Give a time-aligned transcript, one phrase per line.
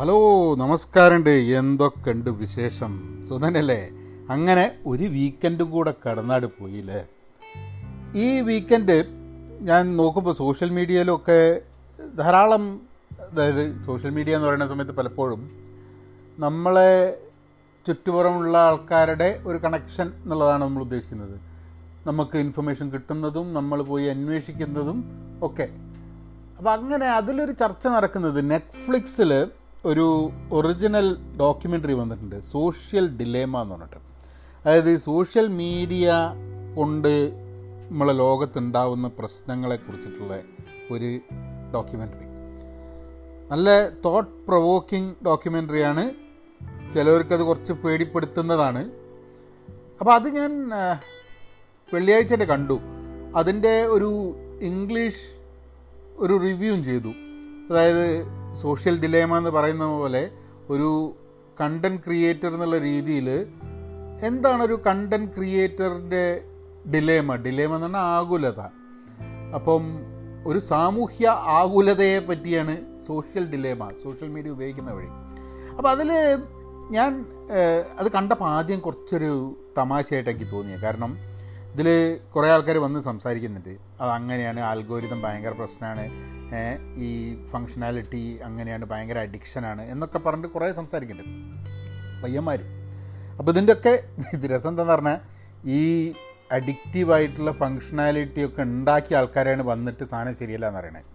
[0.00, 1.30] Hello നമസ്കാരമുണ്ട്.
[1.30, 3.22] എന്തൊക്കെയുണ്ട് വിശേഷം?
[3.28, 3.90] സുധനല്ലേ
[4.30, 7.06] അങ്ങനെ ഒരു വീക്കെൻഡും കൂടെ കടന്നാട് പോയില്ലേ
[8.14, 9.04] ഈ വീക്കെൻഡ്
[9.60, 11.60] ഞാൻ നോക്കുമ്പോൾ സോഷ്യൽ മീഡിയയിലൊക്കെ
[12.18, 12.80] ധാരാളം
[13.30, 15.50] അതായത് സോഷ്യൽ മീഡിയ എന്ന് പറയുന്ന സമയത്ത് പലപ്പോഴും
[16.38, 17.18] നമ്മളെ
[17.86, 21.40] ചുറ്റുപുറമുള്ള ആൾക്കാരുടെ ഒരു കണക്ഷൻ എന്നുള്ളതാണ് നമ്മൾ ഉദ്ദേശിക്കുന്നത്.
[22.06, 25.04] നമുക്ക് ഇൻഫർമേഷൻ കിട്ടുന്നതും നമ്മൾ പോയി അന്വേഷിക്കുന്നതും
[25.42, 25.68] ഒക്കെ.
[26.58, 29.48] അപ്പോൾ അങ്ങനെ അതിലൊരു ചർച്ച നടക്കുന്നത് നെറ്റ്ഫ്ലിക്സിൽ
[29.84, 32.40] ഒരു ഒറിജിനൽ ഡോക്യുമെന്ററി വന്നിട്ടുണ്ട്.
[32.40, 33.96] സോഷ്യൽ ഡിലേമ എന്ന് പറഞ്ഞിട്ട്.
[34.66, 36.12] അതായത് സോഷ്യൽ മീഡിയ
[36.76, 37.32] കൊണ്ട്
[37.90, 40.40] നമ്മളെ ലോകത്തുണ്ടാവുന്ന പ്രശ്നങ്ങളെ കുറിച്ചിട്ടുള്ള
[40.90, 41.18] ഒരു
[41.74, 42.30] ഡോക്യുമെന്ററി
[43.50, 46.10] നല്ല തോട്ട് പ്രൊവോക്കിംഗ് ഡോക്യുമെന്ററിയാണ്
[46.92, 48.90] ചിലവർക്കത് കുറച്ച് പേടിപ്പെടുത്തുന്നതാണ്.
[50.00, 50.68] അപ്പോൾ അത് ഞാൻ
[51.94, 52.80] വെള്ളിയാഴ്ച തന്നെ കണ്ടു.
[53.36, 55.40] അതിന്റെ ഒരു ഇംഗ്ലീഷ്
[56.16, 57.08] ഒരു റിവ്യൂവും ചെയ്തു.
[57.70, 60.30] അതായത് സോഷ്യൽ ഡിലേമ എന്ന് പറയുന്ന പോലെ
[60.68, 61.16] ഒരു
[61.60, 63.46] കണ്ടന്റ് ക്രിയേറ്റർ എന്നുള്ള രീതിയിൽ
[64.22, 66.44] എന്താണ് ഒരു കണ്ടന്റ് ക്രിയേറ്ററിന്റെ
[66.94, 67.36] ഡിലേമ?
[67.36, 68.60] ഡിലേമ എന്ന് പറഞ്ഞാൽ ആകുലത.
[69.54, 69.82] അപ്പം
[70.46, 75.06] ഒരു സാമൂഹ്യ ആകുലതയെ പറ്റിയാണ് സോഷ്യൽ ഡിലേമ സോഷ്യൽ മീഡിയ ഉപയോഗിക്കുന്ന വഴി.
[75.76, 76.12] അപ്പോൾ അതിൽ
[76.90, 77.24] ഞാൻ
[77.98, 81.18] അത് കണ്ടപ്പോൾ ആദ്യം കുറച്ചൊരു തമാശയായിട്ട് എനിക്ക് തോന്നിയത് കാരണം
[81.74, 81.88] ഇതിൽ
[82.34, 83.74] കുറേ ആൾക്കാർ വന്ന് സംസാരിക്കുന്നുണ്ട്.
[84.02, 86.04] അത് അങ്ങനെയാണ് ആൽഗോരിതം ഭയങ്കര പ്രശ്നമാണ്
[87.06, 87.10] ഈ
[87.50, 91.36] ഫങ്ഷനാലിറ്റി അങ്ങനെയാണ് ഭയങ്കര അഡിക്ഷനാണ് എന്നൊക്കെ പറഞ്ഞിട്ട് കുറേ സംസാരിക്കുന്നുണ്ട്.
[92.24, 92.60] പയ്യന്മാർ
[93.38, 93.94] അപ്പോൾ ഇതിന്റെയൊക്കെ
[94.36, 95.18] ഇത് രസം എന്താണെന്ന് പറഞ്ഞാൽ
[95.78, 95.80] ഈ
[96.56, 101.06] അഡിക്റ്റീവായിട്ടുള്ള ഫങ്ഷനാലിറ്റി ഒക്കെ ഉണ്ടാക്കിയ ആൾക്കാരാണ് വന്നിട്ട് സാധനം ശരിയല്ല എന്ന് പറയണത്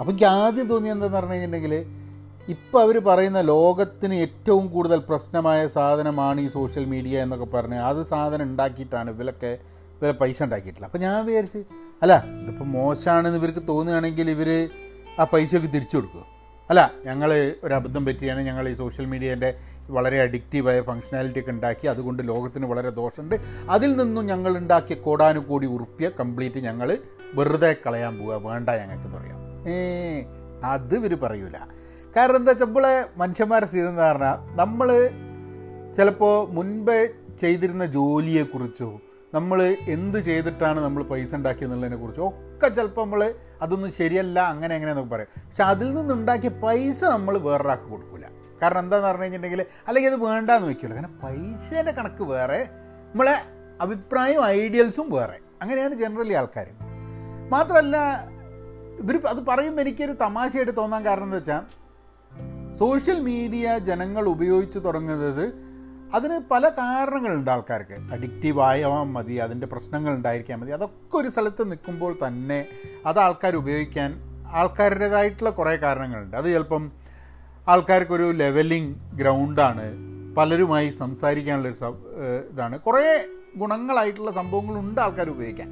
[0.00, 1.74] അപ്പോൾ എനിക്ക് ആദ്യം തോന്നിയത് എന്താണെന്ന് പറഞ്ഞു കഴിഞ്ഞിട്ടുണ്ടെങ്കിൽ
[2.54, 8.44] ഇപ്പോൾ അവർ പറയുന്ന ലോകത്തിന് ഏറ്റവും കൂടുതൽ പ്രശ്നമായ സാധനമാണ് ഈ സോഷ്യൽ മീഡിയ എന്നൊക്കെ പറഞ്ഞ് അത് സാധനം
[8.50, 9.52] ഉണ്ടാക്കിയിട്ടാണ് ഇവരൊക്കെ
[10.00, 10.86] ഇവരെ പൈസ ഉണ്ടാക്കിയിട്ടില്ല.
[10.86, 11.62] അപ്പോൾ ഞാൻ വിചാരിച്ച്
[12.02, 14.50] അല്ല ഇതിപ്പോൾ മോശമാണെന്ന് ഇവർക്ക് തോന്നുകയാണെങ്കിൽ ഇവർ
[15.20, 16.26] ആ പൈസയൊക്കെ തിരിച്ചു കൊടുക്കും.
[16.70, 17.30] അല്ല ഞങ്ങൾ
[17.64, 19.58] ഒരു അബദ്ധം പറ്റിയാണ് ഞങ്ങൾ ഈ സോഷ്യൽ മീഡിയേന്റെ
[19.88, 23.36] വളരെ അഡിക്റ്റീവായ ഫങ്ഷനാലിറ്റി ഒക്കെ ഉണ്ടാക്കി അതുകൊണ്ട് ലോകത്തിന് വളരെ ദോഷമുണ്ട്.
[23.70, 26.98] അതിൽ നിന്നും ഞങ്ങൾ ഉണ്ടാക്കിയ കോടാനുകോടി ഉറുപ്പ്യ കംപ്ലീറ്റ് ഞങ്ങൾ
[27.34, 29.38] വെറുതെ കളയാൻ പോവുക വേണ്ട ഞങ്ങൾക്ക് പറയാം.
[29.68, 29.74] ഏ
[30.64, 31.56] അത് ഇവർ പറയൂല.
[32.16, 34.88] കാരണം എന്താ വെച്ചാൽ നമ്മളെ മനുഷ്യന്മാരെ സ്ഥിതി പറഞ്ഞാൽ നമ്മൾ
[35.96, 36.98] ചിലപ്പോൾ മുൻപേ
[37.38, 39.00] ചെയ്തിരുന്ന ജോലിയെക്കുറിച്ചോ
[39.32, 39.58] നമ്മൾ
[39.88, 43.20] എന്ത് ചെയ്തിട്ടാണ് നമ്മൾ പൈസ ഉണ്ടാക്കിയെന്നുള്ളതിനെ കുറിച്ച് ഒക്കെ ചിലപ്പോൾ നമ്മൾ
[43.62, 45.28] അതൊന്നും ശരിയല്ല അങ്ങനെ എന്നൊക്കെ പറയും.
[45.48, 48.26] പക്ഷെ അതിൽ നിന്നുണ്ടാക്കിയ പൈസ നമ്മൾ വേറൊരാൾക്ക് കൊടുക്കില്ല
[48.62, 52.60] കാരണം എന്താന്ന് പറഞ്ഞു കഴിഞ്ഞിട്ടുണ്ടെങ്കിൽ അല്ലെങ്കിൽ അത് വേണ്ടാന്ന് വെക്കില്ല കാരണം പൈസേന്റെ കണക്ക് വേറെ
[53.10, 53.34] നമ്മളെ
[53.80, 55.38] അഭിപ്രായവും ഐഡിയൽസും വേറെ.
[55.62, 56.68] അങ്ങനെയാണ് ജനറലി ആൾക്കാർ
[57.50, 57.96] മാത്രമല്ല
[58.98, 61.62] ഇവർ അത് പറയുമ്പോൾ എനിക്കൊരു തമാശയായിട്ട് തോന്നാൻ കാരണം എന്താ വെച്ചാൽ
[62.78, 65.44] സോഷ്യൽ മീഡിയ ജനങ്ങൾ ഉപയോഗിച്ച് തുടങ്ങുന്നത്
[66.14, 68.12] അതിന് പല കാരണങ്ങളുണ്ട് ആൾക്കാർക്ക്.
[68.12, 70.70] അഡിക്റ്റീവ് ആയാൽ മതി അതിന്റെ പ്രശ്നങ്ങൾ ഉണ്ടായിരിക്കാൻ മതി.
[70.70, 72.66] അതൊക്കെ ഒരു സ്ഥലത്ത് നിൽക്കുമ്പോൾ തന്നെ
[73.06, 76.36] അത് ആൾക്കാർ ഉപയോഗിക്കാൻ ആൾക്കാരുടേതായിട്ടുള്ള കുറേ കാരണങ്ങളുണ്ട്.
[76.36, 76.92] അത് ചിലപ്പം
[77.68, 79.92] ആൾക്കാർക്കൊരു ലെവലിംഗ് ഗ്രൗണ്ടാണ്
[80.36, 81.76] പലരുമായി സംസാരിക്കാനുള്ളൊരു
[82.52, 82.78] ഇതാണ്.
[82.78, 85.68] കുറേ ഗുണങ്ങളായിട്ടുള്ള സംഭവങ്ങളുണ്ട് ആൾക്കാർ ഉപയോഗിക്കാൻ.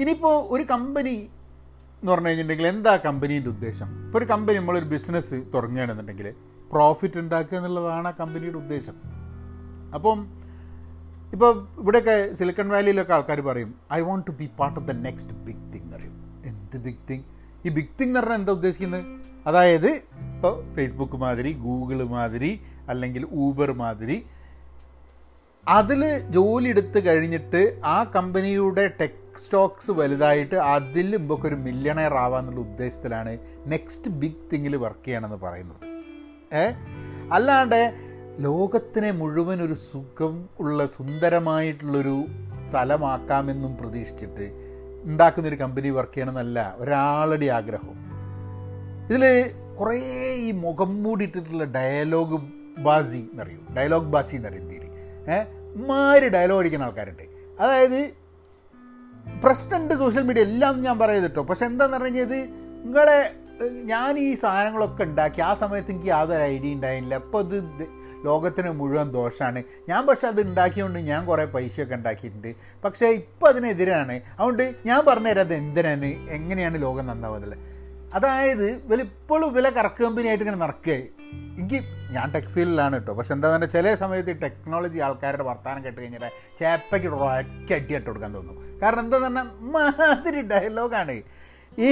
[0.00, 4.06] ഇനിയിപ്പോൾ ഒരു കമ്പനി എന്ന് പറഞ്ഞു കഴിഞ്ഞിട്ടുണ്ടെങ്കിൽ എന്താ കമ്പനീന്റെ ഉദ്ദേശം?
[4.06, 6.34] ഇപ്പോൾ ഒരു കമ്പനി നമ്മളൊരു ബിസിനസ് തുടങ്ങുകയാണെന്നുണ്ടെങ്കിൽ
[6.72, 9.15] പ്രോഫിറ്റ് ഉണ്ടാക്കുക എന്നുള്ളതാണ് ആ കമ്പനിയുടെ ഉദ്ദേശം.
[9.96, 10.18] അപ്പം
[11.32, 15.72] ഇപ്പോൾ ഇവിടെയൊക്കെ സിലിക്കൺ വാലിയിലൊക്കെ ആൾക്കാർ പറയും I want to be part of the next big
[15.74, 16.14] thing പറയും.
[16.44, 17.24] എന്ത് ബിഗ് തിങ്
[17.66, 19.04] ഈ ബിഗ് തിങ് എന്ന് പറഞ്ഞാൽ എന്താ ഉദ്ദേശിക്കുന്നത്?
[19.46, 19.90] അതായത്
[20.28, 22.52] ഇപ്പോൾ ഫേസ്ബുക്ക് മാതിരി ഗൂഗിൾ മാതിരി
[22.88, 24.16] അല്ലെങ്കിൽ ഊബർ മാതിരി
[25.66, 33.32] അതിൽ ജോലി എടുത്ത് കഴിഞ്ഞിട്ട് ആ കമ്പനിയുടെ ടെക് സ്റ്റോക്സ് വലുതായിട്ട് അതിൽ മുമ്പൊക്കെ ഒരു മില്യണയർ ആവാന്നുള്ള ഉദ്ദേശത്തിലാണ്
[33.66, 35.82] നെക്സ്റ്റ് ബിഗ് തിങ്ങിൽ വർക്ക് ചെയ്യണമെന്ന് പറയുന്നത്.
[36.52, 36.64] ഏ?
[37.32, 37.80] അല്ലാണ്ട്
[38.40, 42.24] ലോകത്തിനെ മുഴുവൻ ഒരു സുഖം ഉള്ള സുന്ദരമായിട്ടുള്ളൊരു
[42.68, 44.46] സ്ഥലമാക്കാമെന്നും പ്രതീക്ഷിച്ചിട്ട്
[45.04, 47.96] ഉണ്ടാക്കുന്നൊരു കമ്പനി വർക്ക് ചെയ്യണമെന്നല്ല ഒരാളുടെ ആഗ്രഹം.
[49.06, 49.98] ഇതിൽ കുറേ
[50.34, 52.36] ഈ മുഖം മൂടിയിട്ടിട്ടുള്ള ഡയലോഗ്
[52.78, 53.66] ബാസി എന്നറിയും?
[53.76, 54.84] ഡയലോഗ് ബാസി എന്നറിയും ഇന്ത്യയിൽ
[55.30, 55.46] ഏഹ്
[55.88, 57.22] മാര് ഡയലോഗ് അടിക്കുന്ന ആൾക്കാരുണ്ട്.
[57.60, 58.14] അതായത്
[59.44, 61.42] പ്രശ്നമുണ്ട് സോഷ്യൽ മീഡിയ എല്ലാം ഞാൻ പറയുന്നത് കേട്ടോ.
[61.42, 62.48] പക്ഷെ എന്താന്ന് പറഞ്ഞു കഴിഞ്ഞാൽ
[62.84, 63.36] നിങ്ങളെ
[63.84, 67.95] ഞാൻ ഈ സാധനങ്ങളൊക്കെ ഉണ്ടാക്കി ആ സമയത്ത് എനിക്ക് യാതൊരു ഐഡിയ ഉണ്ടായില്ല അപ്പോൾ ഇത്
[68.28, 72.50] ലോകത്തിന് മുഴുവൻ ദോഷമാണ് ഞാൻ പക്ഷെ അത് ഉണ്ടാക്കിയതുകൊണ്ട് ഞാൻ കുറേ പൈസയൊക്കെ ഉണ്ടാക്കിയിട്ടുണ്ട്.
[72.84, 74.16] പക്ഷേ ഇപ്പോൾ അതിനെതിരാണ്.
[74.38, 76.10] അതുകൊണ്ട് ഞാൻ പറഞ്ഞുതരാം അത് എന്തിനാണ്?
[76.38, 77.56] എങ്ങനെയാണ് ലോകം നന്നാവുന്നത്?
[78.16, 80.96] അതായത് ഇവലിപ്പോഴും വില കറക്ക് കമ്പനിയായിട്ട് ഇങ്ങനെ നടക്കുക.
[81.60, 81.78] എനിക്ക്
[82.14, 86.24] ഞാൻ ടെക് ഫീൽഡിലാണ് കേട്ടോ പക്ഷെ എന്താണെന്ന് പറഞ്ഞാൽ ചില സമയത്ത് ഈ ടെക്നോളജി ആൾക്കാരുടെ വർത്തമാനം കേട്ട് കഴിഞ്ഞാൽ
[86.58, 88.56] ചേപ്പയ്ക്ക് ഒറ്റ അടി ഇട്ട് കൊടുക്കാൻ തോന്നും.
[88.82, 91.16] കാരണം എന്താ പറഞ്ഞാൽ മാതിരി ഡയലോഗാണ്
[91.78, 91.90] ഈ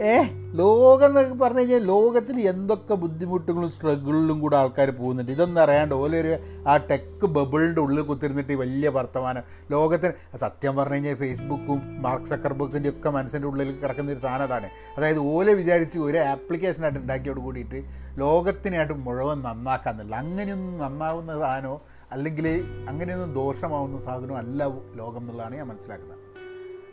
[0.00, 0.22] ഏ
[0.54, 5.32] ലോകം എന്നൊക്കെ പറഞ്ഞു കഴിഞ്ഞാൽ ലോകത്തിൽ എന്തൊക്കെ ബുദ്ധിമുട്ടുകളും സ്ട്രഗിളിലും കൂടെ ആൾക്കാർ പോകുന്നുണ്ട്.
[5.32, 6.38] ഇതൊന്നും അറിയാണ്ട് ഓലൊരു
[6.68, 9.42] ആ ടെക്ക് ബബിളിന്റെ ഉള്ളിൽ കുത്തിരുന്നിട്ട് വലിയ വർത്തമാനം.
[9.70, 14.70] ലോകത്തിന് സത്യം പറഞ്ഞു കഴിഞ്ഞാൽ ഫേസ്ബുക്കും മാർക്ക് സക്കർബുക്കിന്റെ ഒക്കെ മനസ്സിന്റെ ഉള്ളിൽ കിടക്കുന്ന ഒരു സാധനം അതാണ്.
[14.96, 17.84] അതായത് ഓല വിചാരിച്ച് ഒരു ആപ്ലിക്കേഷനായിട്ട് ഉണ്ടാക്കിയോട് കൂടിയിട്ട്
[18.18, 26.18] ലോകത്തിനായിട്ട് മുഴുവൻ നന്നാക്കാന്നില്ല അങ്ങനെയൊന്നും നന്നാവുന്ന സാധനമോ അല്ലെങ്കിൽ അങ്ങനെയൊന്നും ദോഷമാവുന്ന സാധനമോ അല്ല ലോകം എന്നുള്ളതാണ് ഞാൻ മനസ്സിലാക്കുന്നത്.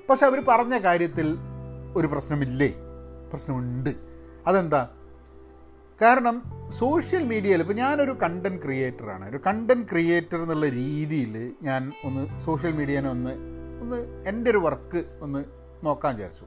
[0.09, 1.37] പക്ഷെ അവർ പറഞ്ഞ കാര്യത്തിൽ
[1.95, 2.73] ഒരു പ്രശ്നമില്ലേ?
[3.29, 3.89] പ്രശ്നമുണ്ട്.
[4.47, 4.87] അതെന്താ?
[6.01, 12.73] കാരണം സോഷ്യൽ മീഡിയയിൽ ഇപ്പോൾ ഞാനൊരു കണ്ടന്റ് ക്രിയേറ്ററാണ് ഒരു കണ്ടന്റ് ക്രിയേറ്റർ എന്നുള്ള രീതിയിൽ ഞാൻ ഒന്ന് സോഷ്യൽ
[12.73, 13.31] മീഡിയനെ ഒന്ന്
[13.81, 15.45] ഒന്ന് എന്റെ ഒരു വർക്ക് ഒന്ന്
[15.83, 16.45] നോക്കാൻ വിചാരിച്ചു.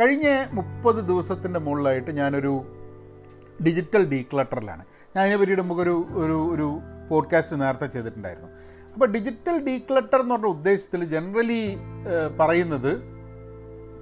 [0.00, 2.62] കഴിഞ്ഞ മുപ്പത് ദിവസത്തിന്റെ മുകളിലായിട്ട് ഞാനൊരു
[3.66, 4.84] ഡിജിറ്റൽ ഡീക്ലട്ടറിലാണ്
[5.16, 6.80] ഞാൻ അതിനെ പറ്റിയിട്ട് നമുക്കൊരു ഒരു ഒരു
[7.10, 8.50] പോഡ്കാസ്റ്റ് നേരത്തെ ചെയ്തിട്ടുണ്ടായിരുന്നു.
[8.92, 11.76] അപ്പോൾ ഡിജിറ്റൽ ഡീക്ലട്ടർ എന്ന് പറഞ്ഞ ഉദ്ദേശത്തിൽ ജനറലി
[12.40, 13.15] പറയുന്നത്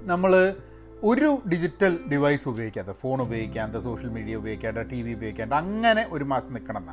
[0.05, 0.55] നമ്മൾ
[1.03, 6.53] ഒരു ഡിജിറ്റൽ ഡിവൈസ് ഉപയോഗിക്കാതെ ഫോൺ ഉപയോഗിക്കാതെ സോഷ്യൽ മീഡിയ ഉപയോഗിക്കാതെ ടി വി ഉപയോഗിക്കാതെ അങ്ങനെ ഒരു മാസം
[6.53, 6.89] നിൽക്കണം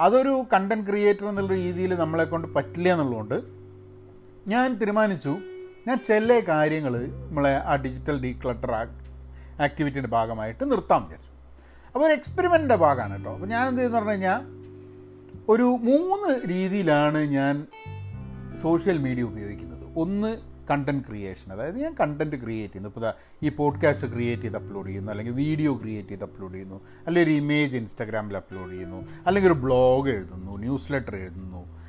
[0.00, 3.38] അതൊരു കണ്ടന്റ് ക്രിയേറ്റർ എന്നുള്ള രീതിയിൽ നമ്മളെ കൊണ്ട് പറ്റില്ല എന്നുള്ളതുകൊണ്ട്
[4.48, 5.36] ഞാൻ തീരുമാനിച്ചു
[5.86, 8.72] ഞാൻ ചില കാര്യങ്ങൾ നമ്മളെ ആ ഡിജിറ്റൽ ഡീക്ലട്ടർ
[9.62, 11.30] ആക്ടിവിറ്റിയുടെ ഭാഗമായിട്ട് നിർത്താൻ വിചാരിച്ചു.
[11.86, 14.40] അപ്പോൾ ഒരു എക്സ്പെരിമെന്റിന്റെ ഭാഗമാണ് കേട്ടോ അപ്പോൾ ഞാൻ എന്ത് ചെയ്യുന്നു പറഞ്ഞു കഴിഞ്ഞാൽ
[15.48, 17.66] ഒരു മൂന്ന് രീതിയിലാണ് ഞാൻ
[18.62, 19.84] സോഷ്യൽ മീഡിയ ഉപയോഗിക്കുന്നത്.
[19.96, 22.88] ഒന്ന് കണ്ടന്റ് ക്രിയേഷൻ അതായത് ഞാൻ കണ്ടന്റ് ക്രിയേറ്റ് ചെയ്യുന്നു.
[22.88, 23.12] ഇപ്പോൾ
[23.42, 27.76] ഈ പോഡ്കാസ്റ്റ് ക്രിയേറ്റ് ചെയ്ത് അപ്ലോഡ് ചെയ്യുന്നു അല്ലെങ്കിൽ വീഡിയോ ക്രിയേറ്റ് ചെയ്ത് അപ്ലോഡ് ചെയ്യുന്നു അല്ലെങ്കിൽ ഒരു ഇമേജ്
[27.76, 31.80] ഇൻസ്റ്റാഗ്രാമിൽ അപ്ലോഡ് ചെയ്യുന്നു അല്ലെങ്കിൽ ഒരു ബ്ലോഗ് എഴുതുന്നു ന്യൂസ് ലെറ്റർ എഴുതുന്നു.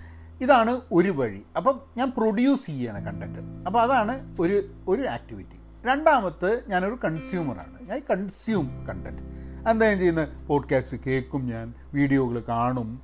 [0.41, 1.41] ഇതാണ് ഒരു വഴി.
[1.57, 8.85] അപ്പം ഞാൻ പ്രൊഡ്യൂസ് ചെയ്യുകയാണ് കണ്ടന്റ് അപ്പോൾ അതാണ് ഒരു ഒരു ആക്ടിവിറ്റി രണ്ടാമത്തെ ഞാനൊരു കൺസ്യൂമറാണ് ഞാൻ കൺസ്യൂം
[8.85, 9.21] കണ്ടന്റ്
[9.69, 10.47] എന്താ ഞാൻ ചെയ്യുന്നത്?
[10.47, 13.01] പോഡ്കാസ്റ്റ് കേൾക്കും ഞാൻ വീഡിയോകൾ കാണും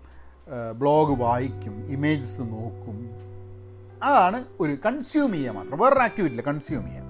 [0.76, 3.27] ബ്ലോഗ് വായിക്കും ഇമേജസ് നോക്കും
[4.04, 5.80] അതാണ് ഒരു കൺസ്യൂം ചെയ്യുക മാത്രം.
[5.80, 7.06] വേറൊരു ആക്ടിവിറ്റിയില്ല കൺസ്യൂം ചെയ്യുക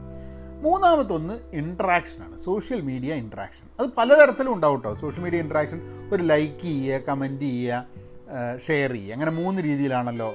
[0.65, 7.01] മൂന്നാമത്തൊന്ന് ഇൻട്രാക്ഷനാണ് സോഷ്യൽ മീഡിയ ഇൻട്രാക്ഷൻ അത് പലതരത്തിലും ഉണ്ടാവും കേട്ടോ സോഷ്യൽ മീഡിയ ഇൻട്രാക്ഷൻ ഒരു ലൈക്ക് ചെയ്യുക
[7.09, 8.07] കമന്റ് ചെയ്യുക
[8.67, 9.13] ഷെയർ ചെയ്യുക.
[9.13, 10.33] അങ്ങനെ മൂന്ന് രീതിയിലാണല്ലോ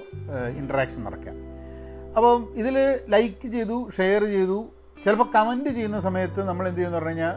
[0.60, 1.32] ഇൻട്രാക്ഷൻ നടക്കുക.
[2.16, 2.76] അപ്പം ഇതിൽ
[3.08, 4.69] ലൈക്ക് ചെയ്തു ഷെയർ ചെയ്തു
[5.05, 7.37] ചിലപ്പോൾ കമന്റ് ചെയ്യുന്ന സമയത്ത് നമ്മൾ എന്ത് ചെയ്യുമെന്ന് പറഞ്ഞു കഴിഞ്ഞാൽ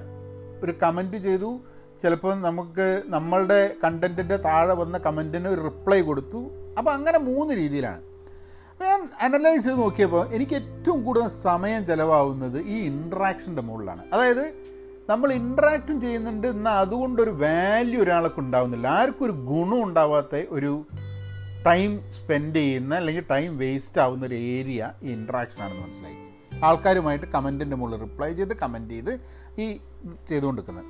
[0.64, 1.60] ഒരു കമന്റ് ചെയ്തു
[2.02, 6.42] ചിലപ്പോൾ നമുക്ക് നമ്മളുടെ കണ്ടന്റിന്റെ താഴെ വന്ന കമന്റിന് ഒരു റിപ്ലൈ കൊടുത്തു.
[6.78, 8.02] അപ്പോൾ അങ്ങനെ മൂന്ന് രീതിയിലാണ്.
[8.82, 14.04] ഞാൻ അനലൈസ് ചെയ്ത് നോക്കിയപ്പോൾ എനിക്ക് ഏറ്റവും കൂടുതൽ സമയം ചിലവാകുന്നത് ഈ ഇൻട്രാക്ഷന്റെ മുകളിലാണ്.
[14.14, 14.54] അതായത്
[15.10, 18.88] നമ്മൾ ഇൻട്രാക്റ്റും ചെയ്യുന്നുണ്ട് എന്നാൽ അതുകൊണ്ടൊരു വാല്യൂ ഒരാൾക്ക് ഉണ്ടാവുന്നില്ല.
[18.88, 20.86] ആർക്കും ഒരു ഗുണം ഉണ്ടാവാത്ത ഒരു
[21.66, 26.16] ടൈം സ്പെൻഡ് ചെയ്യുന്ന അല്ലെങ്കിൽ ടൈം വേസ്റ്റ് ആവുന്ന ഒരു ഏരിയ ഈ ഇൻട്രാക്ഷൻ ആണെന്ന് മനസ്സിലായി.
[26.64, 29.20] ആൾക്കാരുമായിട്ട് കമന്റിന്റെ മുകളിൽ റിപ്ലൈ ചെയ്ത് കമന്റ് ചെയ്ത്
[29.60, 29.80] ഈ
[30.28, 30.86] ചെയ്തുകൊണ്ടിരിക്കുന്നത്.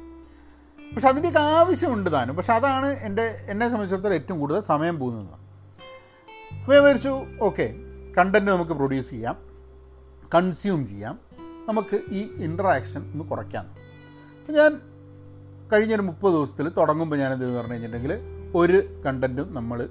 [0.93, 2.35] പക്ഷെ അതിന്റെയൊക്കെ ആവശ്യമുണ്ട് താനും.
[2.35, 5.44] പക്ഷെ അതാണ് എന്റെ എന്നെ സംബന്ധിച്ചിടത്തോളം ഏറ്റവും കൂടുതൽ സമയം പോകുന്നത്.
[6.59, 7.67] അപ്പോൾ വിചാരിച്ചു ഓക്കെ
[8.17, 9.37] കണ്ടന്റ് നമുക്ക് പ്രൊഡ്യൂസ് ചെയ്യാം
[10.35, 11.19] കൺസ്യൂം ചെയ്യാം
[11.69, 13.65] നമുക്ക് ഈ ഇൻട്രാക്ഷൻ ഒന്ന് കുറയ്ക്കാം.
[14.39, 14.71] അപ്പോൾ ഞാൻ
[15.73, 18.13] കഴിഞ്ഞൊരു മുപ്പത് ദിവസത്തിൽ തുടങ്ങുമ്പോൾ ഞാൻ എന്ത് പറഞ്ഞു കഴിഞ്ഞിട്ടുണ്ടെങ്കിൽ
[18.55, 19.89] ഒരു കണ്ടന്റും നമ്മൾ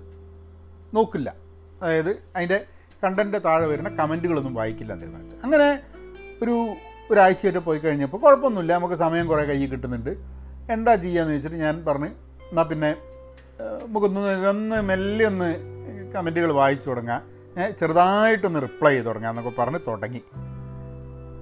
[0.94, 1.34] നോക്കില്ല.
[1.82, 2.58] അതായത് അതിന്റെ
[3.04, 5.36] കണ്ടന്റ് താഴെ വരുന്ന കമന്റുകളൊന്നും വായിക്കില്ല തീരുമാനിച്ചു.
[5.44, 5.68] അങ്ങനെ
[6.42, 6.54] ഒരു
[7.10, 10.12] ഒരാഴ്ചയായിട്ട് പോയി കഴിഞ്ഞപ്പോൾ കുഴപ്പമൊന്നുമില്ല നമുക്ക് സമയം കുറേ കയ്യിൽ കിട്ടുന്നുണ്ട്.
[10.72, 12.10] എന്താ ചെയ്യാന്ന് വെച്ചിട്ട് ഞാൻ പറഞ്ഞ്
[12.50, 12.90] എന്നാൽ പിന്നെ
[13.84, 15.50] നമുക്കൊന്ന് ഒന്ന് മെല്ലെ ഒന്ന്
[16.14, 17.22] കമന്റുകൾ വായിച്ചു തുടങ്ങാം.
[17.78, 20.22] ചെറുതായിട്ടൊന്ന് റിപ്ലൈ ചെയ്ത് തുടങ്ങാം എന്നൊക്കെ പറഞ്ഞ് തുടങ്ങി.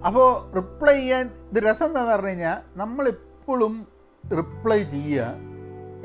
[0.06, 3.74] അപ്പോൾ റിപ്ലൈ ചെയ്യാൻ ഇത് രസം എന്താണെന്ന് പറഞ്ഞു കഴിഞ്ഞാൽ നമ്മളെപ്പോഴും
[4.24, 5.52] റിപ്ലൈ ചെയ്യുക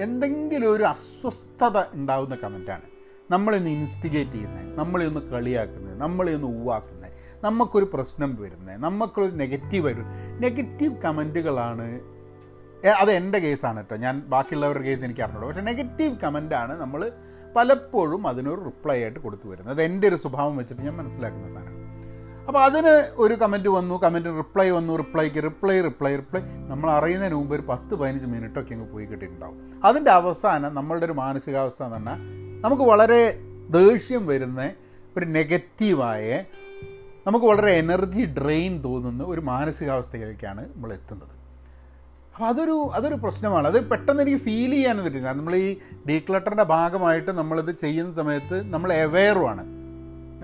[0.02, 2.88] എന്തെങ്കിലും ഒരു അസ്വസ്ഥത ഉണ്ടാകുന്ന കമന്റാണ്
[3.32, 7.12] നമ്മളിന്ന് ഇൻസ്റ്റിഗേറ്റ് ചെയ്യുന്നത് നമ്മളെ ഒന്ന് കളിയാക്കുന്നത് നമ്മളെ ഒന്ന് ഉവാക്കുന്നത്
[7.44, 10.04] നമുക്കൊരു പ്രശ്നം വരുന്നത് നമുക്കൊരു നെഗറ്റീവ് ആയിട്ട്
[10.44, 11.88] നെഗറ്റീവ് കമന്റുകളാണ്
[13.00, 13.96] അത് എന്റെ കേസാണ് കേട്ടോ.
[13.96, 17.02] ഞാൻ ബാക്കിയുള്ളവരുടെ കേസ് എനിക്ക് അറിഞ്ഞോളൂ പക്ഷേ നെഗറ്റീവ് കമന്റാണ് നമ്മൾ
[17.56, 21.88] പലപ്പോഴും അതിനൊരു റിപ്ലൈ ആയിട്ട് കൊടുത്തു വരുന്നത് അത് എന്റെ ഒരു സ്വഭാവം വെച്ചിട്ട് ഞാൻ മനസ്സിലാക്കുന്ന സാധനമാണ്.
[22.48, 27.56] അപ്പോൾ അതിന് ഒരു കമന്റ് വന്നു കമന്റ് റിപ്ലൈ വന്നു റിപ്ലൈക്ക് റിപ്ലൈ റിപ്ലൈ റിപ്ലൈ നമ്മൾ അറിയുന്നതിന് മുമ്പ്
[27.56, 29.82] ഒരു പത്ത് പതിനഞ്ച് മിനിറ്റൊക്കെ അങ്ങ് പോയി കിട്ടിയിട്ടുണ്ടാവും.
[29.84, 32.20] അതിന്റെ അവസാനം നമ്മളുടെ ഒരു മാനസികാവസ്ഥ എന്ന് പറഞ്ഞാൽ
[32.62, 34.72] നമുക്ക് വളരെ ദേഷ്യം വരുന്ന
[35.18, 36.44] ഒരു നെഗറ്റീവായ
[37.28, 41.37] നമുക്ക് വളരെ എനർജി ഡ്രെയിൻ തോന്നുന്ന ഒരു മാനസികാവസ്ഥയിലേക്കാണ് നമ്മൾ എത്തുന്നത്.
[42.38, 43.68] അപ്പോൾ അതൊരു അതൊരു പ്രശ്നമാണ്.
[43.68, 45.34] അത് പെട്ടെന്ന് എനിക്ക് ഫീൽ ചെയ്യാനും പറ്റില്ല.
[45.34, 45.78] നമ്മൾ ഈ
[46.10, 49.64] ഡീക്ലട്ടറിന്റെ ഭാഗമായിട്ട് നമ്മളിത് ചെയ്യുന്ന സമയത്ത് നമ്മൾ അവെയറുമാണ്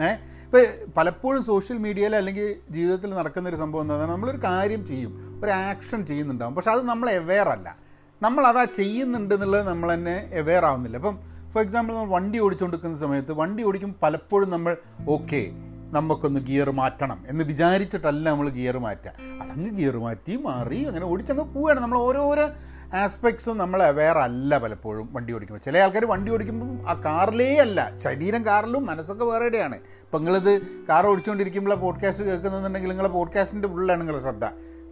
[0.04, 5.42] ഏഹ് ഇപ്പോൾ പലപ്പോഴും സോഷ്യൽ മീഡിയയിൽ അല്ലെങ്കിൽ ജീവിതത്തിൽ നടക്കുന്ന ഒരു സംഭവം എന്താ നമ്മളൊരു കാര്യം ചെയ്യും.
[5.44, 6.56] ഒരു ആക്ഷൻ ചെയ്യുന്നുണ്ടാവും.
[6.56, 7.78] പക്ഷെ അത് നമ്മൾ അവെയർ അല്ല.
[8.22, 10.98] നമ്മൾ അതാ ചെയ്യുന്നുണ്ട് എന്നുള്ളത് നമ്മൾ തന്നെ അവെയർ ആവുന്നില്ല.
[10.98, 11.20] അപ്പം
[11.54, 14.78] ഫോർ എക്സാമ്പിൾ നമ്മൾ വണ്ടി ഓടിച്ചുകൊണ്ടിരിക്കുന്ന സമയത്ത് വണ്ടി ഓടിക്കുമ്പോൾ പലപ്പോഴും നമ്മൾ
[15.10, 15.52] ഓക്കെ
[15.94, 19.12] നമുക്കൊന്ന് ഗിയർ മാറ്റണം എന്ന് വിചാരിച്ചിട്ടല്ല നമ്മൾ ഗിയർ മാറ്റുക.
[19.42, 21.80] അതങ്ങ് ഗിയർ മാറ്റി മാറി അങ്ങനെ ഓടിച്ചങ്ങ് പോവുകയാണ്.
[21.80, 22.46] നമ്മൾ ഓരോരോ
[22.94, 25.64] ആസ്പെക്ട്സും നമ്മൾ അവെയർ അല്ല പലപ്പോഴും വണ്ടി ഓടിക്കുമ്പോൾ.
[25.64, 30.52] ചില ആൾക്കാർ വണ്ടി ഓടിക്കുമ്പം ആ കാറിലേ അല്ല ശരീരം കാറിലും മനസ്സൊക്കെ വേറെയാണ് ഇപ്പം നിങ്ങളിത്
[30.90, 34.46] കാർ ഓടിച്ചുകൊണ്ടിരിക്കുമ്പോൾ പോഡ്കാസ്റ്റ് കേൾക്കുന്നുണ്ടെങ്കിൽ നിങ്ങളെ പോഡ്കാസ്റ്റിന്റെ ഉള്ളിലാണ് നിങ്ങളുടെ ശ്രദ്ധ.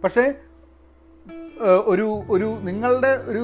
[0.04, 0.24] പക്ഷേ
[1.84, 3.42] ഒരു ഒരു നിങ്ങളുടെ ഒരു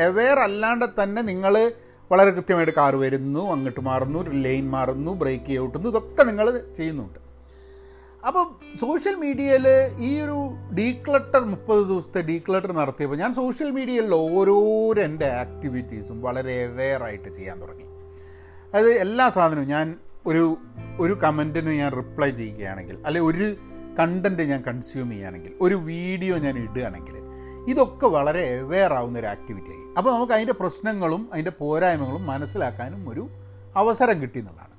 [0.00, 1.72] അവെയർ അല്ലാണ്ട് തന്നെ നിങ്ങൾ
[2.10, 7.18] വളരെ കൃത്യമായിട്ട് കാർ വരുന്നു അങ്ങോട്ട് മാറുന്നു ലൈൻ മാറുന്നു ബ്രേക്ക് ചെയ്യുന്നു ഇതൊക്കെ നിങ്ങൾ ചെയ്യുന്നുണ്ട്.
[8.26, 9.66] അപ്പം സോഷ്യൽ മീഡിയയിൽ
[9.98, 17.28] ഈ ഒരു ഡീക്ലട്ടർ മുപ്പത് ദിവസത്തെ ഡീക്ലട്ടർ നടത്തിയപ്പോൾ ഞാൻ സോഷ്യൽ മീഡിയയിൽ ഓരോരോ എന്റെ ആക്ടിവിറ്റീസും വളരെ അവെയറായിട്ട്
[17.28, 17.84] ചെയ്യാൻ തുടങ്ങി.
[18.74, 19.96] അത് എല്ലാ സാധനവും ഞാൻ
[20.26, 20.56] ഒരു
[21.00, 23.56] ഒരു കമന്റിന് ഞാൻ റിപ്ലൈ ചെയ്യുകയാണെങ്കിൽ അല്ലെ ഒരു
[23.98, 27.25] കണ്ടന്റ് ഞാൻ കൺസ്യൂം ചെയ്യുകയാണെങ്കിൽ ഒരു വീഡിയോ ഞാൻ ഇടുകയാണെങ്കിൽ
[27.70, 28.44] ഇതൊക്കെ വളരെ
[29.00, 29.84] ആവുന്ന ഒരു ആക്ടിവിറ്റി ആയി.
[29.98, 33.24] അപ്പോൾ നമുക്ക് അതിന്റെ പ്രശ്നങ്ങളും അതിന്റെ പോരായ്മകളും മനസ്സിലാക്കാനും ഒരു
[33.76, 34.74] അവസരം കിട്ടി എന്നുള്ളതാണ്.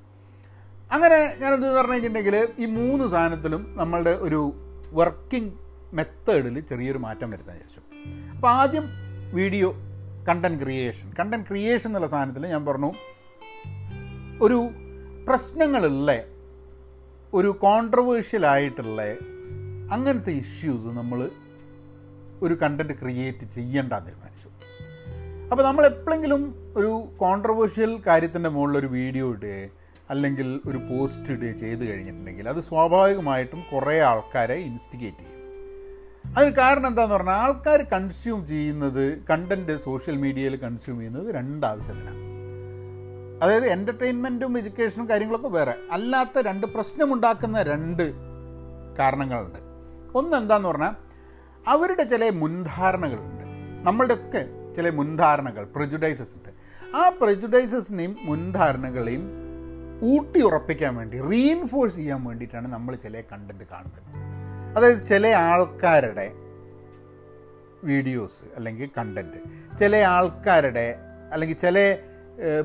[0.90, 4.40] അങ്ങനെ ഞാനെന്ത് പറഞ്ഞു കഴിഞ്ഞിട്ടുണ്ടെങ്കിൽ ഈ മൂന്ന് സാധനത്തിലും നമ്മളുടെ ഒരു
[4.92, 5.52] വർക്കിംഗ്
[5.94, 7.84] മെത്തേഡിൽ ചെറിയൊരു മാറ്റം വരുത്താൻ ശേഷം
[8.34, 8.86] അപ്പോൾ ആദ്യം
[9.34, 9.68] video
[10.28, 12.90] content creation content creation എന്നുള്ള സാധനത്തിൽ ഞാൻ പറഞ്ഞു
[14.42, 14.58] ഒരു
[15.28, 16.10] പ്രശ്നങ്ങളുള്ള
[17.32, 19.02] ഒരു കോൺട്രവേഴ്ഷ്യൽ ആയിട്ടുള്ള
[19.92, 21.20] അങ്ങനത്തെ ഇഷ്യൂസ് നമ്മൾ
[22.42, 24.48] ഒരു കണ്ടന്റ് ക്രിയേറ്റ് ചെയ്യേണ്ട തീരുമാനിച്ചു.
[25.50, 29.68] അപ്പോൾ നമ്മൾ എപ്പോഴെങ്കിലും ഒരു കോൺട്രവേഴ്ഷ്യൽ കാര്യത്തിന്റെ മുകളിലൊരു വീഡിയോ ഇടുകയോ
[30.10, 35.38] അല്ലെങ്കിൽ ഒരു പോസ്റ്റ് ഇടുകയോ ചെയ്ത് കഴിഞ്ഞിട്ടുണ്ടെങ്കിൽ അത് സ്വാഭാവികമായിട്ടും കുറേ ആൾക്കാരെ ഇൻസ്റ്റിഗേറ്റ് ചെയ്യും.
[36.36, 42.28] അതിന് കാരണം എന്താന്ന് പറഞ്ഞാൽ ആൾക്കാർ കൺസ്യൂം ചെയ്യുന്നത് കണ്ടന്റ് സോഷ്യൽ മീഡിയയിൽ കൺസ്യൂം ചെയ്യുന്നത് രണ്ട് ആവശ്യത്തിനാണ്.
[43.42, 45.74] അതായത് എന്റർടൈൻമെന്റും എഡ്യൂക്കേഷനും കാര്യങ്ങളൊക്കെ വേറെ.
[45.92, 48.12] അല്ലാത്ത രണ്ട് പ്രശ്നമുണ്ടാക്കുന്ന രണ്ട്
[48.98, 49.58] കാരണങ്ങളുണ്ട്.
[50.18, 51.07] ഒന്ന് എന്താന്ന് പറഞ്ഞാൽ
[51.66, 53.44] അവരുടെ ചില മുൻധാരണകളുണ്ട്.
[53.86, 56.48] നമ്മളുടെയൊക്കെ ചില മുൻധാരണകൾ പ്രജുഡൈസസ് ഉണ്ട്.
[56.96, 59.30] ആ പ്രജുഡൈസസിനെയും മുൻധാരണകളെയും
[60.04, 64.02] ഊട്ടി ഉറപ്പിക്കാൻ വേണ്ടി റീഇൻഫോഴ്സ് ചെയ്യാൻ വേണ്ടിയിട്ടാണ് നമ്മൾ ചില കണ്ടന്റ് കാണുന്നത്.
[64.76, 66.32] അതായത് ചില ആൾക്കാരുടെ
[67.84, 69.36] വീഡിയോസ് അല്ലെങ്കിൽ കണ്ടന്റ്
[69.78, 70.96] ചില ആൾക്കാരുടെ
[71.32, 71.98] അല്ലെങ്കിൽ ചില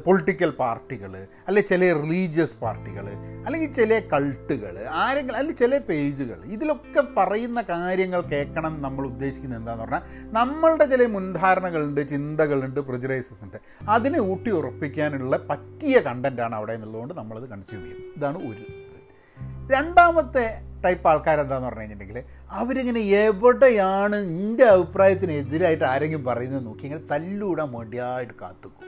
[0.06, 1.14] പൊളിറ്റിക്കൽ പാർട്ടികൾ
[1.48, 3.06] അല്ലെങ്കിൽ ചില റിലീജിയസ് പാർട്ടികൾ
[3.46, 10.34] അല്ലെങ്കിൽ ചില കൾട്ടുകൾ ആരെങ്കിലും അല്ലെങ്കിൽ ചില പേജുകൾ ഇതിലൊക്കെ പറയുന്ന കാര്യങ്ങൾ കേൾക്കണം നമ്മൾ ഉദ്ദേശിക്കുന്നത് എന്താണെന്ന് പറഞ്ഞാൽ
[10.34, 13.58] നമ്മളുടെ ചില മുൻധാരണകളുണ്ട് ചിന്തകളുണ്ട് പ്രിജറൈസസ് ഉണ്ട്.
[13.90, 18.14] അതിനെ ഊട്ടി ഉറപ്പിക്കാനുള്ള പറ്റിയ കണ്ടന്റാണ് അവിടെ എന്നുള്ളതുകൊണ്ട് നമ്മളത് കൺസ്യൂം ചെയ്യും.
[18.18, 18.64] ഇതാണ് ഒരു
[19.74, 20.46] രണ്ടാമത്തെ
[20.86, 28.34] ടൈപ്പ് ആൾക്കാരെന്താന്ന് പറഞ്ഞു കഴിഞ്ഞിട്ടുണ്ടെങ്കിൽ അവരിങ്ങനെ എവിടെയാണ് എന്റെ അഭിപ്രായത്തിന് എതിരായിട്ട് ആരെങ്കിലും പറയുന്നത് നോക്കി ഇങ്ങനെ തല്ലൂടാൻ വേണ്ടിയായിട്ട്
[28.42, 28.83] കാത്തുക്കും.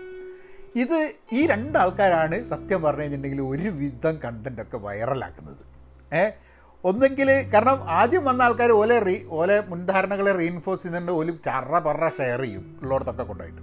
[0.76, 0.98] ഇത്
[1.34, 5.62] ഈ രണ്ടാൾക്കാരാണ് സത്യം പറഞ്ഞു കഴിഞ്ഞിട്ടുണ്ടെങ്കിൽ ഒരുവിധം കണ്ടന്റൊക്കെ വൈറലാക്കുന്നത്
[6.12, 6.24] ഏ?
[6.84, 12.42] ഒന്നെങ്കിൽ കാരണം ആദ്യം വന്ന ആൾക്കാർ ഓലെ റീ ഓലെ മുൻധാരണകളെ റീഇൻഫോഴ്സ് ചെയ്യുന്നുണ്ട് ഓൽ ചറ പറ ഷെയർ
[12.42, 13.62] ചെയ്യും ഉള്ളിടത്തൊക്കെ കൊണ്ടായിട്ട്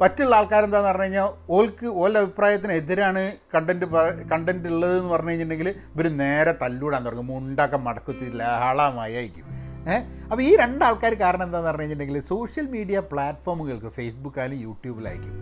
[0.00, 3.22] മറ്റുള്ള ആൾക്കാരെന്താന്ന് പറഞ്ഞു കഴിഞ്ഞാൽ ഓൾക്ക് ഓലെ അഭിപ്രായത്തിനെതിരാണ്
[3.54, 3.86] കണ്ടന്റ്
[4.30, 9.46] കണ്ടന്റ് ഉള്ളതെന്ന് പറഞ്ഞു കഴിഞ്ഞിട്ടുണ്ടെങ്കിൽ ഇവർ നേരെ തല്ലൂടാൻ തുടങ്ങും മുണ്ടൊക്കെ മടക്കുത്തി ലഹളമായിരിക്കും.
[9.88, 15.40] ഏഹ് അപ്പോൾ ഈ രണ്ടാൾക്കാർ കാരണം എന്താണെന്ന് പറഞ്ഞു കഴിഞ്ഞിട്ടുണ്ടെങ്കിൽ സോഷ്യൽ മീഡിയ പ്ലാറ്റ്ഫോമുകൾക്ക് ഫേസ്ബുക്കായാലും യൂട്യൂബിലായിരിക്കും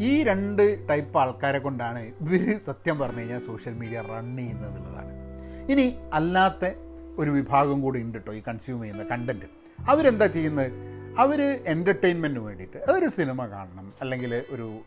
[0.00, 5.12] ഈ രണ്ട് ടൈപ്പ് ആൾക്കാരെ കൊണ്ടാണ് ഇവർ സത്യം പറഞ്ഞു കഴിഞ്ഞാൽ സോഷ്യൽ മീഡിയ റൺ ചെയ്യുന്നത് എന്നുള്ളതാണ്
[5.72, 6.64] ഇനി അല്ലാത്ത
[7.18, 9.46] ഒരു വിഭാഗം കൂടി ഉണ്ട് കേട്ടോ ഈ കൺസ്യൂം ചെയ്യുന്ന കണ്ടന്റ്
[9.88, 10.72] അവരെന്താ ചെയ്യുന്നത്?
[11.18, 14.80] അവർ എന്റർടൈൻമെന്റിന് വേണ്ടിയിട്ട് അതൊരു സിനിമ കാണണം അല്ലെങ്കിൽ ഒരു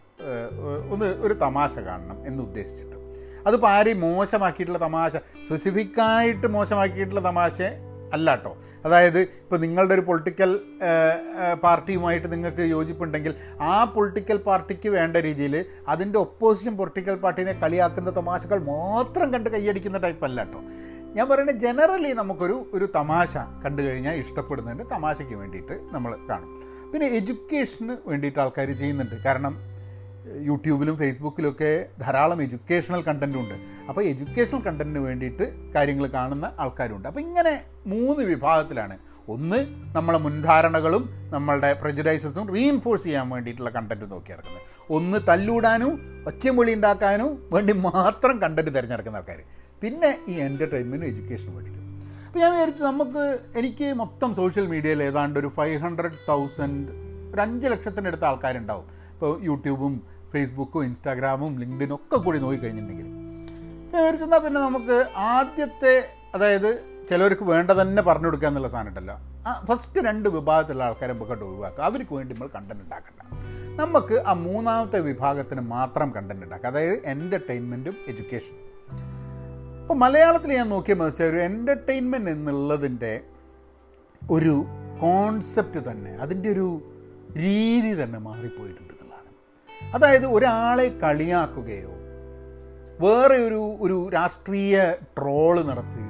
[0.89, 2.95] ഒന്ന് ഒരു തമാശ കാണണം എന്ന് ഉദ്ദേശിച്ചിട്ട്.
[3.47, 7.61] അതിപ്പോൾ ആരെയും മോശമാക്കിയിട്ടുള്ള തമാശ സ്പെസിഫിക്കായിട്ട് മോശമാക്കിയിട്ടുള്ള തമാശ
[8.13, 8.51] അല്ല കേട്ടോ
[8.85, 10.51] അതായത് ഇപ്പോൾ നിങ്ങളുടെ ഒരു പൊളിറ്റിക്കൽ
[11.65, 19.33] പാർട്ടിയുമായിട്ട് നിങ്ങൾക്ക് യോജിപ്പുണ്ടെങ്കിൽ ആ പൊളിറ്റിക്കൽ പാർട്ടിക്ക് വേണ്ട രീതിയിൽ അതിന്റെ ഒപ്പോസിഷൻ പൊളിറ്റിക്കൽ പാർട്ടീനെ കളിയാക്കുന്ന തമാശകൾ മാത്രം
[19.33, 20.61] കണ്ട് കൈയടിക്കുന്ന ടൈപ്പ് അല്ല കേട്ടോ
[21.17, 23.33] ഞാൻ പറയുന്നത് ജനറലി നമുക്കൊരു ഒരു തമാശ
[23.65, 26.49] കണ്ടു കഴിഞ്ഞാൽ ഇഷ്ടപ്പെടുന്നുണ്ട് തമാശയ്ക്ക് വേണ്ടിയിട്ട് നമ്മൾ കാണും.
[26.91, 29.15] പിന്നെ എഡ്യൂക്കേഷന് വേണ്ടിയിട്ട് ആൾക്കാർ ചെയ്യുന്നുണ്ട്.
[29.25, 29.53] കാരണം
[30.25, 33.53] യൂട്യൂബിലും ഫേസ്ബുക്കിലൊക്കെ ധാരാളം എഡ്യൂക്കേഷണൽ കണ്ടന്റും ഉണ്ട്
[33.89, 37.07] അപ്പോൾ എഡ്യൂക്കേഷണൽ കണ്ടന്റിന് വേണ്ടിയിട്ട് കാര്യങ്ങൾ കാണുന്ന ആൾക്കാരുണ്ട്.
[37.07, 38.97] അപ്പോൾ ഇങ്ങനെ മൂന്ന് വിഭാഗത്തിലാണ്.
[39.27, 47.49] ഒന്ന് നമ്മളെ മുൻധാരണകളും നമ്മളുടെ പ്രജഡൈസസും റീഇൻഫോഴ്സ് ചെയ്യാൻ വേണ്ടിയിട്ടുള്ള കണ്ടന്റ് നോക്കി നടക്കുന്നത് ഒന്ന് തല്ലൂടാനും ഒച്ചമൊളി ഉണ്ടാക്കാനും
[47.51, 49.43] വേണ്ടി മാത്രം കണ്ടന്റ് തിരഞ്ഞെടുക്കുന്ന ആൾക്കാർ
[49.81, 51.79] പിന്നെ ഈ എന്റർടൈൻമെന്റും എഡ്യൂക്കേഷനും വേണ്ടിയിട്ട്.
[52.27, 56.89] അപ്പോൾ ഞാൻ വിചാരിച്ചു നമുക്ക് എനിക്ക് മൊത്തം സോഷ്യൽ മീഡിയയിൽ ഏതാണ്ട് ഒരു ഫൈവ് ഹൺഡ്രഡ് തൗസൻഡ്
[57.33, 58.98] ഒരു അഞ്ച് ലക്ഷത്തിനടുത്ത് ആൾക്കാരുണ്ടാവും.
[59.19, 59.93] ഇപ്പോൾ യൂട്യൂബും
[60.33, 63.07] ഫേസ്ബുക്കും ഇൻസ്റ്റാഗ്രാമും ലിങ്ക്ഡിനും ഒക്കെ കൂടി നോക്കിക്കഴിഞ്ഞിട്ടുണ്ടെങ്കിൽ
[64.23, 65.93] എന്നാൽ പിന്നെ നമുക്ക് ആദ്യത്തെ
[66.35, 66.67] അതായത്
[67.09, 69.15] ചിലവർക്ക് വേണ്ട തന്നെ പറഞ്ഞു കൊടുക്കുക എന്നുള്ള സാധനം ഉണ്ടല്ലോ.
[69.47, 73.21] ആ ഫസ്റ്റ് രണ്ട് വിഭാഗത്തിലുള്ള ആൾക്കാരെ നമുക്ക് ഒഴിവാക്കുക അവർക്ക് വേണ്ടി നമ്മൾ കണ്ടന്റ് ഉണ്ടാക്കണ്ട.
[73.81, 78.65] നമുക്ക് ആ മൂന്നാമത്തെ വിഭാഗത്തിന് മാത്രം കണ്ടന്റ് ഉണ്ടാക്കുക അതായത് എന്റർടൈൻമെന്റും എഡ്യൂക്കേഷനും
[79.81, 83.13] അപ്പോൾ മലയാളത്തിൽ ഞാൻ നോക്കിയ മനസ്സിലായി ഒരു എന്റർടൈൻമെന്റ് എന്നുള്ളതിന്റെ
[84.21, 84.55] ഒരു
[85.01, 86.69] കോൺസെപ്റ്റ് തന്നെ അതിന്റെ ഒരു
[87.37, 88.95] രീതി തന്നെ മാറിപ്പോയിട്ടുണ്ട്.
[89.93, 91.89] അതായത് ഒരാളെ കളിയാക്കുകയോ
[92.99, 96.09] വേറെ ഒരു ഒരു രാഷ്ട്രീയ ട്രോൾ നടത്തുകയോ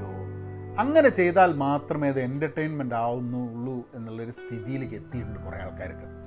[0.79, 6.19] അങ്ങനെ ചെയ്താൽ മാത്രമേ അത് എന്റർടൈൻമെന്റ് ആവുന്നുള്ളൂ എന്നുള്ളൊരു സ്ഥിതിയിലേക്ക് എത്തിയിട്ടുണ്ട് കുറേ ആൾക്കാർക്ക്.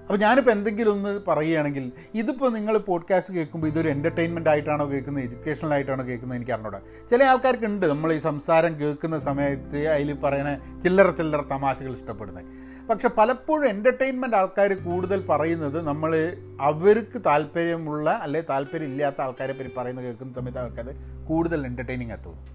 [0.00, 5.24] അപ്പോൾ ഞാനിപ്പോൾ എന്തെങ്കിലും ഒന്ന് പറയുകയാണെങ്കിൽ ഇതിപ്പോൾ നിങ്ങൾ പോഡ്കാസ്റ്റ് കേൾക്കുമ്പോൾ ഇതൊരു എന്റർടൈൻമെന്റ് ആയിട്ടാണോ കേൾക്കുന്നത്?
[5.24, 6.38] എഡ്യൂക്കേഷണൽ ആയിട്ടാണോ കേൾക്കുന്നത്?
[6.38, 6.80] എനിക്ക് അറിഞ്ഞൂടാ.
[7.10, 12.69] ചില ആൾക്കാർക്ക് ഉണ്ട് നമ്മൾ ഈ സംസാരം കേൾക്കുന്ന സമയത്ത് അതിൽ പറയണ ചില്ലറ ചില്ലറ തമാശകൾ ഇഷ്ടപ്പെടുന്നത്.
[12.90, 16.12] പക്ഷെ പലപ്പോഴും എന്റർടൈൻമെന്റ് ആൾക്കാർ കൂടുതൽ പറയുന്നത് നമ്മൾ
[16.60, 20.92] അവർക്ക് താല്പര്യമുള്ള അല്ലെ താല്പര്യം ഇല്ലാത്ത ആൾക്കാരെ പറ്റി പറയുന്നത് കേൾക്കുന്ന സമയത്ത് അവർക്കത്
[21.28, 22.46] കൂടുതൽ എന്റർടൈനിങ് ആയി തോന്നും.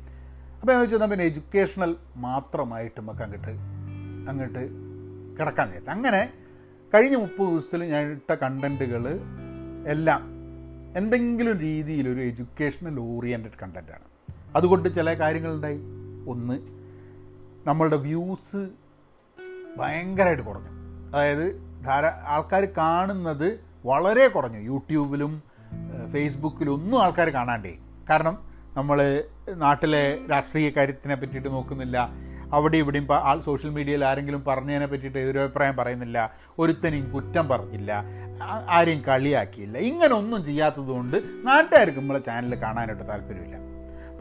[0.61, 3.53] അപ്പോൾ എന്ന് വെച്ചാൽ പിന്നെ എഡ്യൂക്കേഷണൽ മാത്രമായിട്ട് നമുക്ക് അങ്ങോട്ട്
[4.29, 4.63] അങ്ങോട്ട്
[5.39, 6.21] കിടക്കാൻ വിചാരിച്ചു അങ്ങനെ
[6.93, 9.05] കഴിഞ്ഞ മുപ്പത് ദിവസത്തിൽ ഞാൻ ഇട്ട കണ്ടന്റുകൾ
[9.87, 10.21] എല്ലാം
[10.97, 14.05] എന്തെങ്കിലും രീതിയിൽ ഒരു എഡ്യൂക്കേഷണൽ ഓറിയന്റഡ് കണ്ടന്റാണ്
[14.55, 15.79] അതുകൊണ്ട് ചില കാര്യങ്ങളുണ്ടായി.
[16.27, 16.55] ഒന്ന്
[17.67, 18.61] നമ്മളുടെ വ്യൂസ്
[19.77, 20.69] ഭയങ്കരമായിട്ട് കുറഞ്ഞു.
[21.15, 24.59] അതായത് ധാര ആൾക്കാർ കാണുന്നത് വളരെ കുറഞ്ഞു.
[24.59, 25.43] യൂട്യൂബിലും
[26.13, 27.77] ഫേസ്ബുക്കിലും ഒന്നും ആൾക്കാർ കാണാണ്ടേ.
[28.09, 32.09] കാരണം നമ്മൾ നാട്ടിലെ രാഷ്ട്രീയ കാര്യത്തിനെ പറ്റിയിട്ട് നോക്കുന്നില്ല.
[32.53, 36.33] അവിടെ ഇവിടെയും ആൾ സോഷ്യൽ മീഡിയയിൽ ആരെങ്കിലും പറഞ്ഞതിനെ പറ്റിയിട്ട് ഒരു അഭിപ്രായം പറയുന്നില്ല.
[36.59, 38.03] ഒരുത്തനെയും കുറ്റം പറഞ്ഞില്ല.
[38.69, 39.77] ആരെയും കളിയാക്കിയില്ല.
[39.77, 41.17] ഇങ്ങനെ ഒന്നും ചെയ്യാത്തതുകൊണ്ട്
[41.47, 43.57] നാട്ടുകാർക്ക് നമ്മളെ ചാനൽ കാണാനായിട്ട് താല്പര്യമില്ല.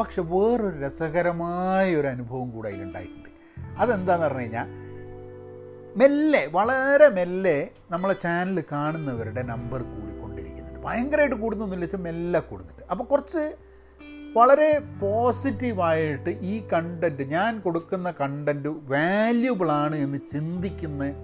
[0.01, 3.29] പക്ഷെ വേറൊരു രസകരമായ ഒരു അനുഭവം കൂടെ അതിലുണ്ടായിട്ടുണ്ട്.
[3.79, 4.94] അതെന്താണെന്ന് പറഞ്ഞു കഴിഞ്ഞാൽ
[5.97, 10.81] മെല്ലെ വളരെ മെല്ലെ നമ്മളെ ചാനൽ കാണുന്നവരുടെ നമ്പർ കൂടിക്കൊണ്ടിരിക്കുന്നുണ്ട്.
[10.81, 12.83] ഭയങ്കരമായിട്ട് കൂടുന്നൊന്നുമില്ല വെച്ചാൽ മെല്ലെ കൂടുന്നുണ്ട്.
[12.91, 13.55] അപ്പോൾ കുറച്ച്
[14.37, 21.15] വളരെ പോസിറ്റീവായിട്ട് ഈ കണ്ടന്റ് ഞാൻ കൊടുക്കുന്ന കണ്ടന്റ് വാല്യുബിളാണ് എന്ന് ചിന്തിക്കുന്ന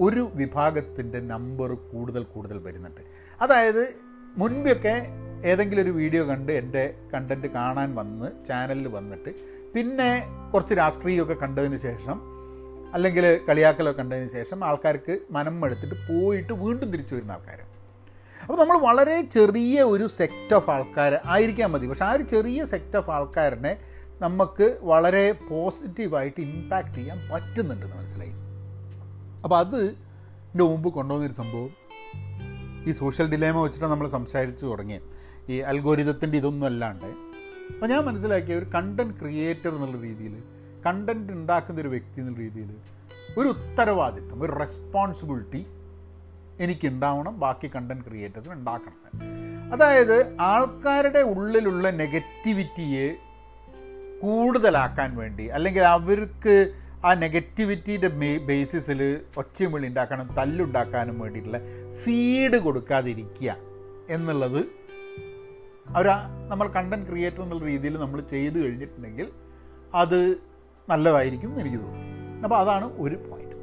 [0.00, 3.00] ഒരു വിഭാഗത്തിന്റെ നമ്പർ കൂടുതൽ കൂടുതൽ വരുന്നുണ്ട്.
[3.40, 3.94] അതായത്
[4.36, 5.06] മുൻപൊക്കെ
[5.44, 9.30] ഏതെങ്കിലും ഒരു വീഡിയോ കണ്ട് എന്റെ കണ്ടന്റ് കാണാൻ വന്ന് ചാനലിൽ വന്നിട്ട്
[9.74, 12.35] പിന്നെ കുറച്ച് രാഷ്ട്രീയമൊക്കെ കണ്ടതിന് ശേഷം
[12.94, 17.60] അല്ലെങ്കിൽ കളിയാക്കലൊക്കെ കണ്ടതിന് ശേഷം ആൾക്കാർക്ക് മനം എടുത്തിട്ട് പോയിട്ട് വീണ്ടും തിരിച്ചു വരുന്ന ആൾക്കാർ
[18.42, 21.86] അപ്പോൾ നമ്മൾ വളരെ ചെറിയ ഒരു സെക്റ്റ് ഓഫ് ആൾക്കാർ ആയിരിക്കാൻ മതി.
[21.86, 23.76] പക്ഷേ ആ ഒരു ചെറിയ സെക്റ്റ് ഓഫ് ആൾക്കാരനെ
[24.20, 28.32] നമുക്ക് വളരെ പോസിറ്റീവായിട്ട് ഇമ്പാക്റ്റ് ചെയ്യാൻ പറ്റുന്നുണ്ടെന്ന് മനസ്സിലായി.
[29.44, 31.70] അപ്പോൾ അത് എന്റെ മുമ്പ് കൊണ്ടുവന്നൊരു സംഭവം.
[32.88, 35.00] ഈ സോഷ്യൽ ഡിലേമ വെച്ചിട്ട് നമ്മൾ സംസാരിച്ചു തുടങ്ങി
[35.48, 37.06] ഈ അൽഗോരിതത്തിന്റെ ഇതൊന്നും അല്ലാണ്ട്.
[37.72, 40.42] അപ്പോൾ ഞാൻ മനസ്സിലാക്കിയ ഒരു കണ്ടന്റ് ക്രിയേറ്റർ എന്നുള്ള രീതിയിൽ
[40.86, 42.70] കണ്ടന്റ് ഉണ്ടാക്കുന്ന ഒരു വ്യക്തി എന്നുള്ള രീതിയിൽ
[43.38, 45.66] ഒരു ഉത്തരവാദിത്വം ഒരു റെസ്പോൺസിബിലിറ്റി
[46.60, 49.00] എനിക്ക് ഉണ്ടാവണം ബാക്കി കണ്ടന്റ് ക്രിയേറ്റേഴ്സിന് ഉണ്ടാക്കണം.
[49.72, 53.06] അതായത് ആൾക്കാരുടെ ഉള്ളിലുള്ള നെഗറ്റിവിറ്റിയെ
[54.22, 56.54] കൂടുതലാക്കാൻ വേണ്ടി അല്ലെങ്കിൽ അവർക്ക്
[57.04, 58.08] ആ നെഗറ്റിവിറ്റിയുടെ
[58.46, 59.00] ബേസിസിൽ
[59.36, 61.58] ഒച്ചയും വിളി ഉണ്ടാക്കാനും തല്ലുണ്ടാക്കാനും വേണ്ടിയിട്ടുള്ള
[62.02, 63.50] ഫീഡ് കൊടുക്കാതിരിക്കുക
[64.10, 64.60] എന്നുള്ളത്
[65.88, 66.06] അവർ
[66.48, 69.28] നമ്മൾ കണ്ടന്റ് ക്രിയേറ്റർ എന്നുള്ള രീതിയിൽ നമ്മൾ ചെയ്തു കഴിഞ്ഞിട്ടുണ്ടെങ്കിൽ
[69.94, 70.18] അത്
[70.88, 72.42] നല്ലതായിരിക്കും എന്ന് എനിക്ക് തോന്നുന്നു.
[72.42, 73.56] അപ്പോൾ അതാണ് ഒരു പോയിന്റ്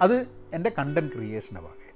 [0.00, 1.92] അത് എന്റെ കണ്ടന്റ് ക്രിയേഷന്റെ ഭാഗമായിട്ട്.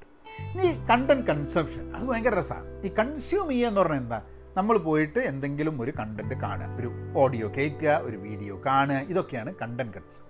[0.58, 2.82] ഇനി കണ്ടന്റ് കൺസംഷൻ അത് ഭയങ്കര രസമാണ്.
[2.84, 4.22] ഈ കൺസ്യൂം ചെയ്യുക എന്ന് പറഞ്ഞാൽ എന്താ?
[4.56, 6.76] നമ്മൾ പോയിട്ട് എന്തെങ്കിലും ഒരു കണ്ടന്റ് കാണുക.
[6.80, 8.96] ഒരു ഓഡിയോ കേൾക്കുക ഒരു വീഡിയോ കാണുക.
[8.96, 10.22] ഇതൊക്കെയാണ് കണ്ടന്റ് കൺസംഷൻ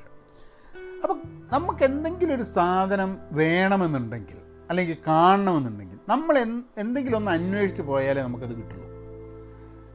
[1.03, 1.19] അപ്പം
[1.53, 4.37] നമുക്ക് എന്തെങ്കിലും ഒരു സാധനം വേണമെന്നുണ്ടെങ്കിൽ
[4.71, 6.39] അല്ലെങ്കിൽ കാണണമെന്നുണ്ടെങ്കിൽ നമ്മൾ
[6.79, 8.86] എന്തെങ്കിലും ഒന്ന് അന്വേഷിച്ച് പോയാലേ നമുക്കത് കിട്ടുള്ളൂ.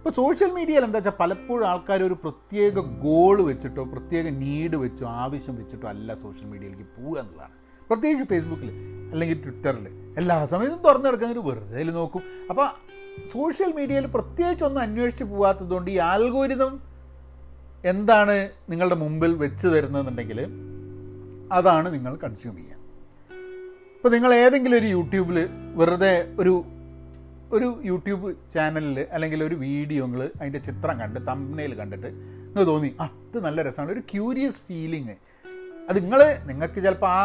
[0.02, 5.56] ഇപ്പോൾ സോഷ്യൽ മീഡിയയിൽ എന്താ വെച്ചാൽ പലപ്പോഴും ആൾക്കാർ ഒരു പ്രത്യേക ഗോൾ വെച്ചിട്ടോ പ്രത്യേക നീഡ് വെച്ചോ ആവശ്യം
[5.56, 7.54] വെച്ചിട്ടോ അല്ല സോഷ്യൽ മീഡിയയിലേക്ക് പോവുക എന്നുള്ളതാണ്.
[7.90, 8.70] പ്രത്യേകിച്ച് ഫേസ്ബുക്കിൽ
[9.12, 12.24] അല്ലെങ്കിൽ ട്വിറ്ററിൽ എല്ലാ സമയത്തും തുറന്നു കിടക്കുന്നൊരു വെറുതെ നോക്കും.
[12.50, 12.68] അപ്പോൾ
[13.26, 16.82] സോഷ്യൽ മീഡിയയിൽ പ്രത്യേകിച്ച് ഒന്നും അന്വേഷിച്ച് പോകാത്തതുകൊണ്ട് ഈ ആൽഗോരിതം
[17.86, 20.40] എന്താണ് നിങ്ങളുടെ മുമ്പിൽ വെച്ച് തരുന്നതെന്നുണ്ടെങ്കിൽ
[21.52, 22.78] അതാണ് നിങ്ങൾ കൺസ്യൂം ചെയ്യുക.
[23.96, 26.66] ഇപ്പോൾ നിങ്ങൾ ഏതെങ്കിലും ഒരു യൂട്യൂബിൽ വെറുതെ ഒരു
[27.56, 32.10] ഒരു യൂട്യൂബ് ചാനലിൽ അല്ലെങ്കിൽ ഒരു വീഡിയോ നിങ്ങൾ അതിന്റെ ചിത്രം കണ്ട് തമ്മനയിൽ കണ്ടിട്ട്
[32.48, 33.92] നിങ്ങൾ തോന്നി അത് നല്ല രസമാണ്.
[33.96, 35.16] ഒരു ക്യൂരിയസ് ഫീലിങ്
[35.90, 37.24] അത് നിങ്ങൾ നിങ്ങൾക്ക് ചിലപ്പോൾ ആ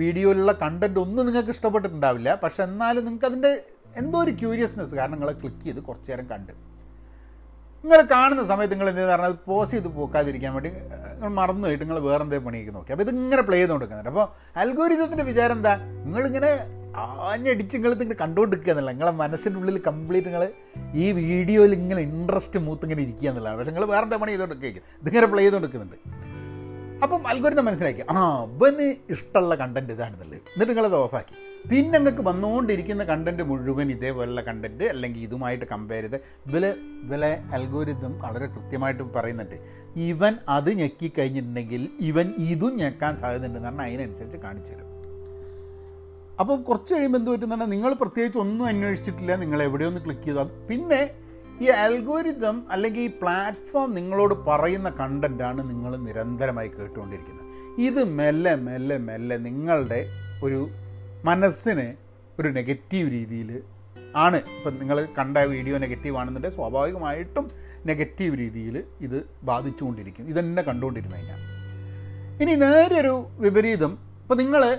[0.00, 2.28] വീഡിയോയിലുള്ള കണ്ടന്റ് ഒന്നും നിങ്ങൾക്ക് ഇഷ്ടപ്പെട്ടിട്ടുണ്ടാവില്ല.
[2.42, 3.52] പക്ഷെ എന്നാലും നിങ്ങൾക്ക് അതിന്റെ
[4.00, 6.52] എന്തോ ഒരു ക്യൂരിയസ്നെസ് കാരണം നിങ്ങൾ ക്ലിക്ക് ചെയ്ത് കുറച്ച് നേരം കണ്ട്.
[7.84, 10.70] നിങ്ങൾ കാണുന്ന സമയത്ത് നിങ്ങൾ എന്ത് പറഞ്ഞാൽ പോസ് ചെയ്ത് പോക്കാതിരിക്കാൻ വേണ്ടി
[11.14, 12.92] നിങ്ങൾ മറന്നു പോയിട്ട് നിങ്ങൾ വേറെ എന്തെങ്കിലും പണിയൊക്കെ നോക്കി.
[12.94, 14.26] അപ്പോൾ ഇതിങ്ങനെ പ്ലേ ചെയ്ത് കൊടുക്കുന്നുണ്ട് അപ്പോൾ
[14.62, 15.74] അൽഗോരിതത്തിന്റെ വിചാരം എന്താ?
[16.04, 16.52] നിങ്ങളിങ്ങനെ
[16.96, 18.90] ആഞ്ഞടിച്ച് നിങ്ങൾ നിങ്ങൾ കണ്ടുകൊണ്ടിരിക്കുക എന്നല്ല.
[18.90, 20.52] നിങ്ങളെ മനസ്സിന്റെ ഉള്ളിൽ കംപ്ലീറ്റ് നിങ്ങൾ
[20.94, 25.26] ഈ വീഡിയോയിൽ ഇങ്ങനെ ഇൻട്രസ്റ്റ് മൂത്ത് ഇങ്ങനെ ഇരിക്കുക എന്നുള്ളതാണ് പക്ഷേ നിങ്ങൾ വേറെ എന്താ പണി ചെയ്തുകൊണ്ടിരിക്കും ഇതിങ്ങനെ
[25.26, 25.98] പ്ലേ ചെയ്തുകൊണ്ടിരിക്കുന്നുണ്ട്
[27.04, 30.36] അപ്പം അൽഗോരിതം മനസ്സിലാക്കി ആ അവന് ഇഷ്ടമുള്ള കണ്ടന്റ് ഇതാണെന്നുള്ളത്.
[30.52, 31.34] എന്നിട്ട് നിങ്ങളത് ഓഫാക്കി
[31.70, 36.16] പിന്നെ നിങ്ങൾക്ക് വന്നുകൊണ്ടിരിക്കുന്ന കണ്ടന്റ് മുഴുവൻ ഇതേപോലുള്ള കണ്ടന്റ് അല്ലെങ്കിൽ ഇതുമായിട്ട് കമ്പയർ ചെയ്ത്
[36.48, 39.56] ഇവലെ ഇവലെ അൽഗോരിതം വളരെ കൃത്യമായിട്ട് പറയുന്നുണ്ട്.
[39.96, 44.88] ഇവൻ അത് ഞെക്കി കഴിഞ്ഞിട്ടുണ്ടെങ്കിൽ ഇവൻ ഇതും ഞെക്കാൻ സാധ്യതയുണ്ടെന്ന് പറഞ്ഞാൽ അതിനനുസരിച്ച് കാണിച്ചു തരും.
[46.42, 51.10] അപ്പം കുറച്ച് കഴിയുമ്പോൾ എന്ത് പറ്റുന്നുണ്ടെങ്കിൽ നിങ്ങൾ പ്രത്യേകിച്ച് ഒന്നും അന്വേഷിച്ചിട്ടില്ല നിങ്ങൾ എവിടെയൊന്ന് ക്ലിക്ക് ചെയ്താൽ പിന്നെ
[51.60, 57.46] ഈ അൽഗോരിതം അല്ലെങ്കിൽ ഈ പ്ലാറ്റ്ഫോം നിങ്ങളോട് പറയുന്ന കണ്ടന്റാണ് നിങ്ങൾ നിരന്തരമായി കേട്ടുകൊണ്ടിരിക്കുന്നത്.
[57.80, 60.00] ഇത് മെല്ലെ മെല്ലെ മെല്ലെ നിങ്ങളുടെ
[60.42, 60.68] ഒരു
[61.24, 61.94] മനസ്സിനെ
[62.40, 63.62] ഒരു നെഗറ്റീവ് രീതിയിൽ
[64.16, 64.36] ആണ്.
[64.36, 67.50] ഇപ്പം നിങ്ങൾ കണ്ട വീഡിയോ നെഗറ്റീവ് ആണെന്നുണ്ടെങ്കിൽ സ്വാഭാവികമായിട്ടും
[67.86, 70.28] നെഗറ്റീവ് രീതിയിൽ ഇത് ബാധിച്ചുകൊണ്ടിരിക്കും.
[70.28, 71.40] ഇതെന്നെ കണ്ടുകൊണ്ടിരുന്നു കഴിഞ്ഞാൽ.
[72.42, 73.98] ഇനി നേരെ ഒരു വിപരീതം.
[74.22, 74.78] ഇപ്പം നിങ്ങൾ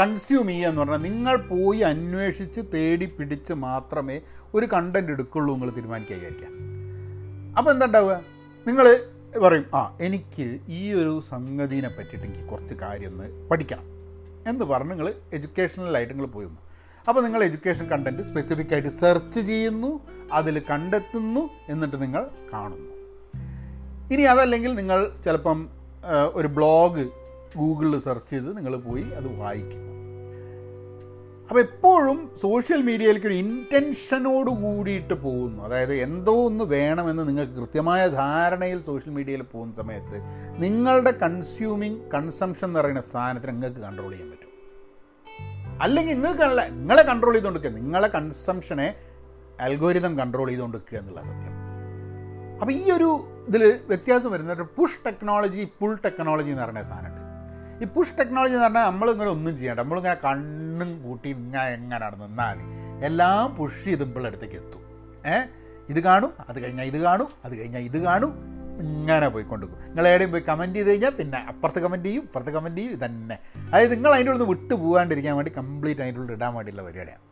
[0.00, 4.20] കൺസ്യൂം ചെയ്യുക എന്ന് പറഞ്ഞാൽ നിങ്ങൾ പോയി അന്വേഷിച്ച് തേടി പിടിച്ച് മാത്രമേ
[4.54, 6.52] ഒരു കണ്ടന്റ് എടുക്കുള്ളൂ നിങ്ങൾ തീരുമാനിക്കുകയായിരിക്കാം
[7.58, 8.16] അപ്പോൾ എന്താണ്ടാവുക
[8.68, 8.86] നിങ്ങൾ
[9.42, 13.86] പറയും ആ എനിക്ക് ഈ ഒരു സംഗതിനെ പറ്റിയിട്ട് എനിക്ക് കുറച്ച് കാര്യം ഒന്ന് പഠിക്കണം.
[14.48, 16.62] എന്ന് പറഞ്ഞ് നിങ്ങൾ എഡ്യൂക്കേഷണലായിട്ട് നിങ്ങൾ പോയി വന്നു.
[17.08, 20.00] അപ്പോൾ നിങ്ങൾ എഡ്യൂക്കേഷൻ കണ്ടന്റ് സ്പെസിഫിക് ആയിട്ട് സെർച്ച് ചെയ്യുന്നു
[20.32, 22.92] അതിൽ കണ്ടെത്തുന്നു എന്നിട്ട് നിങ്ങൾ കാണുന്നു.
[24.12, 25.68] ഇനി അതല്ലെങ്കിൽ നിങ്ങൾ ചിലപ്പം
[26.34, 27.04] ഒരു ബ്ലോഗ്
[27.56, 29.96] ഗൂഗിളിൽ സെർച്ച് ചെയ്ത് നിങ്ങൾ പോയി അത് വായിക്കുന്നു
[31.48, 35.64] അപ്പോൾ എപ്പോഴും സോഷ്യൽ മീഡിയയിലേക്ക് ഒരു ഇന്റൻഷനോട് കൂടിയിട്ട് പോകുന്നു.
[35.64, 40.18] അതായത് എന്തോ ഒന്ന് വേണമെന്ന് നിങ്ങൾക്ക് കൃത്യമായ ധാരണയിൽ സോഷ്യൽ മീഡിയയിൽ പോകുന്ന സമയത്ത്
[40.58, 44.52] നിങ്ങളുടെ കൺസ്യൂമിങ് കൺസംഷൻ എന്ന് പറയുന്ന സാധനത്തിന് നിങ്ങൾക്ക് കൺട്രോൾ ചെയ്യാൻ പറ്റും.
[45.82, 48.94] അല്ലെങ്കിൽ നിങ്ങൾക്കല്ല നിങ്ങളെ കൺട്രോൾ ചെയ്തുകൊണ്ടിരിക്കുക നിങ്ങളെ കൺസംഷനെ
[49.60, 51.54] അൽഗോരിതം കൺട്രോൾ ചെയ്തുകൊണ്ടിരിക്കുക എന്നുള്ള സത്യം.
[52.60, 53.10] അപ്പോൾ ഈ ഒരു
[53.48, 57.25] ഇതിൽ വ്യത്യാസം വരുന്നത് പുഷ് ടെക്നോളജി പുൾ ടെക്നോളജി എന്ന് പറയുന്ന സാധനമുണ്ട്.
[57.82, 62.58] ഈ പുഷ് ടെക്നോളജി എന്ന് പറഞ്ഞാൽ നമ്മളിങ്ങനെ ഒന്നും ചെയ്യണ്ട നമ്മളിങ്ങനെ കണ്ണും കൂട്ടി ഇങ്ങനെ എങ്ങനെ നിന്നാൽ
[63.04, 64.82] എല്ലാം പുഷ് ചെയ്തുമ്പോൾ അടുത്തേക്ക് എത്തും.
[65.26, 65.36] ഏ?
[65.88, 68.56] ഇത് കാണും അത് കഴിഞ്ഞാൽ ഇത് കാണും അത് കഴിഞ്ഞാൽ ഇത് കാണും.
[68.80, 69.88] ഇങ്ങനെ പോയി പോയിക്കൊണ്ടിരിക്കും.
[69.88, 73.36] നിങ്ങൾ എവിടെയും പോയി കമന്റ് ചെയ്ത് കഴിഞ്ഞാൽ പിന്നെ അപ്പുറത്ത് കമന്റ് ചെയ്യും ഇപ്പുറത്ത് കമന്റ് ചെയ്യും തന്നെ
[73.68, 77.22] അതായത് നിങ്ങൾ അതിന്റെ ഉള്ളിൽ നിന്ന് വിട്ടു പോകാണ്ടിരിക്കാൻ വേണ്ടി കംപ്ലീറ്റ് അതിന്റെ ഉള്ളിൽ ഇടാൻ വേണ്ടിയുള്ള പരിപാടിയാണ്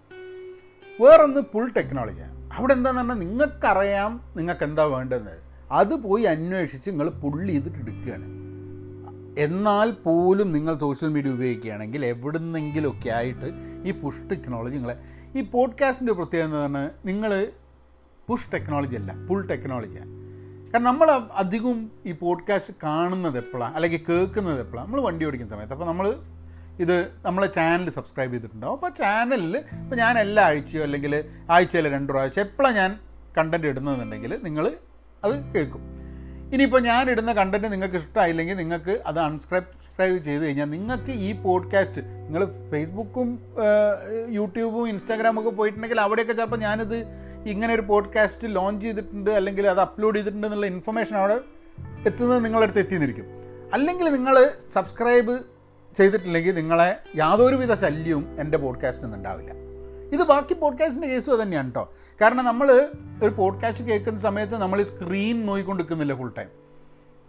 [1.00, 5.37] വേറൊന്ന് പുൾ ടെക്നോളജിയാണ് അവിടെ എന്താന്ന് പറഞ്ഞാൽ നിങ്ങൾക്കറിയാം നിങ്ങൾക്ക് എന്താ വേണ്ടതെന്ന്
[5.70, 8.26] അത് പോയി അന്വേഷിച്ച് നിങ്ങൾ പുള്ളി ചെയ്തിട്ട് എടുക്കുകയാണ്.
[9.38, 13.47] എന്നാൽ പോലും നിങ്ങൾ സോഷ്യൽ മീഡിയ ഉപയോഗിക്കുകയാണെങ്കിൽ എവിടെ നിന്നെങ്കിലുമൊക്കെ ആയിട്ട്
[13.88, 14.97] ഈ പുഷ് ടെക്നോളജി നിങ്ങളെ
[15.37, 17.53] ഈ പോഡ്കാസ്റ്റിന്റെ പ്രത്യേകത എന്ന് പറഞ്ഞാൽ നിങ്ങൾ
[18.29, 20.25] പുഷ് ടെക്നോളജി അല്ല പുൾ ടെക്നോളജിയാണ്
[20.66, 25.73] കാരണം നമ്മൾ അധികവും ഈ പോഡ്കാസ്റ്റ് കാണുന്നത് എപ്പോഴാണ് അല്ലെങ്കിൽ കേൾക്കുന്നത് എപ്പോഴാണ് നമ്മൾ വണ്ടി ഓടിക്കുന്ന സമയത്ത്.
[25.73, 26.14] അപ്പോൾ നമ്മൾ
[26.81, 28.75] ഇത് നമ്മളെ ചാനൽ സബ്സ്ക്രൈബ് ചെയ്തിട്ടുണ്ടാവും.
[28.75, 32.99] അപ്പോൾ ചാനലിൽ ഇപ്പോൾ ഞാൻ എല്ലാ ആഴ്ചയോ അല്ലെങ്കിൽ ആഴ്ചയിൽ രണ്ട് പ്രാവശ്യം എപ്പോഴാണ് ഞാൻ
[33.38, 34.77] കണ്ടന്റ് ഇടുന്നതെന്നുണ്ടെങ്കിൽ നിങ്ങൾ
[35.25, 36.03] അത് കേൾക്കും.
[36.54, 42.44] ഇനിയിപ്പോൾ ഞാൻ ഇടുന്ന കണ്ടന്റ് നിങ്ങൾക്ക് ഇഷ്ടമായില്ലെങ്കിൽ നിങ്ങൾക്ക് അത് അൺസ്ക്രൈബ് ചെയ്ത് കഴിഞ്ഞാൽ നിങ്ങൾക്ക് ഈ പോഡ്കാസ്റ്റ് നിങ്ങൾ
[42.70, 43.38] ഫേസ്ബുക്കും
[44.28, 47.04] യൂട്യൂബും ഇൻസ്റ്റാഗ്രാമും ഒക്കെ പോയിട്ടുണ്ടെങ്കിൽ അവിടെയൊക്കെ ചിലപ്പോൾ ഞാനിത്
[47.46, 51.40] ഇങ്ങനെ ഒരു പോഡ്കാസ്റ്റ് ലോഞ്ച് ചെയ്തിട്ടുണ്ട് അല്ലെങ്കിൽ അത് അപ്ലോഡ് ചെയ്തിട്ടുണ്ട് എന്നുള്ള ഇൻഫർമേഷൻ അവിടെ
[52.06, 53.26] എത്തുന്നത് നിങ്ങളുടെ അടുത്ത് എത്തിയെന്നിരിക്കും.
[53.72, 55.38] അല്ലെങ്കിൽ നിങ്ങൾ സബ്സ്ക്രൈബ്
[55.96, 59.52] ചെയ്തിട്ടില്ലെങ്കിൽ നിങ്ങളെ യാതൊരുവിധ ശല്യവും എന്റെ പോഡ്കാസ്റ്റിൽ നിന്ന് ഉണ്ടാവില്ല.
[60.12, 62.90] ഇത് ബാക്കി പോഡ്കാസ്റ്റിന്റെ കേസും തന്നെയാണ് കേട്ടോ കാരണം നമ്മൾ
[63.22, 66.48] ഒരു പോഡ്കാസ്റ്റ് കേൾക്കുന്ന സമയത്ത് നമ്മൾ സ്ക്രീൻ നോയിക്കൊണ്ടിരിക്കുന്നില്ല ഫുൾ ടൈം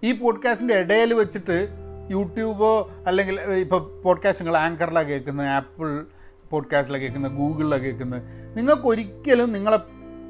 [0.03, 1.75] ഈ പോഡ്കാസ്റ്റിന്റെ ഇടയിൽ വെച്ചിട്ട്
[2.09, 6.05] യൂട്യൂബോ അല്ലെങ്കിൽ ഇപ്പോൾ പോഡ്കാസ്റ്റ് നിങ്ങൾ ആങ്കറിലാണ് കേൾക്കുന്നത് ആപ്പിൾ
[6.49, 8.21] പോഡ്കാസ്റ്റിലാണ് കേൾക്കുന്നത് ഗൂഗിളിലാണ് കേൾക്കുന്നത്.
[8.57, 9.77] നിങ്ങൾക്ക് ഒരിക്കലും നിങ്ങളെ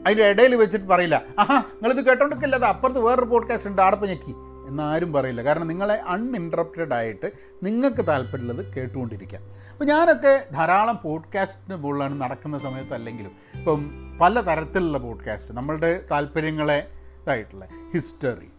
[0.06, 4.34] അതിന്റെ ഇടയിൽ വെച്ചിട്ട് പറയില്ല ആഹാ നിങ്ങളിത് കേട്ടോണ്ടൊക്കെ അല്ലാതെ അപ്പുറത്ത് വേറൊരു പോഡ്കാസ്റ്റ് ഉണ്ട് ആടപ്പം ഞെക്കി.
[4.68, 5.42] എന്നാരും പറയില്ല.
[5.44, 7.32] കാരണം നിങ്ങളെ അൺഇൻട്രപ്റ്റഡ് ആയിട്ട്
[7.64, 9.42] നിങ്ങൾക്ക് താല്പര്യമുള്ളത് കേട്ടുകൊണ്ടിരിക്കാം.
[9.72, 13.82] അപ്പോൾ ഞാനൊക്കെ ധാരാളം പോഡ്കാസ്റ്റിന് മുകളിലാണ് നടക്കുന്ന സമയത്ത് അല്ലെങ്കിലും ഇപ്പം
[14.22, 16.80] പല തരത്തിലുള്ള പോഡ്കാസ്റ്റ് നമ്മളുടെ താല്പര്യങ്ങളെ
[17.22, 18.52] ഇതായിട്ടുള്ള ഹിസ്റ്ററി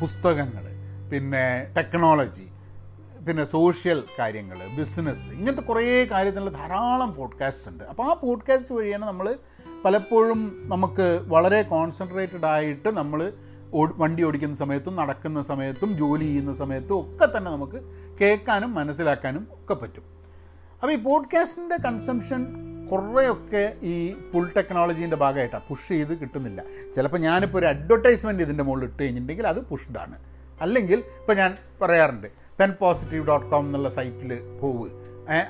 [0.00, 0.64] പുസ്തകങ്ങൾ
[1.10, 2.46] പിന്നെ ടെക്നോളജി
[3.26, 7.84] പിന്നെ സോഷ്യൽ കാര്യങ്ങൾ ബിസിനസ് ഇങ്ങനത്തെ കുറേ കാര്യത്തിനുള്ള ധാരാളം പോഡ്കാസ്റ്റ് ഉണ്ട്.
[7.84, 9.38] അപ്പോൾ ആ പോഡ്കാസ്റ്റ് വഴിയാണ് നമ്മൾ
[9.84, 13.32] പലപ്പോഴും നമുക്ക് വളരെ കോൺസെൻട്രേറ്റഡ് ആയിട്ട് നമ്മൾ
[13.74, 17.82] വണ്ടി ഓടിക്കുന്ന സമയത്തും നടക്കുന്ന സമയത്തും ജോലി ചെയ്യുന്ന സമയത്തും ഒക്കെ തന്നെ നമുക്ക്
[18.20, 20.02] കേൾക്കാനും മനസ്സിലാക്കാനും ഒക്കെ പറ്റും.
[20.82, 22.46] അപ്പോൾ ഈ പോഡ്കാസ്റ്റിന്റെ കൺസംഷൻ
[22.86, 26.64] കുറേയൊക്കെ ഈ പുൾ ടെക്നോളജീന്റെ ഭാഗമായിട്ടാണ് പുഷ് ചെയ്ത് കിട്ടുന്നില്ല.
[26.96, 30.18] ചിലപ്പോൾ ഞാനിപ്പോൾ ഒരു അഡ്വർടൈസ്മെന്റ് ഇതിന്റെ മുകളിൽ ഇട്ട് കഴിഞ്ഞിട്ടുണ്ടെങ്കിൽ അത് പുഷ്ഡാണ്.
[30.60, 32.26] അല്ലെങ്കിൽ ഇപ്പോൾ ഞാൻ പറയാറുണ്ട്
[32.60, 34.90] പെൻ പോസിറ്റീവ് ഡോട്ട് കോം എന്നുള്ള സൈറ്റിൽ പോവ്.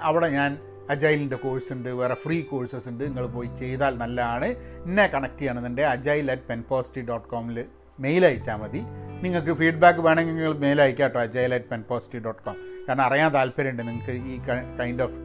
[0.02, 0.58] അവിടെ ഞാൻ
[0.90, 3.04] അജൈലിന്റെ കോഴ്സ് ഉണ്ട് വേറെ ഫ്രീ കോഴ്സസ് ഉണ്ട്.
[3.04, 4.44] നിങ്ങൾ പോയി ചെയ്താൽ നല്ലതാണ്.
[4.44, 7.64] എന്നെ കണക്ട് ചെയ്യണമെന്നുണ്ടെങ്കിൽ agile at pen positive dot കോമിൽ
[8.00, 8.82] mail അയച്ചാൽ മതി.
[9.22, 12.56] നിങ്ങൾക്ക് ഫീഡ്ബാക്ക് വേണമെങ്കിൽ നിങ്ങൾ മെയിൽ അയക്കാം കേട്ടോ agile at pen positive dot com
[12.88, 14.40] കാരണം അറിയാൻ താല്പര്യമുണ്ട് നിങ്ങൾക്ക് ഈ
[14.80, 15.18] കൈൻഡ് ഓഫ്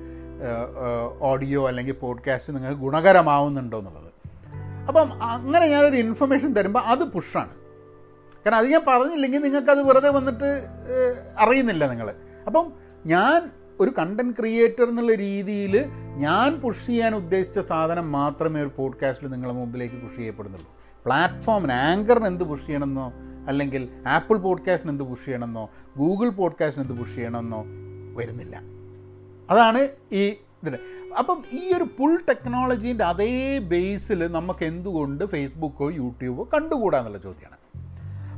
[1.20, 4.12] ഓഡിയോ അല്ലെങ്കിൽ പോഡ്കാസ്റ്റ് നിങ്ങൾക്ക് ഗുണകരമാവുന്നുണ്ടോ എന്നുള്ളത്
[4.88, 7.54] അപ്പം അങ്ങനെ ഞാനൊരു ഇൻഫർമേഷൻ തരുമ്പോൾ അത് പുഷാണ്
[8.46, 10.50] കാരണം അത് ഞാൻ പറഞ്ഞില്ലെങ്കിൽ നിങ്ങൾക്കത് വെറുതെ വന്നിട്ട്
[11.40, 12.10] അറിയുന്നില്ല നിങ്ങൾ
[12.48, 12.74] അപ്പം
[13.06, 15.86] ഞാൻ ഒരു കണ്ടന്റ് ക്രിയേറ്റർ എന്നുള്ള രീതിയിൽ
[16.16, 20.75] ഞാൻ പുഷ് ചെയ്യാൻ ഉദ്ദേശിച്ച സാധനം മാത്രമേ ഒരു പോഡ്കാസ്റ്റിൽ നിങ്ങളുടെ മുമ്പിലേക്ക് പുഷ് ചെയ്യപ്പെടുന്നുള്ളൂ.
[21.06, 23.14] പ്ലാറ്റ്ഫോമിന് ആങ്കറിന് എന്ത് പുഷ് ചെയ്യണമെന്നോ
[23.48, 27.64] അല്ലെങ്കിൽ ആപ്പിൾ പോഡ്കാസ്റ്റിന് എന്ത് പുഷ് ചെയ്യണമെന്നോ ഗൂഗിൾ പോഡ്കാസ്റ്റിന് എന്ത് പുഷ് ചെയ്യണമെന്നോ
[28.16, 28.62] വരുന്നില്ല.
[29.50, 30.30] അതാണ് ഈ
[30.64, 30.80] ഇതിന്റെ
[31.20, 37.56] അപ്പം ഈ ഒരു പുൾ ടെക്നോളജീന്റെ അതേ ബേസിൽ നമുക്ക് എന്തുകൊണ്ട് ഫേസ്ബുക്കോ യൂട്യൂബോ കണ്ടുകൂടാ എന്നുള്ള ചോദ്യമാണ്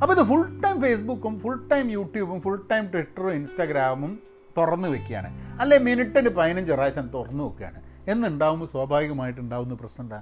[0.02, 4.20] അപ്പോൾ ഇത് ഫുൾ ടൈം ഫേസ്ബുക്കും ഫുൾ ടൈം യൂട്യൂബും ഫുൾ ടൈം ട്വിറ്ററും ഇൻസ്റ്റാഗ്രാമും
[4.58, 5.62] തുറന്നു വെക്കുകയാണ്.
[5.62, 7.82] അല്ലെ മിനിറ്റിന് പതിനഞ്ച് പ്രാവശ്യം തുറന്നു വെക്കുകയാണ്.
[8.08, 10.22] എന്നുണ്ടാവുമ്പോൾ സ്വാഭാവികമായിട്ട് ഉണ്ടാവുന്ന പ്രശ്നം എന്താ?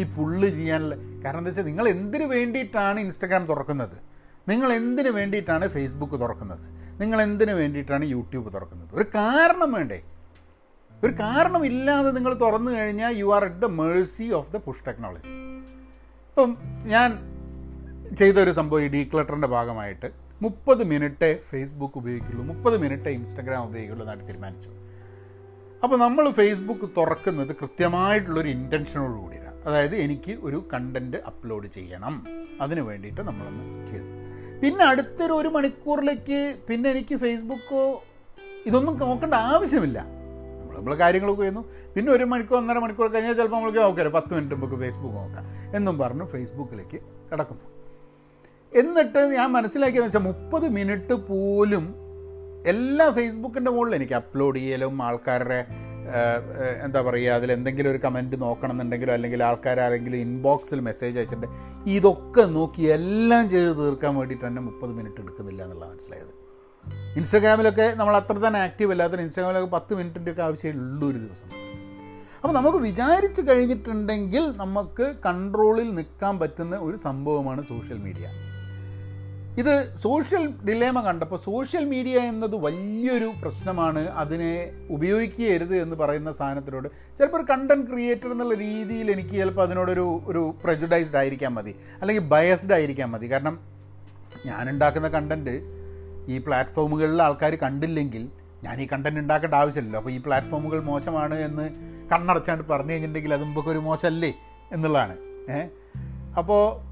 [0.00, 3.96] ഈ പുള്ള് ചെയ്യാനുള്ള കാരണം എന്താ വെച്ചാൽ നിങ്ങൾ എന്തിനു വേണ്ടിയിട്ടാണ് ഇൻസ്റ്റാഗ്രാം തുറക്കുന്നത്?
[4.48, 6.66] നിങ്ങൾ എന്തിനു വേണ്ടിയിട്ടാണ് ഫേസ്ബുക്ക് തുറക്കുന്നത്?
[7.00, 8.88] നിങ്ങൾ എന്തിനു വേണ്ടിയിട്ടാണ് യൂട്യൂബ് തുറക്കുന്നത്?
[8.94, 10.02] ഒരു കാരണം വേണ്ടേ?
[11.04, 15.28] ഒരു കാരണമില്ലാതെ നിങ്ങൾ തുറന്നു കഴിഞ്ഞാൽ you are at the mercy of the push technology
[16.28, 17.10] ഇപ്പം ഞാൻ
[18.14, 20.08] ചെയ്ത ഒരു സംഭവം ഈ ഡീക്ലട്ടറിന്റെ ഭാഗമായിട്ട്
[20.42, 24.70] മുപ്പത് മിനിറ്റേ ഫേസ്ബുക്ക് ഉപയോഗിക്കുള്ളൂ മുപ്പത് മിനിറ്റേ ഇൻസ്റ്റാഗ്രാം ഉപയോഗിക്കുള്ളൂ എന്നായിട്ട് തീരുമാനിച്ചു.
[25.86, 32.14] അപ്പോൾ നമ്മൾ ഫേസ്ബുക്ക് തുറക്കുന്നത് കൃത്യമായിട്ടുള്ളൊരു ഇന്റൻഷനോട് കൂടിയാണ് അതായത് എനിക്ക് ഒരു കണ്ടന്റ് അപ്ലോഡ് ചെയ്യണം.
[32.60, 34.08] അതിന് വേണ്ടിയിട്ട് നമ്മളൊന്ന് ചെയ്തു.
[34.62, 37.82] പിന്നെ അടുത്തൊരു ഒരു മണിക്കൂറിലേക്ക് പിന്നെ എനിക്ക് ഫേസ്ബുക്കോ
[38.68, 39.98] ഇതൊന്നും നോക്കേണ്ട ആവശ്യമില്ല.
[40.58, 41.62] നമ്മൾ നമ്മൾ കാര്യങ്ങളൊക്കെ ചെയ്യുന്നു.
[41.96, 45.46] പിന്നെ ഒരു മണിക്കൂർ ഒന്നര മണിക്കൂർ കഴിഞ്ഞാൽ ചിലപ്പോൾ നമ്മൾക്ക് നോക്കാം പത്ത് മിനിറ്റ് നമുക്ക് ഫേസ്ബുക്ക് നോക്കാം.
[45.76, 47.64] എന്നും പറഞ്ഞ് ഫേസ്ബുക്കിലേക്ക് കിടക്കുന്നു.
[48.72, 52.05] എന്നിട്ട് ഞാൻ മനസ്സിലാക്കിയെന്ന് വെച്ചാൽ മുപ്പത് മിനിറ്റ് പോലും
[52.66, 55.66] എല്ലാ ഫേസ്ബുക്കിന്റെ മുകളിൽ എനിക്ക് അപ്ലോഡ് ചെയ്യലും ആൾക്കാരുടെ
[56.84, 61.46] എന്താ പറയുക അതിൽ എന്തെങ്കിലും ഒരു കമന്റ് നോക്കണം എന്നുണ്ടെങ്കിലോ അല്ലെങ്കിൽ ആൾക്കാർ ആരെങ്കിലും ഇൻബോക്സിൽ മെസ്സേജ് അയച്ചിട്ടുണ്ട്
[61.96, 66.32] ഇതൊക്കെ നോക്കി എല്ലാം ചെയ്ത് തീർക്കാൻ വേണ്ടിയിട്ട് തന്നെ മുപ്പത് മിനിറ്റ് എടുക്കുന്നില്ല എന്നുള്ളത് മനസ്സിലായത്.
[67.16, 71.48] ഇൻസ്റ്റാഗ്രാമിലൊക്കെ നമ്മൾ അത്ര തന്നെ ആക്റ്റീവ് അല്ലാത്ത ഇൻസ്റ്റാഗ്രാമിലൊക്കെ പത്ത് മിനിറ്റിന്റെ ഒക്കെ ആവശ്യമുള്ളൂ ഒരു ദിവസം.
[72.36, 78.26] അപ്പോൾ നമുക്ക് വിചാരിച്ച് കഴിഞ്ഞിട്ടുണ്ടെങ്കിൽ നമുക്ക് കൺട്രോളിൽ നിൽക്കാൻ പറ്റുന്ന ഒരു സംഭവമാണ് സോഷ്യൽ മീഡിയ
[79.58, 84.08] ഇത് സോഷ്യൽ ഡിലേമ കണ്ടപ്പോൾ സോഷ്യൽ മീഡിയ എന്നത് വലിയൊരു പ്രശ്നമാണ്.
[84.08, 90.54] അതിനെ ഉപയോഗിക്കരുത് എന്ന് പറയുന്ന സാധനത്തിനോട് ചിലപ്പോൾ ഒരു കണ്ടന്റ് ക്രിയേറ്റർ എന്നുള്ള രീതിയിൽ എനിക്ക് ചിലപ്പോൾ അതിനോടൊരു ഒരു
[90.64, 91.74] പ്രജുഡൈസ്ഡ് ആയിരിക്കാൻ മതി.
[92.00, 93.32] അല്ലെങ്കിൽ ബയസ്ഡ് ആയിരിക്കാൻ മതി.
[93.32, 93.60] കാരണം
[94.46, 95.60] ഞാൻ ഉണ്ടാക്കുന്ന കണ്ടന്റ്
[96.28, 98.28] ഈ പ്ലാറ്റ്ഫോമുകളിൽ ആൾക്കാർ കണ്ടില്ലെങ്കിൽ
[98.64, 100.00] ഞാൻ ഈ കണ്ടന്റ് ഉണ്ടാക്കേണ്ട ആവശ്യമില്ലല്ലോ.
[100.00, 101.70] അപ്പോൾ ഈ പ്ലാറ്റ്ഫോമുകൾ മോശമാണ് എന്ന്
[102.12, 104.34] കണ്ണടച്ചാണ്ട് പറഞ്ഞു കഴിഞ്ഞിട്ടുണ്ടെങ്കിൽ അത് മുമ്പൊക്കെ ഒരു മോശമല്ലേ
[104.72, 105.16] എന്നുള്ളതാണ്.
[105.50, 105.68] ഏഹ്?
[106.38, 106.85] അപ്പോൾ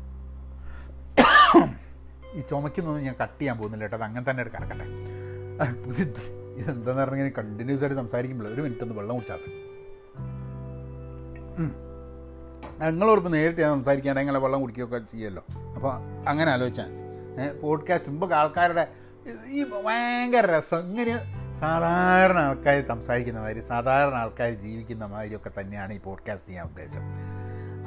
[2.34, 3.96] ഈ ചുമക്കുന്നൊന്നും ഞാൻ കട്ട് ചെയ്യാൻ പോകുന്നില്ല കേട്ടോ.
[3.96, 4.86] അത് അങ്ങനെ തന്നെ കിടക്കട്ടെ
[6.60, 9.40] ഇതെന്താന്ന് പറഞ്ഞാൽ കണ്ടിന്യൂസ് ആയിട്ട് സംസാരിക്കുമ്പോൾ ഒരു മിനിറ്റ് ഒന്ന് വെള്ളം കുടിച്ചാൽ
[12.90, 15.44] നിങ്ങളോടൊപ്പം നേരിട്ട് ഞാൻ സംസാരിക്കാണ്ട് എങ്ങനെ വെള്ളം കുടിക്കുകയൊക്കെ ചെയ്യുമല്ലോ.
[15.76, 15.92] അപ്പോൾ
[16.28, 16.90] അങ്ങനെ ആലോചിച്ചാൽ
[17.62, 18.84] പോഡ്കാസ്റ്റ് മുമ്പ് ആൾക്കാരുടെ
[19.48, 20.82] ഈ ഭയങ്കര രസം.
[20.90, 21.14] ഇങ്ങനെ
[21.60, 27.04] സാധാരണ ആൾക്കാർ സംസാരിക്കുന്ന മാതിരി സാധാരണ ആൾക്കാർ ജീവിക്കുന്ന മാതിരിയൊക്കെ തന്നെയാണ് ഈ പോഡ്കാസ്റ്റ് ചെയ്യാൻ ഉദ്ദേശം.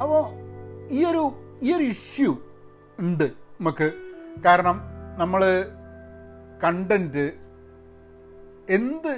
[0.01, 0.23] അപ്പോൾ
[0.91, 1.23] ഈ ഒരു
[1.61, 2.37] ഈ ഒരു ഇഷ്യൂ
[2.99, 3.23] ഉണ്ട്.
[3.61, 4.06] നമുക്ക്
[4.45, 4.81] കാരണം
[5.17, 5.41] നമ്മൾ
[6.63, 7.31] കണ്ടന്റ്
[8.69, 9.11] എന്ത്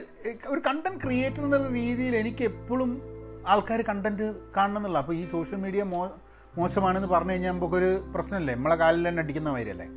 [0.47, 3.01] ഒരു കണ്ടന്റ് ക്രിയേറ്റർ എന്നുള്ള രീതിയിൽ എനിക്ക് എപ്പോഴും
[3.47, 4.23] ആൾക്കാർ കണ്ടന്റ്
[4.58, 6.12] കാണണം എന്നുള്ള അപ്പോൾ ഈ സോഷ്യൽ മീഡിയ മോ
[6.58, 8.55] മോശമാണെന്ന് പറഞ്ഞു കഴിഞ്ഞാൽ നമുക്കൊരു പ്രശ്നമല്ലേ?
[8.55, 9.88] നമ്മളെ കാലിൽ തന്നെ അടിക്കുന്ന മാതിരിയല്ലേ?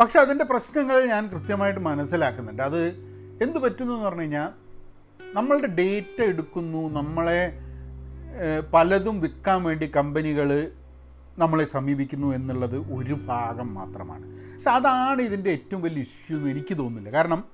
[0.00, 2.62] പക്ഷെ അതിന്റെ പ്രശ്നങ്ങൾ ഞാൻ കൃത്യമായിട്ട് മനസ്സിലാക്കുന്നുണ്ട്.
[2.62, 2.86] അത്
[3.42, 4.48] എന്ത് പറ്റുന്നു എന്ന് പറഞ്ഞു കഴിഞ്ഞാൽ
[5.34, 7.58] നമ്മളുടെ ഡേറ്റ എടുക്കുന്നു നമ്മളെ
[8.72, 10.72] പലതും വിൽക്കാൻ വേണ്ടി കമ്പനികൾ
[11.38, 14.26] നമ്മളെ സമീപിക്കുന്നു എന്നുള്ളത് ഒരു ഭാഗം മാത്രമാണ്.
[14.56, 17.18] പക്ഷെ അതാണ് ഇതിന്റെ ഏറ്റവും വലിയ ഇഷ്യൂ എന്ന് എനിക്ക് തോന്നുന്നില്ല.
[17.18, 17.44] കാരണം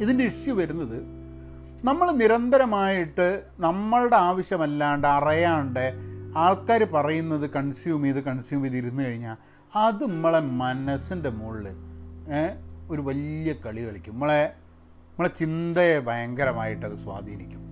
[0.00, 1.02] ഇതിന്റെ ഇഷ്യൂ വരുന്നത്
[1.86, 5.92] നമ്മൾ നിരന്തരമായിട്ട് നമ്മളുടെ ആവശ്യമല്ലാണ്ട് അറിയാണ്ട്
[6.36, 9.36] ആൾക്കാർ പറയുന്നത് കൺസ്യൂം ചെയ്ത് കൺസ്യൂം ചെയ്ത് ഇരുന്ന് കഴിഞ്ഞാൽ
[9.76, 11.68] അത് നമ്മളെ മനസ്സിന്റെ മുകളിൽ
[12.90, 14.12] ഒരു വലിയ കളി കളിക്കും.
[14.12, 14.54] നമ്മളെ
[15.10, 17.62] നമ്മളെ ചിന്തയെ ഭയങ്കരമായിട്ട് അത് സ്വാധീനിക്കും.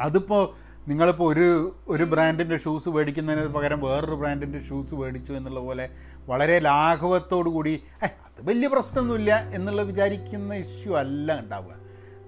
[0.00, 1.46] അതിപ്പോൾ നിങ്ങളിപ്പോൾ ഒരു
[1.88, 5.90] ഒരു ബ്രാൻഡിന്റെ ഷൂസ് മേടിക്കുന്നതിന് പകരം വേറൊരു ബ്രാൻഡിന്റെ ഷൂസ് മേടിച്ചു എന്നുള്ള പോലെ
[6.26, 11.74] വളരെ ലാഘവത്തോടു കൂടി അത് വലിയ പ്രശ്നമൊന്നുമില്ല എന്നുള്ള വിചാരിക്കുന്ന ഇഷ്യൂ അല്ല ഉണ്ടാവുക.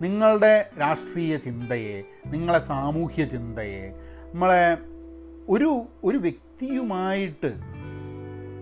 [0.01, 3.83] നിങ്ങളുടെ രാഷ്ട്രീയ ചിന്തയെ നിങ്ങളെ സാമൂഹ്യ ചിന്തയെ
[4.35, 4.77] നമ്മളെ
[5.49, 5.71] ഒരു
[6.05, 7.51] ഒരു വ്യക്തിയുമായിട്ട്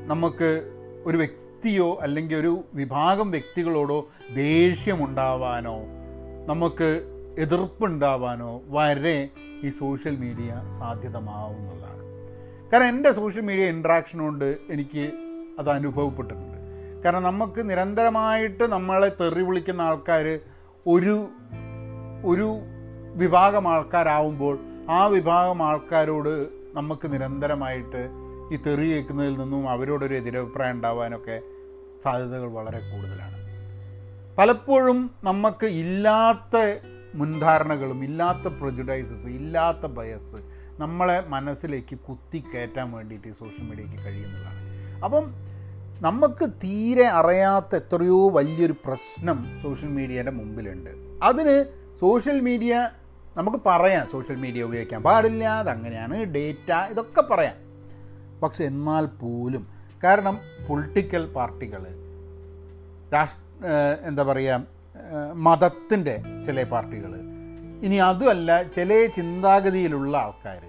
[0.06, 0.50] നമുക്ക്
[1.06, 3.98] ഒരു വ്യക്തിയോ അല്ലെങ്കിൽ ഒരു വിഭാഗം വ്യക്തികളോടോ
[4.34, 5.76] ദേഷ്യമുണ്ടാവാനോ
[6.46, 6.88] നമുക്ക്
[7.38, 9.30] എതിർപ്പുണ്ടാവാനോ വരെ
[9.64, 12.05] ഈ സോഷ്യൽ മീഡിയ സാധ്യതമാവുന്നതാണ്
[12.73, 15.12] കാരണം എന്റെ സോഷ്യൽ മീഡിയ ഇൻട്രാക്ഷൻ കൊണ്ട് എനിക്ക്
[15.59, 16.59] അത് അനുഭവപ്പെട്ടിട്ടുണ്ട്.
[17.05, 20.40] കാരണം നമുക്ക് നിരന്തരമായിട്ട് നമ്മളെ തെറി വിളിക്കുന്ന ആൾക്കാർ
[20.87, 21.29] ഒരു
[22.25, 22.61] ഒരു
[23.14, 24.59] വിഭാഗം ആൾക്കാരാവുമ്പോൾ
[24.90, 28.09] ആ വിഭാഗം ആൾക്കാരോട് നമുക്ക് നിരന്തരമായിട്ട്
[28.55, 31.40] ഈ തെറി കേൾക്കുന്നതിൽ നിന്നും അവരോടൊരു എതിരഭിപ്രായം ഉണ്ടാവാനൊക്കെ
[32.03, 33.38] സാധ്യതകൾ വളരെ കൂടുതലാണ്.
[34.38, 36.57] പലപ്പോഴും നമുക്ക് ഇല്ലാത്ത
[37.14, 40.37] മുൻധാരണകളും ഇല്ലാത്ത പ്രൊജുഡൈസസ് ഇല്ലാത്ത ബയസ്
[40.79, 44.61] നമ്മളെ മനസ്സിലേക്ക് കുത്തിക്കയറ്റാൻ വേണ്ടിയിട്ട് സോഷ്യൽ മീഡിയയ്ക്ക് കഴിയുന്നതാണ്.
[45.05, 45.35] അപ്പം
[46.01, 50.90] നമുക്ക് തീരെ അറിയാത്ത എത്രയോ വലിയൊരു പ്രശ്നം സോഷ്യൽ മീഡിയയുടെ മുമ്പിലുണ്ട്.
[51.23, 51.57] അതിന്
[52.01, 52.90] സോഷ്യൽ മീഡിയ
[53.37, 57.57] നമുക്ക് പറയാം സോഷ്യൽ മീഡിയ ഉപയോഗിക്കാൻ പാടില്ല അതങ്ങനെയാണ് ഡേറ്റ ഇതൊക്കെ പറയാം.
[58.42, 59.68] പക്ഷെ എന്നാൽ പോലും
[60.05, 61.83] കാരണം പൊളിറ്റിക്കൽ പാർട്ടികൾ
[63.14, 63.40] രാഷ്ട്ര
[64.03, 64.78] എന്താ പറയുക
[65.34, 67.14] മതത്തിന്റെ ചില പാർട്ടികൾ.
[67.82, 70.64] ഇനി അതുമല്ല ചില ചിന്താഗതിയിലുള്ള ആൾക്കാർ.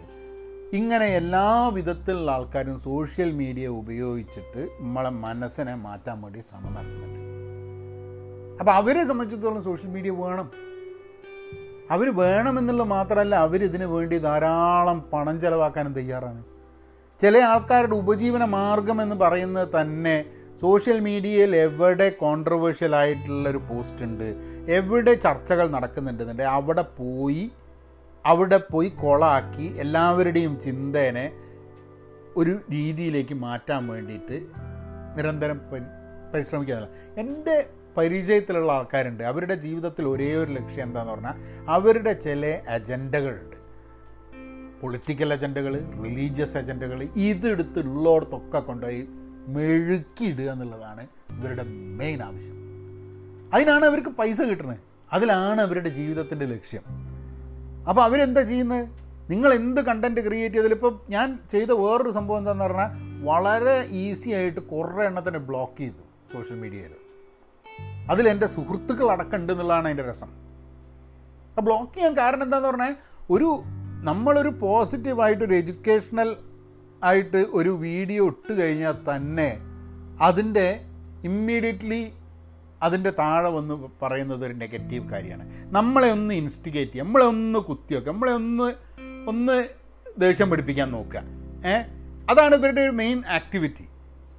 [0.74, 7.20] ഇങ്ങനെ എല്ലാ വിധത്തിലുള്ള ആൾക്കാരും സോഷ്യൽ മീഡിയ ഉപയോഗിച്ചിട്ട് നമ്മളെ മനസ്സിനെ മാറ്റാൻ വേണ്ടി ശ്രമം നടത്തുന്നുണ്ട്.
[8.60, 10.52] അപ്പോൾ അവരെ സംബന്ധിച്ചിടത്തോളം സോഷ്യൽ മീഡിയ വേണം.
[11.92, 16.44] അവർ വേണമെന്നുള്ളത് മാത്രമല്ല അവരിതിനു വേണ്ടി ധാരാളം പണം ചിലവാക്കാനും തയ്യാറാണ്.
[17.20, 20.26] ചില ആൾക്കാരുടെ ഉപജീവന മാർഗം എന്ന് പറയുന്നത് തന്നെ
[20.62, 24.36] സോഷ്യൽ മീഡിയയിൽ എവിടെ കോൺട്രവേഴ്ഷ്യൽ ആയിട്ടുള്ളൊരു പോസ്റ്റ് ഉണ്ട്
[24.70, 27.52] എവിടെ ചർച്ചകൾ നടക്കുന്നുണ്ടെന്നുണ്ടെങ്കിൽ അവിടെ പോയി
[28.26, 31.32] അവിടെ പോയി കൊളാക്കി എല്ലാവരുടെയും ചിന്തേനെ
[32.36, 34.42] ഒരു രീതിയിലേക്ക് മാറ്റാൻ വേണ്ടിയിട്ട്
[35.18, 35.62] നിരന്തരം
[36.34, 39.24] പരിശ്രമിക്കുന്നില്ല എന്റെ പരിചയത്തിലുള്ള ആൾക്കാരുണ്ട്.
[39.24, 41.34] അവരുടെ ജീവിതത്തിൽ ഒരേ ഒരു ലക്ഷ്യം എന്താന്ന് പറഞ്ഞാൽ
[41.70, 43.58] അവരുടെ ചില അജണ്ടകളുണ്ട്.
[44.82, 49.08] പൊളിറ്റിക്കൽ അജണ്ടകൾ റിലീജിയസ് അജണ്ടകൾ ഇതെടുത്തുള്ളോടത്തൊക്കെ കൊണ്ടുപോയി
[49.54, 51.64] മെഴുക്കിയിടുക എന്നുള്ളതാണ് ഇവരുടെ
[51.98, 52.56] മെയിൻ ആവശ്യം.
[53.54, 54.78] അതിനാണ് അവർക്ക് പൈസ കിട്ടുന്നത്.
[55.14, 56.84] അതിലാണ് അവരുടെ ജീവിതത്തിന്റെ ലക്ഷ്യം.
[57.90, 59.00] അപ്പോൾ അവരെന്താ ചെയ്യുന്നത്?
[59.32, 62.90] നിങ്ങൾ എന്ത് കണ്ടന്റ് ക്രിയേറ്റ് ചെയ്താലും ഞാൻ ചെയ്ത വേറൊരു സംഭവം എന്താണെന്ന് പറഞ്ഞാൽ
[63.26, 66.92] വളരെ ഈസി ആയിട്ട് കുറേ എണ്ണത്തിനെ ബ്ലോക്ക് ചെയ്തു സോഷ്യൽ മീഡിയയിൽ
[68.12, 70.28] അതിൽ എന്റെ സുഹൃത്തുക്കൾ അടക്കമുണ്ട് എന്നുള്ളതാണ് അതിന്റെ രസം.
[71.58, 72.96] ആ ബ്ലോക്ക് ചെയ്യാൻ കാരണം എന്താണെന്ന് പറഞ്ഞാൽ
[73.30, 73.60] ഒരു
[74.04, 76.36] നമ്മളൊരു പോസിറ്റീവായിട്ടൊരു എഡ്യൂക്കേഷണൽ
[77.04, 79.58] ആയിട്ട് ഒരു വീഡിയോ ഇട്ട് കഴിഞ്ഞാൽ തന്നെ
[80.22, 80.86] അതിന്റെ
[81.24, 82.12] ഇമ്മീഡിയറ്റ്ലി
[82.82, 85.52] അതിന്റെ താഴെ വന്ന് പറയുന്നത് ഒരു നെഗറ്റീവ് കാര്യമാണ്.
[85.72, 88.74] നമ്മളെ ഒന്ന് ഇൻസ്റ്റിഗേറ്റ് ചെയ്യുക നമ്മളെ ഒന്ന് കുത്തിവെക്കുക നമ്മളെ ഒന്ന്
[89.28, 89.68] ഒന്ന്
[90.20, 91.22] ദേഷ്യം പഠിപ്പിക്കാൻ നോക്കുക.
[91.66, 91.74] ഏ?
[92.30, 93.86] അതാണ് ഇവരുടെ ഒരു മെയിൻ ആക്ടിവിറ്റി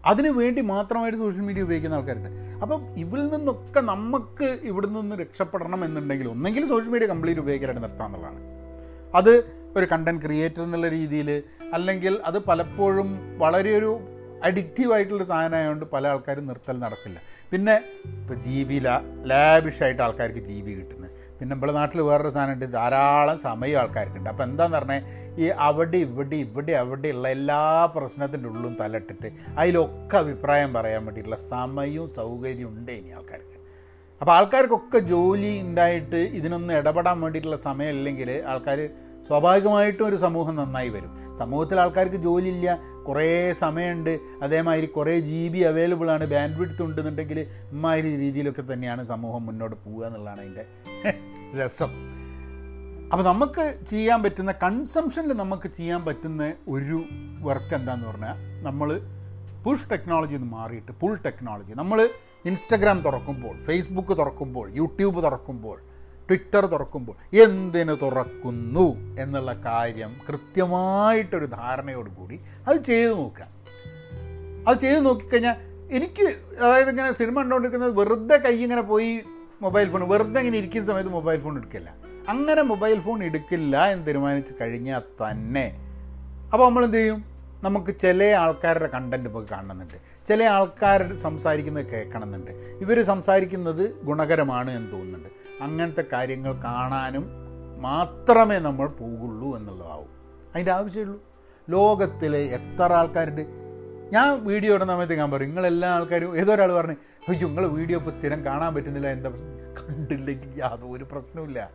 [0.05, 2.29] അതിന് വേണ്ടി മാത്രമായിട്ട് സോഷ്യൽ മീഡിയ ഉപയോഗിക്കുന്ന ആൾക്കാരുണ്ട്.
[2.62, 8.40] അപ്പം ഇവിൽ നിന്നൊക്കെ നമുക്ക് ഇവിടെ നിന്ന് രക്ഷപ്പെടണം എന്നുണ്ടെങ്കിൽ ഒന്നെങ്കിൽ സോഷ്യൽ മീഡിയ കംപ്ലീറ്റ് ഉപയോഗിക്കാനായിട്ട് നിർത്താമെന്നുള്ളതാണ്
[9.14, 11.42] അത് ഒരു കണ്ടന്റ് ക്രിയേറ്റർ എന്നുള്ള രീതിയിൽ
[11.77, 13.09] അല്ലെങ്കിൽ അത് പലപ്പോഴും
[13.43, 13.93] വളരെ ഒരു
[14.49, 17.19] അഡിക്റ്റീവ് ആയിട്ടുള്ള സാധനമായതുകൊണ്ട് പല ആൾക്കാരും നിർത്തൽ നടക്കില്ല.
[17.51, 17.75] പിന്നെ
[18.21, 18.77] ഇപ്പോൾ ജി ബി
[19.31, 24.29] ലാബിഷായിട്ട് ആൾക്കാർക്ക് ജി ബി കിട്ടുന്നത് പിന്നെ നമ്മുടെ നാട്ടിൽ വേറൊരു സാധനമുണ്ട് ധാരാളം സമയം ആൾക്കാർക്കുണ്ട്.
[24.33, 25.03] അപ്പോൾ എന്താന്ന് പറഞ്ഞാൽ
[25.43, 27.61] ഈ അവിടെ ഇവിടെ ഇവിടെ അവിടെയുള്ള എല്ലാ
[27.95, 29.29] പ്രശ്നത്തിന്റെ ഉള്ളും തലട്ടിട്ട്
[29.61, 33.57] അതിലൊക്കെ അഭിപ്രായം പറയാൻ വേണ്ടിയിട്ടുള്ള സമയവും സൗകര്യവും ഉണ്ട് ഇനി ആൾക്കാർക്ക്.
[34.21, 38.81] അപ്പോൾ ആൾക്കാർക്കൊക്കെ ജോലി ഉണ്ടായിട്ട് ഇതിനൊന്നും ഇടപെടാൻ വേണ്ടിയിട്ടുള്ള സമയമില്ലെങ്കിൽ ആൾക്കാർ
[39.31, 41.35] സ്വാഭാവികമായിട്ടും ഒരു സമൂഹം നന്നായി വരും.
[41.35, 42.71] സമൂഹത്തിൽ ആൾക്കാർക്ക് ജോലിയില്ല
[43.09, 44.21] കുറേ സമയമുണ്ട്.
[44.43, 47.38] അതേമാതിരി കുറേ ജി ബി അവൈലബിൾ ആണ് ബാൻഡ് വിഡ്ത്ത് ഉണ്ടെന്നുണ്ടെങ്കിൽ
[47.73, 50.64] ഇമ്മാതിരി രീതിയിലൊക്കെ തന്നെയാണ് സമൂഹം മുന്നോട്ട് പോവുക എന്നുള്ളതാണ് അതിന്റെ
[51.61, 51.93] രസം.
[53.12, 56.99] അപ്പോൾ നമുക്ക് ചെയ്യാൻ പറ്റുന്ന കൺസംഷനിൽ നമുക്ക് ചെയ്യാൻ പറ്റുന്ന ഒരു
[57.40, 59.01] വർക്ക് എന്താന്ന് പറഞ്ഞാൽ നമ്മൾ
[59.64, 62.09] പുഷ് ടെക്നോളജി എന്ന് മാറിയിട്ട് പുൾ ടെക്നോളജി നമ്മൾ
[62.45, 65.79] ഇൻസ്റ്റഗ്രാം തുറക്കുമ്പോൾ ഫേസ്ബുക്ക് തുറക്കുമ്പോൾ യൂട്യൂബ് തുറക്കുമ്പോൾ
[66.31, 73.47] ട്വിറ്റർ തുറക്കുമ്പോൾ എന്തിന് തുറക്കുന്നു എന്നുള്ള കാര്യം കൃത്യമായിട്ടൊരു ധാരണയോടുകൂടി അത് ചെയ്തു നോക്കുക.
[74.69, 75.57] അത് ചെയ്ത് നോക്കിക്കഴിഞ്ഞാൽ
[75.90, 76.23] എനിക്ക്
[76.61, 79.21] അതായത് ഇങ്ങനെ സിനിമ കണ്ടുകൊണ്ടിരിക്കുന്നത് വെറുതെ കൈ ഇങ്ങനെ പോയി
[79.62, 81.95] മൊബൈൽ ഫോൺ വെറുതെ ഇങ്ങനെ ഇരിക്കുന്ന സമയത്ത് മൊബൈൽ ഫോൺ എടുക്കില്ല.
[82.29, 85.79] അങ്ങനെ മൊബൈൽ ഫോൺ എടുക്കില്ല എന്ന് തീരുമാനിച്ച് കഴിഞ്ഞാൽ തന്നെ.
[86.53, 87.30] അപ്പോൾ നമ്മൾ എന്ത് ചെയ്യും?
[87.62, 90.27] നമുക്ക് ചില ആൾക്കാരുടെ കണ്ടന്റ് ഇപ്പോൾ കാണുന്നുണ്ട്.
[90.27, 92.51] ചില ആൾക്കാർ സംസാരിക്കുന്നത് കേൾക്കണമെന്നുണ്ട്.
[92.51, 95.29] ഇവർ സംസാരിക്കുന്നത് ഗുണകരമാണ് എന്ന് തോന്നുന്നുണ്ട്.
[95.62, 97.27] അങ്ങനത്തെ കാര്യങ്ങൾ കാണാനും
[97.79, 100.09] മാത്രമേ നമ്മൾ പോകുള്ളൂ എന്നുള്ളതാവും.
[100.55, 101.23] അതിന്റെ ആവശ്യമുള്ളൂ.
[101.70, 103.46] ലോകത്തിൽ എത്ര ആൾക്കാരുണ്ട്?
[104.12, 106.96] ഞാൻ വീഡിയോ ഇടുന്ന സമയത്ത് ഞാൻ പറയും നിങ്ങളെല്ലാ ആൾക്കാരും ഏതോ ഒരാൾ പറഞ്ഞു
[107.29, 109.09] അയ്യോ നിങ്ങൾ വീഡിയോ ഇപ്പോൾ സ്ഥിരം കാണാൻ പറ്റുന്നില്ല.
[109.09, 111.70] എന്താ പ്രശ്നം?" കണ്ടില്ലെങ്കിൽ യാതൊരു പ്രശ്നമില്ല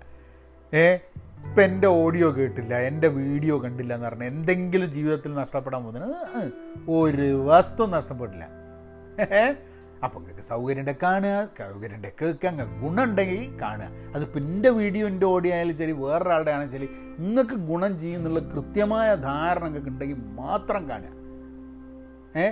[0.73, 0.97] ഏ?
[1.45, 6.51] ഇപ്പം എന്റെ ഓഡിയോ കേട്ടില്ല എന്റെ വീഡിയോ കണ്ടില്ല എന്ന് പറഞ്ഞാൽ എന്തെങ്കിലും ജീവിതത്തിൽ നഷ്ടപ്പെടാൻ പോകുന്നതിന്
[6.89, 8.47] ഒരു വസ്തു നഷ്ടപ്പെട്ടില്ല.
[10.03, 13.89] അപ്പം നിങ്ങൾക്ക് സൗകര്യം ഉണ്ടെങ്കിൽ കാണുക സൗകര്യം ഉണ്ടെങ്കിൽ കേൾക്കുക നിങ്ങൾക്ക് ഗുണം ഉണ്ടെങ്കിൽ കാണുക.
[14.15, 19.15] അതിപ്പോൾ എന്റെ വീഡിയോ എന്റെ ഓഡിയോ ആയാലും ശരി വേറൊരാളുടെ ആണെങ്കിലും ശരി നിങ്ങൾക്ക് ഗുണം ചെയ്യും എന്നുള്ള കൃത്യമായ
[19.15, 21.11] ധാരണ നിങ്ങൾക്ക് ഉണ്ടെങ്കിൽ മാത്രം കാണുക.
[22.35, 22.47] ഏ?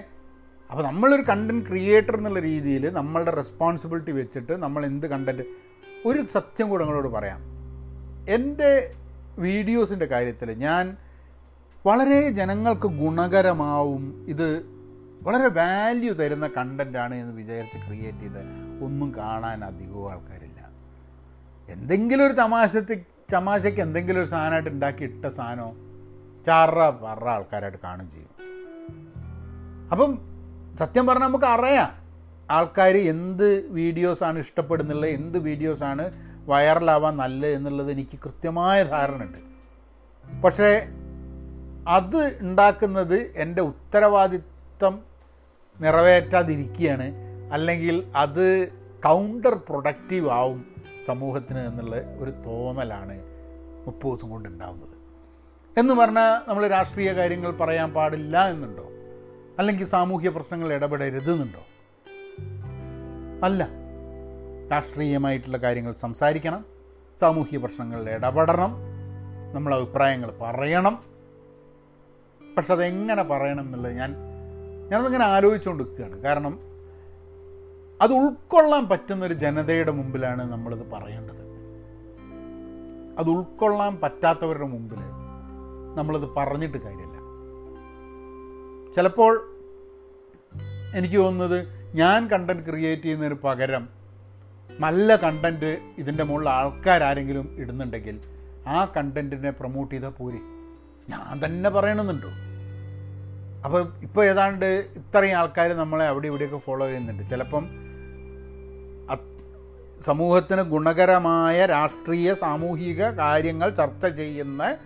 [0.72, 5.44] അപ്പോൾ നമ്മളൊരു കണ്ടന്റ് ക്രിയേറ്റർ എന്നുള്ള രീതിയിൽ നമ്മളുടെ റെസ്പോൺസിബിലിറ്റി വെച്ചിട്ട് നമ്മൾ എന്ത് കണ്ടന്റ്
[6.06, 7.53] ഒരു സത്യം കൂടെ നിങ്ങളോട് പറയാം.
[8.30, 8.96] എന്റെ
[9.40, 10.98] വീഡിയോസിന്റെ കാര്യത്തിൽ ഞാൻ
[11.86, 14.66] വളരെ ജനങ്ങൾക്ക് ഗുണകരമാവും ഇത്
[15.22, 18.42] വളരെ വാല്യൂ തരുന്ന കണ്ടന്റാണ് എന്ന് വിചാരിച്ച് ക്രിയേറ്റ് ചെയ്ത്
[18.86, 20.60] ഒന്നും കാണാൻ അധികവും ആൾക്കാരില്ല.
[21.70, 25.76] എന്തെങ്കിലും ഒരു തമാശത്ത് തമാശയ്ക്ക് എന്തെങ്കിലും ഒരു സാധനമായിട്ട് ഉണ്ടാക്കി ഇട്ട സാധനമോ
[26.46, 28.30] ചാറ പറ ആൾക്കാരായിട്ട് കാണും ചെയ്യും.
[29.92, 30.12] അപ്പം
[30.80, 31.92] സത്യം പറഞ്ഞാൽ നമുക്ക് അറിയാം
[32.52, 39.38] ആൾക്കാർ എന്ത് വീഡിയോസാണ് ഇഷ്ടപ്പെടുന്നുള്ളത് എന്ത് വീഡിയോസാണ് വൈറലാവാൻ നല്ലത് എന്നുള്ളത് എനിക്ക് കൃത്യമായ ധാരണയുണ്ട്.
[40.42, 40.88] പക്ഷേ
[41.88, 45.00] അത് ഉണ്ടാക്കുന്നത് എന്റെ ഉത്തരവാദിത്വം
[45.82, 47.12] നിറവേറ്റാതിരിക്കുകയാണ്.
[47.54, 48.68] അല്ലെങ്കിൽ അത്
[49.06, 50.66] കൗണ്ടർ പ്രൊഡക്റ്റീവ് ആവും
[51.06, 53.22] സമൂഹത്തിന് എന്നുള്ള ഒരു തോന്നലാണ്
[53.86, 55.04] മുപ്പത് ദിവസം കൊണ്ടുണ്ടാവുന്നത്
[55.80, 58.90] എന്ന് പറഞ്ഞാൽ നമ്മൾ രാഷ്ട്രീയ കാര്യങ്ങൾ പറയാൻ പാടില്ല എന്നുണ്ടോ?
[59.60, 61.66] അല്ലെങ്കിൽ സാമൂഹ്യ പ്രശ്നങ്ങൾ ഇടപെടരുതെന്നുണ്ടോ?
[63.46, 63.83] അല്ല.
[64.74, 66.66] രാഷ്ട്രീയമായിട്ടുള്ള കാര്യങ്ങൾ സംസാരിക്കണം.
[67.20, 68.72] സാമൂഹ്യ പ്രശ്നങ്ങളിൽ ഇടപെടണം.
[69.54, 71.04] നമ്മൾ അഭിപ്രായങ്ങൾ പറയണം.
[72.58, 74.16] പക്ഷെ അതെങ്ങനെ പറയണം എന്നുള്ളത് ഞാൻ
[74.90, 76.60] ഞാനതിങ്ങനെ ആലോചിച്ചുകൊണ്ട് നിൽക്കുകയാണ് കാരണം
[78.02, 81.42] അത് ഉൾക്കൊള്ളാൻ പറ്റുന്നൊരു ജനതയുടെ മുമ്പിലാണ് നമ്മളിത് പറയേണ്ടത്.
[83.20, 84.98] അത് ഉൾക്കൊള്ളാൻ പറ്റാത്തവരുടെ മുമ്പിൽ
[85.96, 87.20] നമ്മളത് പറഞ്ഞിട്ട് കാര്യമില്ല.
[88.96, 89.34] ചിലപ്പോൾ
[90.96, 94.03] എനിക്ക് തോന്നുന്നത് ഞാൻ കണ്ടന്റ് ക്രിയേറ്റ് ചെയ്യുന്നതിന് പകരം
[94.80, 98.20] നല്ല കണ്ടന്റ് ഇതിന്റെ മുകളിൽ ആൾക്കാരാരെങ്കിലും ഇടുന്നുണ്ടെങ്കിൽ
[98.68, 100.42] ആ കണ്ടന്റിനെ പ്രൊമോട്ട് ചെയ്താൽ പോരെ.
[101.10, 102.32] ഞാൻ തന്നെ പറയണമെന്നുണ്ടോ
[103.66, 104.66] അപ്പോൾ ഇപ്പോൾ ഏതാണ്ട്
[105.00, 107.24] ഇത്രയും ആൾക്കാർ നമ്മളെ അവിടെ ഇവിടെയൊക്കെ ഫോളോ ചെയ്യുന്നുണ്ട്.
[107.30, 107.66] ചിലപ്പം
[110.02, 114.78] സമൂഹത്തിന് ഗുണകരമായ രാഷ്ട്രീയ സാമൂഹിക കാര്യങ്ങൾ ചർച്ച ചെയ്യുന്ന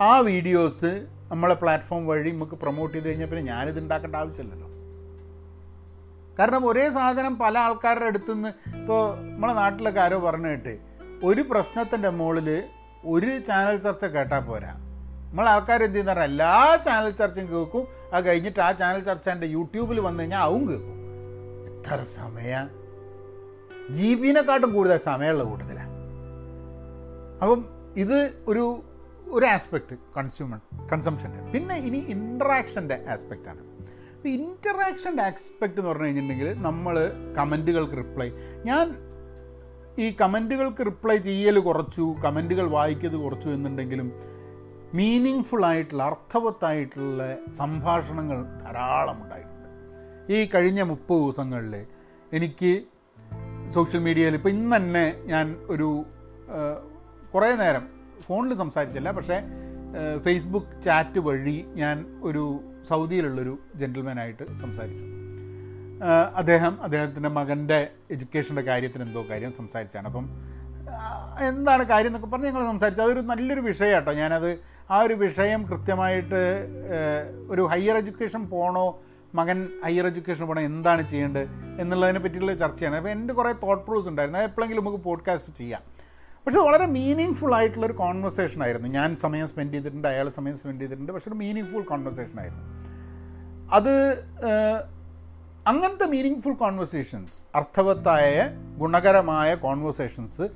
[0.00, 4.68] ആ വീഡിയോസ് നമ്മളെ പ്ലാറ്റ്ഫോം വഴി നമുക്ക് പ്രൊമോട്ട് ചെയ്ത് കഴിഞ്ഞാൽ പിന്നെ ഞാനിത് ഉണ്ടാക്കേണ്ട ആവശ്യമില്ലല്ലോ.
[6.38, 10.78] കാരണം ഒരേ സാധനം പല ആൾക്കാരുടെ അടുത്തു നിന്ന് ഇപ്പോൾ നമ്മളെ നാട്ടിലൊക്കെ ആരോ പറഞ്ഞു കേട്ട്.
[11.24, 12.64] ഒരു പ്രശ്നത്തിന്റെ മുകളിൽ
[13.04, 14.72] ഒരു ചാനൽ ചർച്ച കേട്ടാൽ പോരാ.
[15.30, 16.10] നമ്മൾ ആൾക്കാർ എന്ത് ചെയ്യുന്ന?
[16.10, 17.86] പറഞ്ഞാൽ എല്ലാ ചാനൽ ചർച്ചയും കേൾക്കും.
[18.12, 20.96] അത് കഴിഞ്ഞിട്ട് ആ ചാനൽ ചർച്ച എന്റെ യൂട്യൂബിൽ വന്നു കഴിഞ്ഞാൽ അവും കേൾക്കും.
[21.66, 22.86] എത്ര സമയം?
[23.92, 25.90] ജി ബിനെക്കാട്ടും കൂടുതൽ സമയമുള്ള കൂട്ടത്തിലാണ്
[27.42, 27.64] അപ്പം
[27.96, 28.82] ഇത് ഒരു
[29.30, 33.65] ഒരു ആസ്പെക്റ്റ് കൺസ്യൂമർ കൺസംഷന്റെ പിന്നെ ഇനി ഇൻട്രാക്ഷന്റെ ആസ്പെക്റ്റാണ്
[34.26, 36.94] അപ്പോൾ ഇന്ററാക്ഷന്റെ ആസ്പെക്റ്റ് എന്ന് പറഞ്ഞു കഴിഞ്ഞിട്ടുണ്ടെങ്കിൽ നമ്മൾ
[37.38, 38.26] കമന്റുകൾക്ക് റിപ്ലൈ
[38.64, 38.86] ഞാൻ
[39.98, 44.08] ഈ കമന്റുകൾക്ക് റിപ്ലൈ ചെയ്യൽ കുറച്ചു കമന്റുകൾ വായിക്കത് കുറച്ചു എന്നുണ്ടെങ്കിലും
[44.94, 47.22] മീനിങ് ഫുൾ ആയിട്ടുള്ള അർത്ഥവത്തായിട്ടുള്ള
[47.52, 49.68] സംഭാഷണങ്ങൾ ധാരാളം ഉണ്ടായിട്ടുണ്ട്.
[50.30, 51.76] ഈ കഴിഞ്ഞ മുപ്പത് ദിവസങ്ങളിൽ
[52.32, 52.72] എനിക്ക്
[53.72, 56.04] സോഷ്യൽ മീഡിയയിൽ ഇപ്പോൾ ഇന്ന് തന്നെ ഞാൻ ഒരു
[57.34, 57.86] കുറേ നേരം
[58.22, 59.38] ഫോണിൽ സംസാരിച്ചില്ല പക്ഷേ
[60.24, 62.46] ഫേസ്ബുക്ക് ചാറ്റ് വഴി ഞാൻ ഒരു
[62.88, 65.04] സൗദിയിലുള്ളൊരു ജെന്റിൽമാനായിട്ട് സംസാരിച്ചു.
[66.36, 70.06] അദ്ദേഹം അദ്ദേഹത്തിന്റെ മകന്റെ എഡ്യൂക്കേഷന്റെ കാര്യത്തിന് എന്തോ കാര്യം സംസാരിച്ചാണ്.
[70.06, 70.30] അപ്പം
[71.48, 73.02] എന്താണ് കാര്യം എന്നൊക്കെ പറഞ്ഞ് ഞങ്ങൾ സംസാരിച്ചു.
[73.02, 74.58] അതൊരു നല്ലൊരു വിഷയം കേട്ടോ ഞാനത്
[74.90, 76.68] ആ ഒരു വിഷയം കൃത്യമായിട്ട്
[77.50, 79.02] ഒരു ഹയർ എഡ്യൂക്കേഷൻ പോണോ
[79.34, 81.48] മകൻ ഹയർ എഡ്യൂക്കേഷൻ പോകണം എന്താണ് ചെയ്യേണ്ടത്
[81.80, 82.96] എന്നുള്ളതിനെ പറ്റിയുള്ള ചർച്ചയാണ്.
[82.96, 84.38] അപ്പോൾ എന്റെ കുറേ തോട്ട് പ്രൂസ് ഉണ്ടായിരുന്നു.
[84.38, 85.82] അത് എപ്പോഴെങ്കിലും നമുക്ക് പോഡ്കാസ്റ്റ് ചെയ്യാം.
[86.46, 88.88] പക്ഷേ വളരെ മീനിങ് ഫുൾ ആയിട്ടുള്ളൊരു കോൺവെർസേഷൻ ആയിരുന്നു.
[88.88, 92.62] ഞാൻ സമയം സ്പെൻഡ് ചെയ്തിട്ടുണ്ട് അയാൾ സമയം സ്പെൻഡ് ചെയ്തിട്ടുണ്ട് പക്ഷെ ഒരു മീനിങ് ഫുൾ കോൺവെർസേഷൻ ആയിരുന്നു.
[93.72, 93.94] അത്
[95.66, 100.48] അങ്ങനത്തെ മീനിങ് ഫുൾ കോൺവെർസേഷൻസ് അർത്ഥവത്തായ ഗുണകരമായ കോൺവെർസേഷൻസ്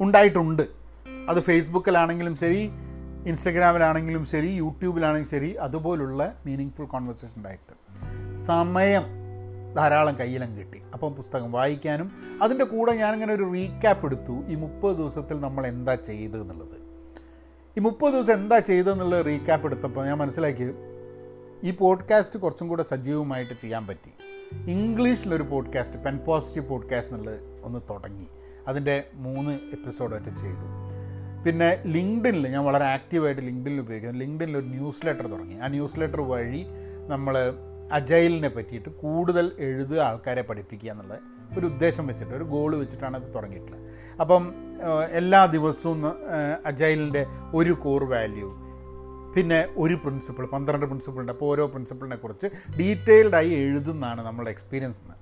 [0.00, 0.62] ഉണ്ടായിട്ടുണ്ട്.
[1.28, 2.70] അത് ഫേസ്ബുക്കിലാണെങ്കിലും ശരി
[3.26, 7.72] ഇൻസ്റ്റഗ്രാമിലാണെങ്കിലും ശരി യൂട്യൂബിലാണെങ്കിലും ശരി അതുപോലുള്ള മീനിങ് ഫുൾ കോൺവെർസേഷൻ ഉണ്ടായിട്ട്.
[8.46, 9.25] സമയം
[9.76, 10.82] ധാരാളം കയ്യിലും കിട്ടി.
[10.92, 12.12] അപ്പം പുസ്തകം വായിക്കാനും
[12.42, 14.44] അതിന്റെ കൂടെ ഞാനിങ്ങനെ ഒരു റീക്യാപ്പ് എടുത്തു.
[14.48, 16.86] ഈ മുപ്പത് ദിവസത്തിൽ നമ്മൾ എന്താ ചെയ്തത് എന്നുള്ളത്.
[17.78, 20.72] ഈ മുപ്പത് ദിവസം എന്താ ചെയ്തതെന്നുള്ള റീക്യാപ്പ് എടുത്തപ്പോൾ ഞാൻ മനസ്സിലാക്കി.
[21.64, 24.12] ഈ പോഡ്കാസ്റ്റ് കുറച്ചും കൂടെ സജീവമായിട്ട് ചെയ്യാൻ പറ്റി.
[24.70, 28.26] ഇംഗ്ലീഷിലൊരു പോഡ്കാസ്റ്റ് പെൻ പോസിറ്റീവ് പോഡ്കാസ്റ്റ് എന്നുള്ളത് ഒന്ന് തുടങ്ങി.
[28.68, 30.86] അതിന്റെ മൂന്ന് എപ്പിസോഡായിട്ട് ചെയ്തു.
[31.46, 34.18] പിന്നെ ലിങ്ക്ഡിനിൽ ഞാൻ വളരെ ആക്റ്റീവായിട്ട് ലിങ്ക്ഡിനിൽ ഉപയോഗിക്കുന്നു.
[34.18, 35.54] ലിങ്ക്ഡിനിൽ ഒരു ന്യൂസ് ലെറ്റർ തുടങ്ങി.
[35.54, 36.66] ആ ന്യൂസ് ലെറ്റർ വഴി
[37.08, 37.54] നമ്മൾ
[37.96, 41.16] അജൈലിനെ പറ്റിയിട്ട് കൂടുതൽ എഴുതുക ആൾക്കാരെ പഠിപ്പിക്കുക എന്നുള്ള
[41.56, 43.82] ഒരു ഉദ്ദേശം വെച്ചിട്ട് ഒരു ഗോൾ വെച്ചിട്ടാണ് അത് തുടങ്ങിയിട്ടുള്ളത്.
[44.22, 44.44] അപ്പം
[45.20, 46.00] എല്ലാ ദിവസവും
[46.70, 48.48] അജൈലിന്റെ ഒരു കോർ വാല്യൂ
[49.34, 51.32] പിന്നെ ഒരു പ്രിൻസിപ്പിൾ പന്ത്രണ്ട് പ്രിൻസിപ്പിൾ ഉണ്ട്.
[51.32, 52.46] അപ്പോൾ ഓരോ പ്രിൻസിപ്പിളിനെ കുറിച്ച്
[52.78, 55.16] ഡീറ്റെയിൽഡായി എഴുതുന്നതാണ് നമ്മളുടെ എക്സ്പീരിയൻസ് എന്ന്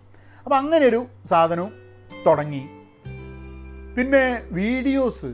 [0.47, 1.01] അപ്പോൾ അങ്ങനെ ഒരു
[1.33, 1.73] സാധനവും
[2.27, 2.63] തുടങ്ങി.
[3.97, 4.25] പിന്നെ
[4.61, 5.31] വീഡിയോസ്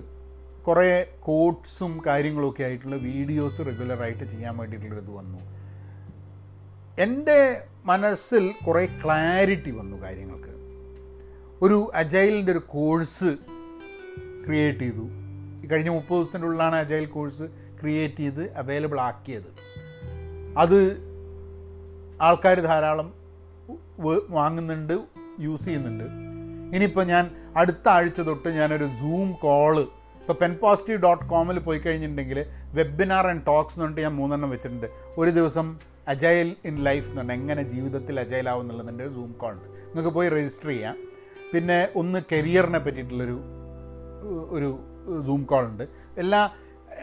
[0.66, 0.88] കുറേ
[1.28, 5.40] കോട്ട്സും കാര്യങ്ങളൊക്കെ ആയിട്ടുള്ള വീഡിയോസ് റെഗുലറായിട്ട് ചെയ്യാൻ വേണ്ടിയിട്ടുള്ളൊരിത് വന്നു.
[7.00, 10.52] എന്റെ മനസ്സിൽ കുറേ ക്ലാരിറ്റി വന്നു കാര്യങ്ങൾക്ക്.
[11.62, 13.36] ഒരു അജൈലിന്റെ ഒരു കോഴ്സ്
[14.46, 15.08] ക്രിയേറ്റ് ചെയ്തു.
[15.72, 17.42] കഴിഞ്ഞ മുപ്പത് ദിവസത്തിന്റെ ഉള്ളിലാണ് അജൈൽ കോഴ്സ്
[17.80, 19.54] ക്രിയേറ്റ് ചെയ്ത് അവൈലബിൾ ആക്കിയത്.
[20.58, 20.96] അത്
[22.22, 23.14] ആൾക്കാർ ധാരാളം
[24.28, 24.98] വാങ്ങുന്നുണ്ട്
[25.40, 26.04] യൂസ് ചെയ്യുന്നുണ്ട്.
[26.76, 32.46] ഇനിയിപ്പോൾ ഞാൻ അടുത്ത ആഴ്ച തൊട്ട് ഞാനൊരു സൂം കോൾ ഇപ്പോൾ പെൻ പോസിറ്റീവ് ഡോട്ട് കോമിൽ പോയി കഴിഞ്ഞിട്ടുണ്ടെങ്കിൽ
[32.74, 34.86] വെബിനാർ ആൻഡ് ടോക്സ് എന്ന് പറഞ്ഞിട്ട് ഞാൻ മൂന്നെണ്ണം വെച്ചിട്ടുണ്ട്.
[35.18, 35.78] ഒരു ദിവസം
[36.08, 39.64] അജൈൽ ഇൻ ലൈഫ് എന്ന് പറഞ്ഞാൽ എങ്ങനെ ജീവിതത്തിൽ അജൈലാവും എന്നുള്ളതിന്റെ സൂം കോൾ ഉണ്ട്.
[39.64, 40.96] നിങ്ങൾക്ക് പോയി രജിസ്റ്റർ ചെയ്യാം.
[41.54, 43.40] പിന്നെ ഒന്ന് കരിയറിനെ പറ്റിയിട്ടുള്ളൊരു
[44.50, 44.78] ഒരു
[45.26, 45.88] സൂം കോൾ ഉണ്ട്.
[46.18, 46.50] എല്ലാ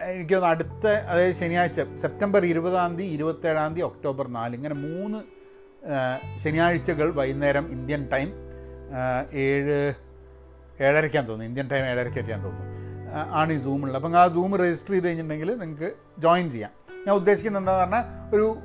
[0.04, 5.38] എനിക്ക് അടുത്ത അതായത് ശനിയാഴ്ച സെപ്റ്റംബർ ഇരുപതാം തീയതി ഇരുപത്തേഴാം തീയതി ഒക്ടോബർ നാല് ഇങ്ങനെ മൂന്ന്
[6.38, 8.34] ശനിയാഴ്ചകൾ വൈകുന്നേരം ഇന്ത്യൻ ടൈം
[9.34, 9.93] ഏഴ്
[10.84, 11.45] ഏഴരയ്ക്കാൻ തോന്നുന്നു.
[11.45, 12.78] ഇന്ത്യൻ ടൈം ഏഴരയ്ക്കാൻ തോന്നുന്നു.
[13.16, 16.72] ആണ് ഈ സൂമുള്ളത് അപ്പം ആ സൂം രജിസ്റ്റർ ചെയ്ത് കഴിഞ്ഞിട്ടുണ്ടെങ്കിൽ നിങ്ങൾക്ക് ജോയിൻ ചെയ്യാം.
[17.08, 18.58] ഞാൻ ഉദ്ദേശിക്കുന്നത് എന്താണെന്ന് പറഞ്ഞാൽ ഒരു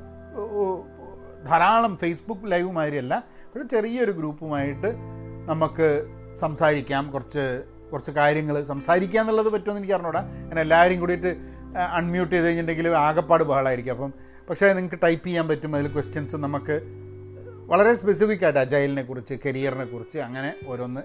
[1.45, 3.25] ധാരാളം ഫേസ്ബുക്ക് ലൈവ് മാതിരിയല്ല
[3.55, 4.95] പക്ഷെ ചെറിയൊരു ഗ്രൂപ്പുമായിട്ട്
[5.49, 5.89] നമുക്ക്
[6.35, 10.23] സംസാരിക്കാം കുറച്ച് കുറച്ച് കാര്യങ്ങൾ സംസാരിക്കുക എന്നുള്ളത് പറ്റുമെന്ന് എനിക്ക് അറിഞ്ഞൂടാ.
[10.23, 11.37] ഞാൻ എല്ലാവരും കൂടിയിട്ട്
[11.93, 14.13] അൺമ്യൂട്ട് ചെയ്ത് കഴിഞ്ഞിട്ടുണ്ടെങ്കിൽ ആകപ്പാട് ബഹളമായിരിക്കും അപ്പം
[14.51, 16.77] പക്ഷേ നിങ്ങൾക്ക് ടൈപ്പ് ചെയ്യാൻ പറ്റും അതിൽ ക്വസ്റ്റ്യൻസ് നമുക്ക്
[17.67, 21.01] വളരെ സ്പെസിഫിക് ആയിട്ട് അജൈലിനെ കുറിച്ച് കരിയറിനെ കുറിച്ച് അങ്ങനെ ഓരോന്ന്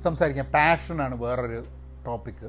[0.00, 0.46] സംസാരിക്കാം.
[0.46, 1.64] പാഷനാണ് വേറൊരു
[2.06, 2.48] ടോപ്പിക്ക്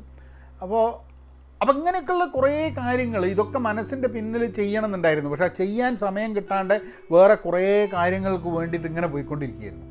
[0.62, 1.15] അപ്പോൾ
[1.62, 5.30] അപ്പം ഇങ്ങനെയൊക്കെയുള്ള കുറേ കാര്യങ്ങൾ ഇതൊക്കെ മനസ്സിന്റെ പിന്നിൽ ചെയ്യണമെന്നുണ്ടായിരുന്നു.
[5.30, 6.82] പക്ഷേ ചെയ്യാൻ സമയം കിട്ടാണ്ട്
[7.12, 9.88] വേറെ കുറേ കാര്യങ്ങൾക്ക് വേണ്ടിയിട്ട് ഇങ്ങനെ പോയിക്കൊണ്ടിരിക്കുകയായിരുന്നു.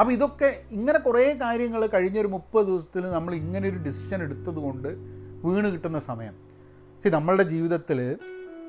[0.00, 4.88] അപ്പോൾ ഇതൊക്കെ ഇങ്ങനെ കുറേ കാര്യങ്ങൾ കഴിഞ്ഞൊരു മുപ്പത് ദിവസത്തിൽ നമ്മൾ ഇങ്ങനെ ഒരു ഡിസിഷൻ എടുത്തത് കൊണ്ട്
[5.44, 6.34] വീണ് കിട്ടുന്ന സമയം.
[7.02, 8.16] സി നമ്മളുടെ ജീവിതത്തിൽ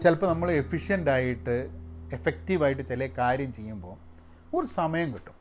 [0.04, 1.70] ചിലപ്പോൾ നമ്മൾ എഫിഷ്യന്റായിട്ട്
[2.14, 3.96] എഫക്റ്റീവായിട്ട് ചില കാര്യം ചെയ്യുമ്പോൾ
[4.58, 5.36] ഒരു സമയം കിട്ടും.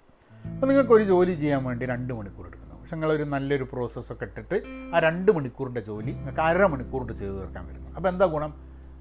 [0.55, 4.63] അപ്പോൾ നിങ്ങൾക്ക് ഒരു ജോലി ചെയ്യാൻ വേണ്ടി രണ്ട് മണിക്കൂർ എടുക്കുന്നു പക്ഷെ നിങ്ങളൊരു നല്ലൊരു പ്രോസസ്സൊക്കെ ഇട്ടിട്ട്
[4.95, 7.91] ആ രണ്ട് മണിക്കൂറിന്റെ ജോലി നിങ്ങൾക്ക് അര മണിക്കൂറിന്റെ ചെയ്ത് തീർക്കാൻ വരുന്നു.
[7.91, 8.51] അപ്പോൾ എന്താ ഗുണം?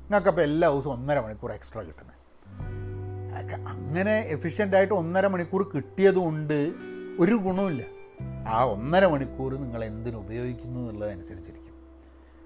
[0.02, 2.14] നിങ്ങൾക്കപ്പോൾ എല്ലാ ദിവസവും ഒന്നര മണിക്കൂർ എക്സ്ട്രാ കിട്ടുന്നത്.
[3.68, 6.74] അങ്ങനെ എഫിഷ്യന്റായിട്ട് ഒന്നര മണിക്കൂർ കിട്ടിയതുകൊണ്ട്
[7.20, 7.84] ഒരു ഗുണവുമില്ല.
[8.48, 11.74] ആ ഒന്നര മണിക്കൂർ നിങ്ങൾ എന്തിനു ഉപയോഗിക്കുന്നു എന്നുള്ളതനുസരിച്ചിരിക്കും.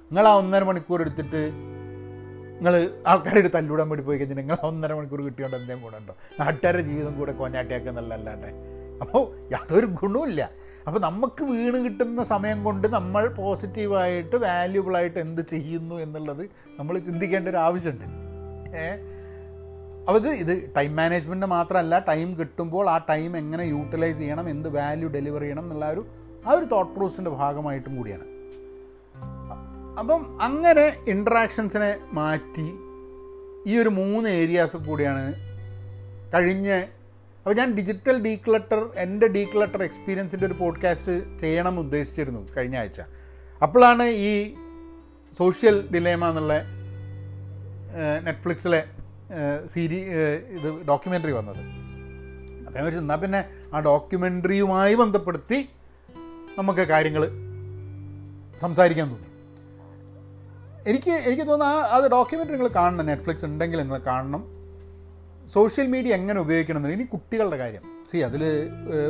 [0.04, 1.52] നിങ്ങൾ ആ ഒന്നര മണിക്കൂർ എടുത്തിട്ട്
[2.56, 6.16] നിങ്ങൾ ആൾക്കാരുടെ തല്ലൂടാൻ വേണ്ടി പോയി കഴിഞ്ഞാൽ നിങ്ങൾ ഒന്നര മണിക്കൂർ കിട്ടിയോണ്ട് എന്തേലും ഗുണമുണ്ടോ?
[6.40, 7.90] നാട്ടുകാരുടെ ജീവിതം കൂടെ കോഞ്ഞാട്ടിയാക്കുക
[9.02, 10.50] അപ്പോൾ യാതൊരു ഗുണവുമില്ല.
[10.88, 17.58] അപ്പോൾ നമുക്ക് വീണ് കിട്ടുന്ന സമയം കൊണ്ട് നമ്മൾ പോസിറ്റീവായിട്ട് വാല്യുബിളായിട്ട് എന്ത് ചെയ്യുന്നു എന്നുള്ളത് നമ്മൾ ചിന്തിക്കേണ്ട ഒരു
[17.58, 18.06] ആവശ്യമുണ്ട്.
[18.78, 19.18] ഏഹ്
[20.08, 25.10] അപ്പോൾ ഇത് ഇത് ടൈം മാനേജ്മെന്റ് മാത്രമല്ല ടൈം കിട്ടുമ്പോൾ ആ ടൈം എങ്ങനെ യൂട്ടിലൈസ് ചെയ്യണം എന്ത് വാല്യൂ
[25.10, 26.06] ഡെലിവർ ചെയ്യണം എന്നുള്ള ഒരു
[26.48, 28.26] ആ ഒരു തോട്ട് പ്രോസസിന്റെ ഭാഗമായിട്ടും കൂടിയാണ്.
[30.00, 32.68] അപ്പം അങ്ങനെ ഇൻട്രാക്ഷൻസിനെ മാറ്റി
[33.72, 35.34] ഈ ഒരു മൂന്ന് ഏരിയാസ് കൂടിയാണ്
[36.34, 36.84] കഴിഞ്ഞ
[37.48, 43.02] അപ്പോൾ ഞാൻ ഡിജിറ്റൽ ഡീക്ലട്ടർ എന്റെ ഡീക്ലട്ടർ എക്സ്പീരിയൻസിന്റെ ഒരു പോഡ്കാസ്റ്റ് ചെയ്യണം ഉദ്ദേശിച്ചിരുന്നു കഴിഞ്ഞ ആഴ്ച.
[43.62, 44.54] അപ്പോഴാണ് ഈ
[45.38, 46.54] സോഷ്യൽ ഡിലേമ എന്നുള്ള
[48.24, 48.84] നെറ്റ്ഫ്ലിക്സിലെ
[49.66, 49.96] സീരി
[50.50, 51.58] ഇത് ഡോക്യുമെന്ററി വന്നത്.
[52.68, 55.70] അതേ വെച്ച് എന്നാൽ പിന്നെ ആ ഡോക്യുമെന്ററിയുമായി ബന്ധപ്പെടുത്തി
[56.58, 57.30] നമുക്ക് കാര്യങ്ങൾ
[58.60, 59.28] സംസാരിക്കാൻ തോന്നി.
[60.90, 63.06] എനിക്ക് എനിക്ക് തോന്നുന്നു ആ അത് ഡോക്യുമെന്ററി നിങ്ങൾ കാണണം.
[63.06, 64.57] നെറ്റ്ഫ്ലിക്സ് ഉണ്ടെങ്കിൽ നിങ്ങൾ കാണണം.
[65.54, 67.84] സോഷ്യൽ മീഡിയ എങ്ങനെ ഉപയോഗിക്കണം ഇനി കുട്ടികളുടെ കാര്യം.
[68.12, 68.44] സി അതിൽ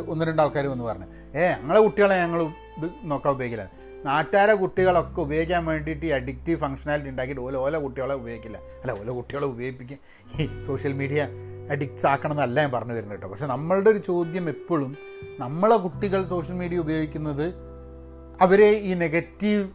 [0.07, 1.07] ഒന്ന് രണ്ട് ആൾക്കാർ വന്ന് പറഞ്ഞു.
[1.37, 2.41] ഏ ഞങ്ങളെ കുട്ടികളെ ഞങ്ങൾ
[2.77, 3.69] ഇത് നോക്കാൻ ഉപയോഗിക്കില്ല.
[4.05, 8.57] നാട്ടുകാരെ കുട്ടികളൊക്കെ ഉപയോഗിക്കാൻ വേണ്ടിയിട്ട് ഈ അഡിക്റ്റീവ് ഫംഗ്ഷനാലിറ്റി ഉണ്ടാക്കിയിട്ട് ഓല ഓല കുട്ടികളെ ഉപയോഗിക്കില്ല.
[8.57, 9.99] അല്ല ഓല കുട്ടികളെ ഉപയോഗിപ്പിക്കും
[10.39, 11.27] ഈ സോഷ്യൽ മീഡിയ
[11.71, 13.27] അഡിക്ട്സ് ആക്കണം എന്നല്ല ഞാൻ പറഞ്ഞു വരുന്നത് കേട്ടോ.
[13.27, 14.97] പക്ഷെ നമ്മളുടെ ഒരു ചോദ്യം എപ്പോഴും
[15.39, 17.53] നമ്മളെ കുട്ടികൾ സോഷ്യൽ മീഡിയ ഉപയോഗിക്കുന്നത്
[18.41, 19.67] അവരെ ഈ നെഗറ്റീവ്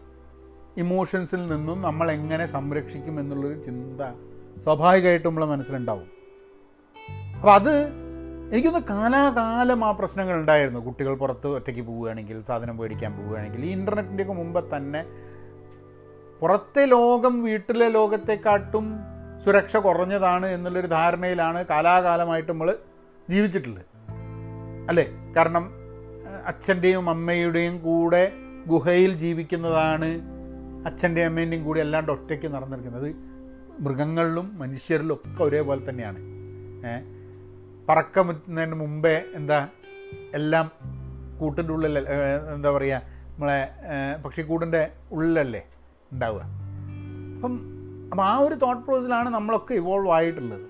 [0.77, 4.01] ഇമോഷൻസിൽ നിന്നും നമ്മൾ എങ്ങനെ സംരക്ഷിക്കും എന്നുള്ളൊരു ചിന്ത
[4.63, 6.22] സ്വാഭാവികമായിട്ടും നമ്മളെ മനസ്സിലുണ്ടാവും.
[7.43, 7.86] അപ്പോൾ അത്
[8.53, 13.64] എനിക്കൊന്ന് കാലാകാലം ആ പ്രശ്നങ്ങൾ ഉണ്ടായിരുന്നു കുട്ടികൾ പുറത്ത് ഒറ്റയ്ക്ക് പോവുകയാണെങ്കിൽ സാധനം മേടിക്കാൻ പോവുകയാണെങ്കിൽ.
[13.64, 15.05] ഈ ഇന്റർനെറ്റിന്റെയൊക്കെ മുമ്പ് തന്നെ
[16.40, 18.99] പുറത്തെ ലോകം വീട്ടിലെ ലോകത്തെക്കാട്ടും
[19.45, 22.76] സുരക്ഷ കുറഞ്ഞതാണ് എന്നുള്ളൊരു ധാരണയിലാണ് കാലാകാലമായിട്ട് നമ്മൾ
[23.30, 23.84] ജീവിച്ചിട്ടുള്ളത്.
[24.88, 25.11] അല്ലേ?
[25.36, 25.70] കാരണം
[26.47, 28.32] അച്ഛന്റെയും അമ്മയുടെയും കൂടെ
[28.66, 30.20] ഗുഹയിൽ ജീവിക്കുന്നതാണ്
[30.86, 33.16] അച്ഛന്റെയും അമ്മേന്റെയും കൂടി അല്ലാണ്ട് ഒറ്റയ്ക്ക് നടന്നിരിക്കുന്നത്.
[33.80, 36.18] മൃഗങ്ങളിലും മനുഷ്യരിലും ഒക്കെ ഒരേപോലെ തന്നെയാണ്.
[36.86, 37.22] ഏഹ്
[37.89, 39.68] പറക്കമുറ്റുന്നതിന് മുമ്പേ എന്താ
[40.35, 40.66] എല്ലാം
[41.41, 41.99] കൂട്ടിന്റെ ഉള്ളിൽ
[42.55, 43.01] എന്താ പറയുക
[43.35, 43.61] നമ്മളെ
[44.24, 45.62] പക്ഷിക്കൂടിന്റെ ഉള്ളിലല്ലേ
[46.12, 46.43] ഉണ്ടാവുക.
[47.37, 47.55] അപ്പം
[48.11, 50.66] അപ്പം ആ ഒരു തോട്ട് പ്രോസസ്സിലാണ് നമ്മളൊക്കെ ഇവോൾവ് ആയിട്ടുള്ളത്.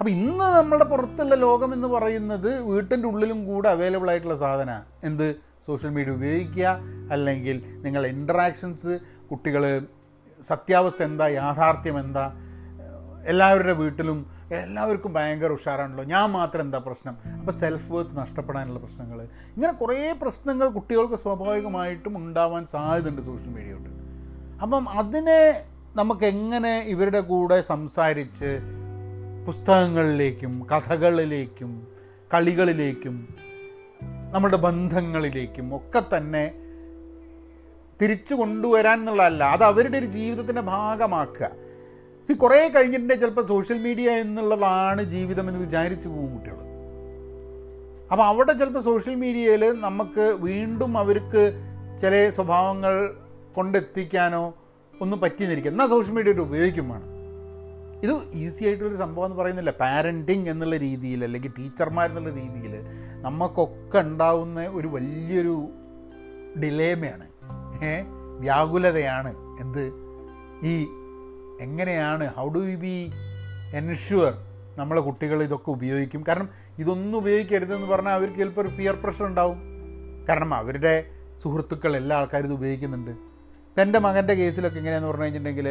[0.00, 5.26] അപ്പം ഇന്ന് നമ്മളുടെ പുറത്തുള്ള ലോകം എന്ന് പറയുന്നത് വീട്ടിന്റെ ഉള്ളിലും കൂടെ അവൈലബിൾ ആയിട്ടുള്ള സാധനമാണ് എന്ത്?
[5.66, 6.66] സോഷ്യൽ മീഡിയ ഉപയോഗിക്കുക
[7.12, 8.94] അല്ലെങ്കിൽ നിങ്ങളുടെ ഇൻട്രാക്ഷൻസ്
[9.30, 9.62] കുട്ടികൾ
[10.40, 12.24] സത്യാവസ്ഥ എന്താ യാഥാർത്ഥ്യം എന്താ
[13.26, 16.04] എല്ലാവരുടെ വീട്ടിലും എല്ലാവർക്കും ഭയങ്കര ഉഷാറാണല്ലോ.
[16.04, 17.16] ഞാൻ മാത്രം എന്താ പ്രശ്നം?
[17.38, 19.22] അപ്പോൾ സെൽഫ് വർത്ത് നഷ്ടപ്പെടാനുള്ള പ്രശ്നങ്ങൾ.
[19.22, 23.90] ഇങ്ങനെ കുറേ പ്രശ്നങ്ങൾ കുട്ടികൾക്ക് സ്വാഭാവികമായിട്ടും ഉണ്ടാവാൻ സാധ്യതയുണ്ട് സോഷ്യൽ മീഡിയ കൊണ്ട്.
[24.62, 25.62] അപ്പം അതിനെ
[25.96, 28.58] നമുക്ക് എങ്ങനെ ഇവരുടെ കൂടെ സംസാരിച്ച്
[29.46, 31.88] പുസ്തകങ്ങളിലേക്കും കഥകളിലേക്കും
[32.34, 33.28] കളികളിലേക്കും
[34.32, 36.52] നമ്മുടെ ബന്ധങ്ങളിലേക്കും ഒക്കെ തന്നെ
[38.02, 41.63] തിരിച്ചു കൊണ്ടുവരാൻ എന്നുള്ളതല്ല അത് അവരുടെ ഒരു ജീവിതത്തിന്റെ ഭാഗമാക്കുക.
[42.28, 46.58] സി കുറേ കഴിഞ്ഞിട്ടുണ്ടെങ്കിൽ ചിലപ്പോൾ സോഷ്യൽ മീഡിയ എന്നുള്ളതാണ് ജീവിതം എന്ന് വിചാരിച്ചു പോകും കുട്ടികൾ
[48.12, 51.52] അപ്പോൾ അവിടെ ചിലപ്പോൾ സോഷ്യൽ മീഡിയയിൽ നമുക്ക് വീണ്ടും അവർക്ക്
[52.02, 53.14] ചില സ്വഭാവങ്ങൾ
[53.54, 54.54] കൊണ്ടെത്തിക്കാനോ
[55.00, 55.70] ഒന്നും പറ്റിയെന്നിരിക്കും.
[55.70, 57.14] എന്നാൽ സോഷ്യൽ മീഡിയ ഉപയോഗിക്കും
[58.02, 59.70] ഇത് ഈസി ആയിട്ടുള്ളൊരു സംഭവം എന്ന് പറയുന്നില്ല.
[59.70, 62.74] പാരന്റിങ് എന്നുള്ള രീതിയിൽ അല്ലെങ്കിൽ ടീച്ചർമാർ എന്നുള്ള രീതിയിൽ
[63.22, 65.68] നമുക്കൊക്കെ ഉണ്ടാവുന്ന ഒരു വലിയൊരു
[66.60, 67.26] ഡിലേമയാണ്
[67.84, 68.00] ഏ?
[68.40, 69.92] വ്യാകുലതയാണ് എന്ത്?
[70.64, 70.86] ഈ
[71.64, 72.96] എങ്ങനെയാണ് how do you be
[73.74, 74.34] ensure
[74.76, 76.24] നമ്മളെ കുട്ടികൾ ഇതൊക്കെ ഉപയോഗിക്കും?
[76.28, 76.48] കാരണം
[76.78, 79.58] ഇതൊന്നും ഉപയോഗിക്കരുതെന്ന് പറഞ്ഞാൽ അവർക്ക് ചിലപ്പോൾ ഒരു പിയർ പ്രഷർ ഉണ്ടാവും.
[80.28, 80.94] കാരണം അവരുടെ
[81.42, 83.10] സുഹൃത്തുക്കൾ എല്ലാ ആൾക്കാരും ഇത് ഉപയോഗിക്കുന്നുണ്ട്.
[83.80, 85.68] എന്റെ മകന്റെ കേസിലൊക്കെ എങ്ങനെയാണെന്ന് പറഞ്ഞു കഴിഞ്ഞിട്ടുണ്ടെങ്കിൽ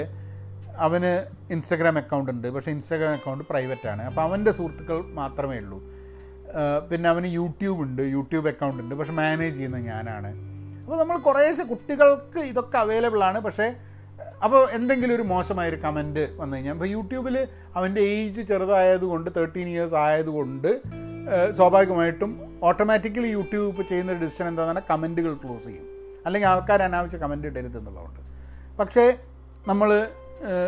[0.78, 1.12] അവന്
[1.54, 2.48] ഇൻസ്റ്റഗ്രാം അക്കൗണ്ട് ഉണ്ട്.
[2.56, 4.04] പക്ഷേ ഇൻസ്റ്റാഗ്രാം അക്കൗണ്ട് പ്രൈവറ്റ് ആണ്.
[4.10, 5.80] അപ്പോൾ അവന്റെ സുഹൃത്തുക്കൾ മാത്രമേ ഉള്ളൂ.
[6.92, 8.02] പിന്നെ അവന് യൂട്യൂബ് ഉണ്ട്.
[8.02, 8.96] യൂട്യൂബ് അക്കൗണ്ട് ഉണ്ട്.
[8.96, 10.32] പക്ഷേ മാനേജ് ചെയ്യുന്നത് ഞാനാണ്.
[10.84, 13.40] അപ്പോൾ നമ്മൾ കുറേശ്ശെ കുട്ടികൾക്ക് ഇതൊക്കെ അവൈലബിൾ ആണ്.
[13.40, 13.68] പക്ഷേ
[14.44, 20.82] അപ്പോൾ എന്തെങ്കിലും ഒരു മോശമായൊരു കമന്റ് വന്നു കഴിഞ്ഞാൽ അപ്പോൾ യൂട്യൂബിൽ അവന്റെ ഏജ് ചെറുതായതുകൊണ്ട് തേർട്ടീൻ ഇയേഴ്സ് ആയതുകൊണ്ട്
[21.58, 22.32] സ്വാഭാവികമായിട്ടും
[22.64, 25.86] ഓട്ടോമാറ്റിക്കലി യൂട്യൂബ് ഇപ്പോൾ ചെയ്യുന്ന ഒരു ഡിസിഷൻ എന്താണെന്ന് പറഞ്ഞാൽ കമന്റുകൾ ക്ലോസ് ചെയ്യും.
[26.26, 28.20] അല്ലെങ്കിൽ ആൾക്കാർ അനാവശ്യ കമന്റ് ഇടരുത് എന്നുള്ളതുകൊണ്ട്.
[28.80, 29.06] പക്ഷേ
[29.68, 29.90] നമ്മൾ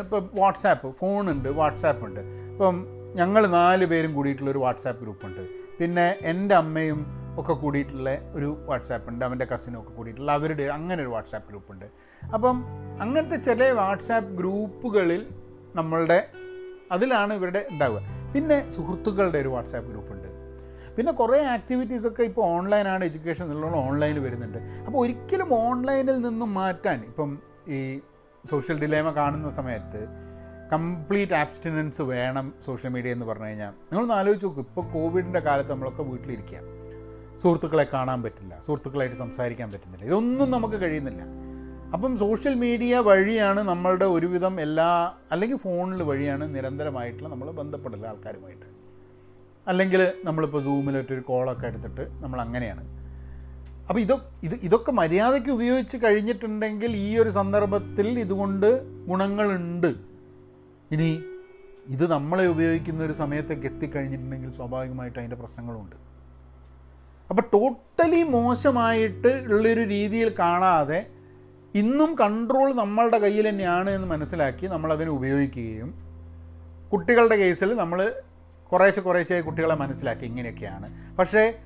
[0.03, 2.21] ഇപ്പോൾ വാട്സാപ്പ് ഫോണുണ്ട് വാട്സാപ്പ് ഉണ്ട്
[2.51, 2.75] ഇപ്പം
[3.15, 5.43] ഞങ്ങൾ നാല് പേരും കൂടിയിട്ടുള്ളൊരു വാട്സാപ്പ് ഗ്രൂപ്പുണ്ട്
[5.79, 6.99] പിന്നെ എന്റെ അമ്മയും
[7.37, 11.85] ഒക്കെ കൂടിയിട്ടുള്ള ഒരു വാട്സാപ്പ് ഉണ്ട് അവന്റെ കസിനും ഒക്കെ കൂടിയിട്ടുള്ള അവരുടെ അങ്ങനെ ഒരു വാട്സാപ്പ് ഗ്രൂപ്പുണ്ട്
[12.33, 12.63] അപ്പം
[13.01, 15.33] അങ്ങനത്തെ ചില വാട്സാപ്പ് ഗ്രൂപ്പുകളിൽ
[15.75, 16.27] നമ്മളുടെ
[16.91, 18.01] അതിലാണ് ഇവരുടെ ഉണ്ടാവുക.
[18.33, 20.27] പിന്നെ സുഹൃത്തുക്കളുടെ ഒരു വാട്സാപ്പ് ഗ്രൂപ്പുണ്ട്
[20.95, 24.57] പിന്നെ കുറേ ആക്ടിവിറ്റീസൊക്കെ ഇപ്പോൾ ഓൺലൈനാണ് എഡ്യൂക്കേഷൻ എന്നുള്ളത് ഓൺലൈനിൽ വരുന്നുണ്ട്.
[24.57, 27.99] അപ്പോൾ ഒരിക്കലും ഓൺലൈനിൽ നിന്നും മാറ്റാൻ ഇപ്പം ഈ
[28.49, 30.07] സോഷ്യൽ ഡിലേമ കാണുന്ന സമയത്ത്
[30.73, 33.69] കംപ്ലീറ്റ് ആബ്സ്റ്റിനൻസ് വേണം സോഷ്യൽ മീഡിയ എന്ന് പറഞ്ഞു കഴിഞ്ഞാൽ.
[33.69, 36.74] നിങ്ങളൊന്ന് ആലോചിച്ച് നോക്കും ഇപ്പോൾ കോവിഡിന്റെ കാലത്ത് നമ്മളൊക്കെ വീട്ടിലിരിക്കുക.
[37.41, 40.05] സുഹൃത്തുക്കളെ കാണാൻ പറ്റില്ല സുഹൃത്തുക്കളായിട്ട് സംസാരിക്കാൻ പറ്റുന്നില്ല.
[40.05, 41.21] ഇതൊന്നും നമുക്ക് കഴിയുന്നില്ല.
[41.93, 48.65] അപ്പം സോഷ്യൽ മീഡിയ വഴിയാണ് നമ്മളുടെ ഒരുവിധം എല്ലാ അല്ലെങ്കിൽ ഫോണിൽ വഴിയാണ് നിരന്തരമായിട്ടുള്ള നമ്മൾ ബന്ധപ്പെടില്ല ആൾക്കാരുമായിട്ട്.
[49.67, 53.05] അല്ലെങ്കിൽ നമ്മളിപ്പോൾ സൂമിലൊറ്റൊരു കോളൊക്കെ എടുത്തിട്ട് നമ്മൾ അങ്ങനെയാണ്.
[53.87, 59.95] അപ്പോൾ ഇതൊ ഇത് ഇതൊക്കെ മര്യാദയ്ക്ക് ഉപയോഗിച്ച് കഴിഞ്ഞിട്ടുണ്ടെങ്കിൽ ഈ ഒരു സന്ദർഭത്തിൽ ഇതുകൊണ്ട് ഗുണങ്ങളുണ്ട്.
[60.91, 61.23] ഇനി
[61.87, 66.04] ഇത് നമ്മളെ ഉപയോഗിക്കുന്ന ഒരു സമയത്തേക്ക് എത്തിക്കഴിഞ്ഞിട്ടുണ്ടെങ്കിൽ സ്വാഭാവികമായിട്ട് അതിന്റെ പ്രശ്നങ്ങളുണ്ട്.
[67.29, 71.05] അപ്പോൾ ടോട്ടലി മോശമായിട്ട് ഉള്ളൊരു രീതിയിൽ കാണാതെ
[71.75, 76.05] ഇന്നും കൺട്രോൾ നമ്മളുടെ കയ്യിൽ തന്നെയാണ് എന്ന് മനസ്സിലാക്കി നമ്മളതിനെ ഉപയോഗിക്കുകയും
[76.93, 78.21] കുട്ടികളുടെ കേസിൽ നമ്മൾ
[78.71, 81.17] കുറേശ്ശെ കുറേശ്ശെ കുട്ടികളെ മനസ്സിലാക്കി ഇങ്ങനെയൊക്കെയാണ്.
[81.17, 81.57] പക്ഷേ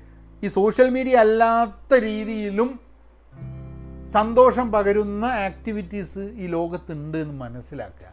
[0.42, 2.80] ഈ സോഷ്യൽ മീഡിയ അല്ലാത്ത രീതിയിലും
[4.08, 8.06] സന്തോഷം പകരുന്ന ആക്ടിവിറ്റീസ് ഈ ലോകത്തുണ്ട് എന്ന് മനസ്സിലാക്കുക.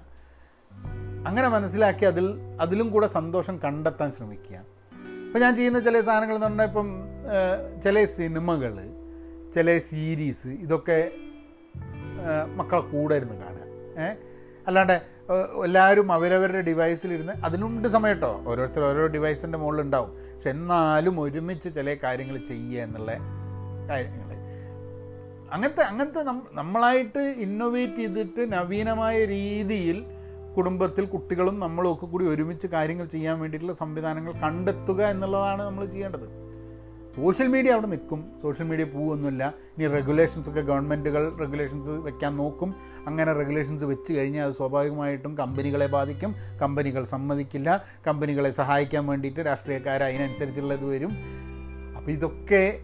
[1.27, 4.76] അങ്ങനെ മനസ്സിലാക്കി അതിൽ അതിലും കൂടെ സന്തോഷം കണ്ടെത്താൻ ശ്രമിക്കുക.
[5.37, 6.87] ഇപ്പം ഞാൻ ചെയ്യുന്ന ചില സാധനങ്ങൾ എന്ന് പറഞ്ഞാൽ ഇപ്പം
[7.83, 8.75] ചില സിനിമകൾ
[9.53, 10.95] ചില സീരീസ് ഇതൊക്കെ
[12.23, 13.65] ഏഹ്, മക്കളെ കൂടെ ഇരുന്ന് കാണുക.
[13.99, 14.07] ഏ?
[14.67, 14.95] അല്ലാണ്ട്
[15.63, 21.93] എല്ലാവരും അവരവരുടെ ഡിവൈസിലിരുന്ന് അതിനുണ്ട് സമയം കേട്ടോ ഓരോരുത്തർ ഓരോ ഡിവൈസിന്റെ മുകളിൽ ഉണ്ടാവും പക്ഷെ എന്നാലും ഒരുമിച്ച് ചില
[22.03, 23.11] കാര്യങ്ങൾ ചെയ്യുക എന്നുള്ള
[23.89, 24.23] കാര്യങ്ങൾ.
[25.51, 26.23] അങ്ങനത്തെ അങ്ങനത്തെ
[26.55, 29.99] നമ്മളായിട്ട് ഇന്നോവേറ്റ് ചെയ്തിട്ട് നവീനമായ രീതിയിൽ
[30.57, 36.27] കുടുംബത്തിൽ കുട്ടികളും നമ്മളും ഒക്കെ കൂടി ഒരുമിച്ച് കാര്യങ്ങൾ ചെയ്യാൻ വേണ്ടിയിട്ടുള്ള സംവിധാനങ്ങൾ കണ്ടെത്തുക എന്നുള്ളതാണ് നമ്മൾ ചെയ്യേണ്ടത്.
[37.17, 38.19] സോഷ്യൽ മീഡിയ അവിടെ നിൽക്കും.
[38.41, 39.43] സോഷ്യൽ മീഡിയ പോവുമൊന്നുമില്ല
[39.75, 42.75] ഇനി റെഗുലേഷൻസ് ഒക്കെ ഗവൺമെന്റുകൾ റെഗുലേഷൻസ് വെക്കാൻ നോക്കും.
[43.07, 46.35] അങ്ങനെ റെഗുലേഷൻസ് വെച്ച് കഴിഞ്ഞാൽ അത് സ്വാഭാവികമായിട്ടും കമ്പനികളെ ബാധിക്കും.
[46.61, 47.69] കമ്പനികൾ സമ്മതിക്കില്ല.
[48.07, 51.13] കമ്പനികളെ സഹായിക്കാൻ വേണ്ടിയിട്ട് രാഷ്ട്രീയക്കാർ അതിനനുസരിച്ചുള്ളത് വരും.
[51.97, 52.79] അപ്പോൾ ഇതൊക്കെ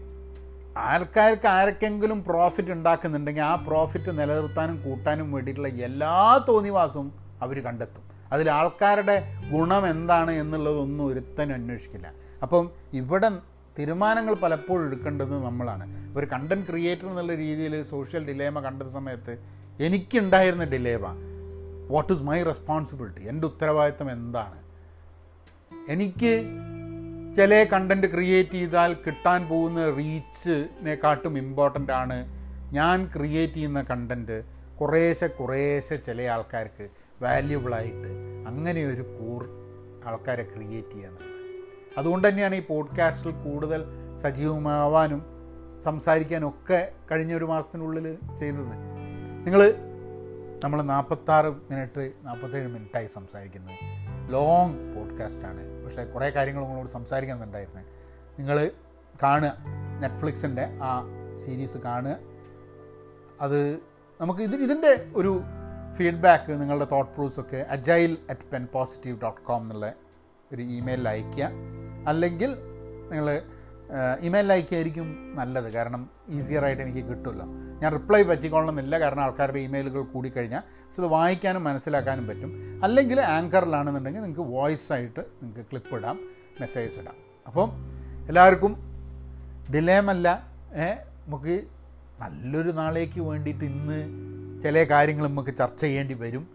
[0.76, 8.02] ആൾക്കാർക്ക് ആർക്കെങ്കിലും പ്രോഫിറ്റ് ഉണ്ടാക്കുന്നുണ്ടെങ്കിൽ ആ പ്രോഫിറ്റ് നിലനിർത്താനും കൂട്ടാനും വേണ്ടിയിട്ടുള്ള എല്ലാ തോന്നിവാസവും അവർ കണ്ടെത്തും.
[8.32, 9.22] അതിൽ ആൾക്കാരുടെ
[9.52, 12.12] ഗുണം എന്താണ് എന്നുള്ളതൊന്നും ഒരുത്തനും അന്വേഷിക്കില്ല.
[12.42, 13.30] അപ്പം ഇവിടെ
[13.78, 16.16] തീരുമാനങ്ങൾ പലപ്പോഴും എടുക്കേണ്ടത് നമ്മളാണ്.
[16.18, 19.38] ഒരു കണ്ടന്റ് ക്രിയേറ്റർ എന്നുള്ള രീതിയിൽ സോഷ്യൽ ഡിലേമ കണ്ട സമയത്ത്
[19.80, 21.04] എനിക്കുണ്ടായിരുന്ന dilemma
[21.88, 24.58] what is my responsibility എന്റെ ഉത്തരവാദിത്തം എന്താണ്?
[25.88, 26.44] എനിക്ക്
[27.36, 32.44] ചില കണ്ടന്റ് ക്രിയേറ്റ് ചെയ്താൽ കിട്ടാൻ പോകുന്ന റീച്ചിനെക്കാട്ടും ഇമ്പോർട്ടന്റ് ആണ്.
[32.72, 34.42] ഞാൻ ക്രിയേറ്റ് ചെയ്യുന്ന കണ്ടന്റ്
[34.80, 36.88] കുറേശ്ശെ കുറേശ്ശെ ചില ആൾക്കാർക്ക്
[37.24, 38.08] വാല്യുബിളായിട്ട്
[38.46, 39.48] അങ്ങനെ ഒരു കൂർ
[40.04, 41.64] ആൾക്കാരെ ക്രിയേറ്റ് ചെയ്യുക എന്നുള്ളത്.
[41.98, 43.84] അതുകൊണ്ട് തന്നെയാണ് ഈ പോഡ്കാസ്റ്റിൽ കൂടുതൽ
[44.16, 45.22] സജീവമാവാനും
[45.82, 48.64] സംസാരിക്കാനും ഒക്കെ കഴിഞ്ഞ ഒരു മാസത്തിനുള്ളിൽ ചെയ്തത്
[49.44, 49.74] നിങ്ങൾ
[50.64, 53.74] നമ്മൾ നാൽപ്പത്താറ് മിനിറ്റ് നാൽപ്പത്തേഴ് മിനിറ്റായി സംസാരിക്കുന്നത്.
[54.32, 57.80] ലോങ് പോഡ്കാസ്റ്റാണ് പക്ഷേ കുറേ കാര്യങ്ങൾ നിങ്ങളോട് സംസാരിക്കുന്നുണ്ടായിരുന്നു
[58.38, 58.70] നിങ്ങൾ
[59.22, 59.56] കാണുക.
[60.00, 61.04] നെറ്റ്ഫ്ലിക്സിന്റെ ആ
[61.36, 62.16] സീരീസ് കാണുക.
[63.40, 63.74] അത്
[64.20, 65.40] നമുക്ക് ഇത് ഇതിന്റെ ഒരു
[65.96, 69.92] ഫീഡ്ബാക്ക് നിങ്ങളുടെ തോട്ട് പ്രൂഫ്സ് ഒക്കെ agile at pen positive dot com എന്നുള്ള
[70.52, 71.50] ഒരു ഇമെയിലിൽ അയയ്ക്കുക.
[72.08, 72.54] അല്ലെങ്കിൽ
[73.10, 73.42] നിങ്ങൾ
[74.20, 75.72] ഇമെയിലിൽ അയക്കുകയായിരിക്കും നല്ലത്.
[75.72, 77.46] കാരണം ഈസിയറായിട്ട് എനിക്ക് കിട്ടുമല്ലോ.
[77.80, 78.98] ഞാൻ റിപ്ലൈ പറ്റിക്കൊള്ളണമെന്നില്ല.
[78.98, 82.80] കാരണം ആൾക്കാരുടെ ഇമെയിലുകൾ കൂടിക്കഴിഞ്ഞാൽ പക്ഷെ അത് വായിക്കാനും മനസ്സിലാക്കാനും പറ്റും.
[82.84, 86.20] അല്ലെങ്കിൽ ആങ്കറിലാണെന്നുണ്ടെങ്കിൽ നിങ്ങൾക്ക് വോയിസ് ആയിട്ട് നിങ്ങൾക്ക് ക്ലിപ്പ് ഇടാം
[86.60, 87.14] മെസ്സേജ് ഇടാം.
[87.46, 87.70] അപ്പം
[88.28, 88.76] എല്ലാവർക്കും
[89.74, 90.48] ഡിലേമല്ല.
[91.26, 91.64] നമുക്ക്
[92.20, 94.00] നല്ലൊരു നാളേക്ക് വേണ്ടിയിട്ട് ഇന്ന്
[94.64, 96.48] ചില കാര്യങ്ങൾ നമുക്ക് ചർച്ച ചെയ്യേണ്ടി വരും.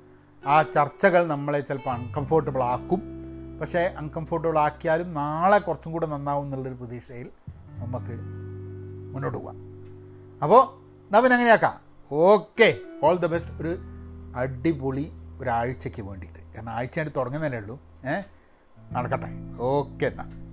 [0.45, 3.01] ആ ചർച്ചകൾ നമ്മളെ ചിലപ്പോൾ അൺകംഫോർട്ടബിൾ ആക്കും.
[3.61, 7.29] പക്ഷേ അൺകംഫോർട്ടബിൾ ആക്കിയാലും നാളെ കുറച്ചും കൂടെ നന്നാവും എന്നുള്ളൊരു പ്രതീക്ഷയിൽ
[7.75, 8.19] നമുക്ക്
[9.13, 9.55] മുന്നോട്ട് പോവാം.
[10.43, 11.79] അപ്പോൾ പിന്നെ അങ്ങനെയാക്കാം.
[12.11, 12.77] ഓക്കെ.
[13.03, 13.77] ഓൾ ദ ബെസ്റ്റ് ഒരു
[14.35, 16.39] അടിപൊളി ഒരാഴ്ചയ്ക്ക് വേണ്ടിയിട്ട്.
[16.55, 17.79] കാരണം ആഴ്ചയായിട്ട് തുടങ്ങുന്നതല്ലേ ഉള്ളൂ.
[18.05, 18.21] ഏ?
[18.91, 19.27] നടക്കട്ടെ.
[19.59, 20.48] ഓക്കെ എന്നാൽ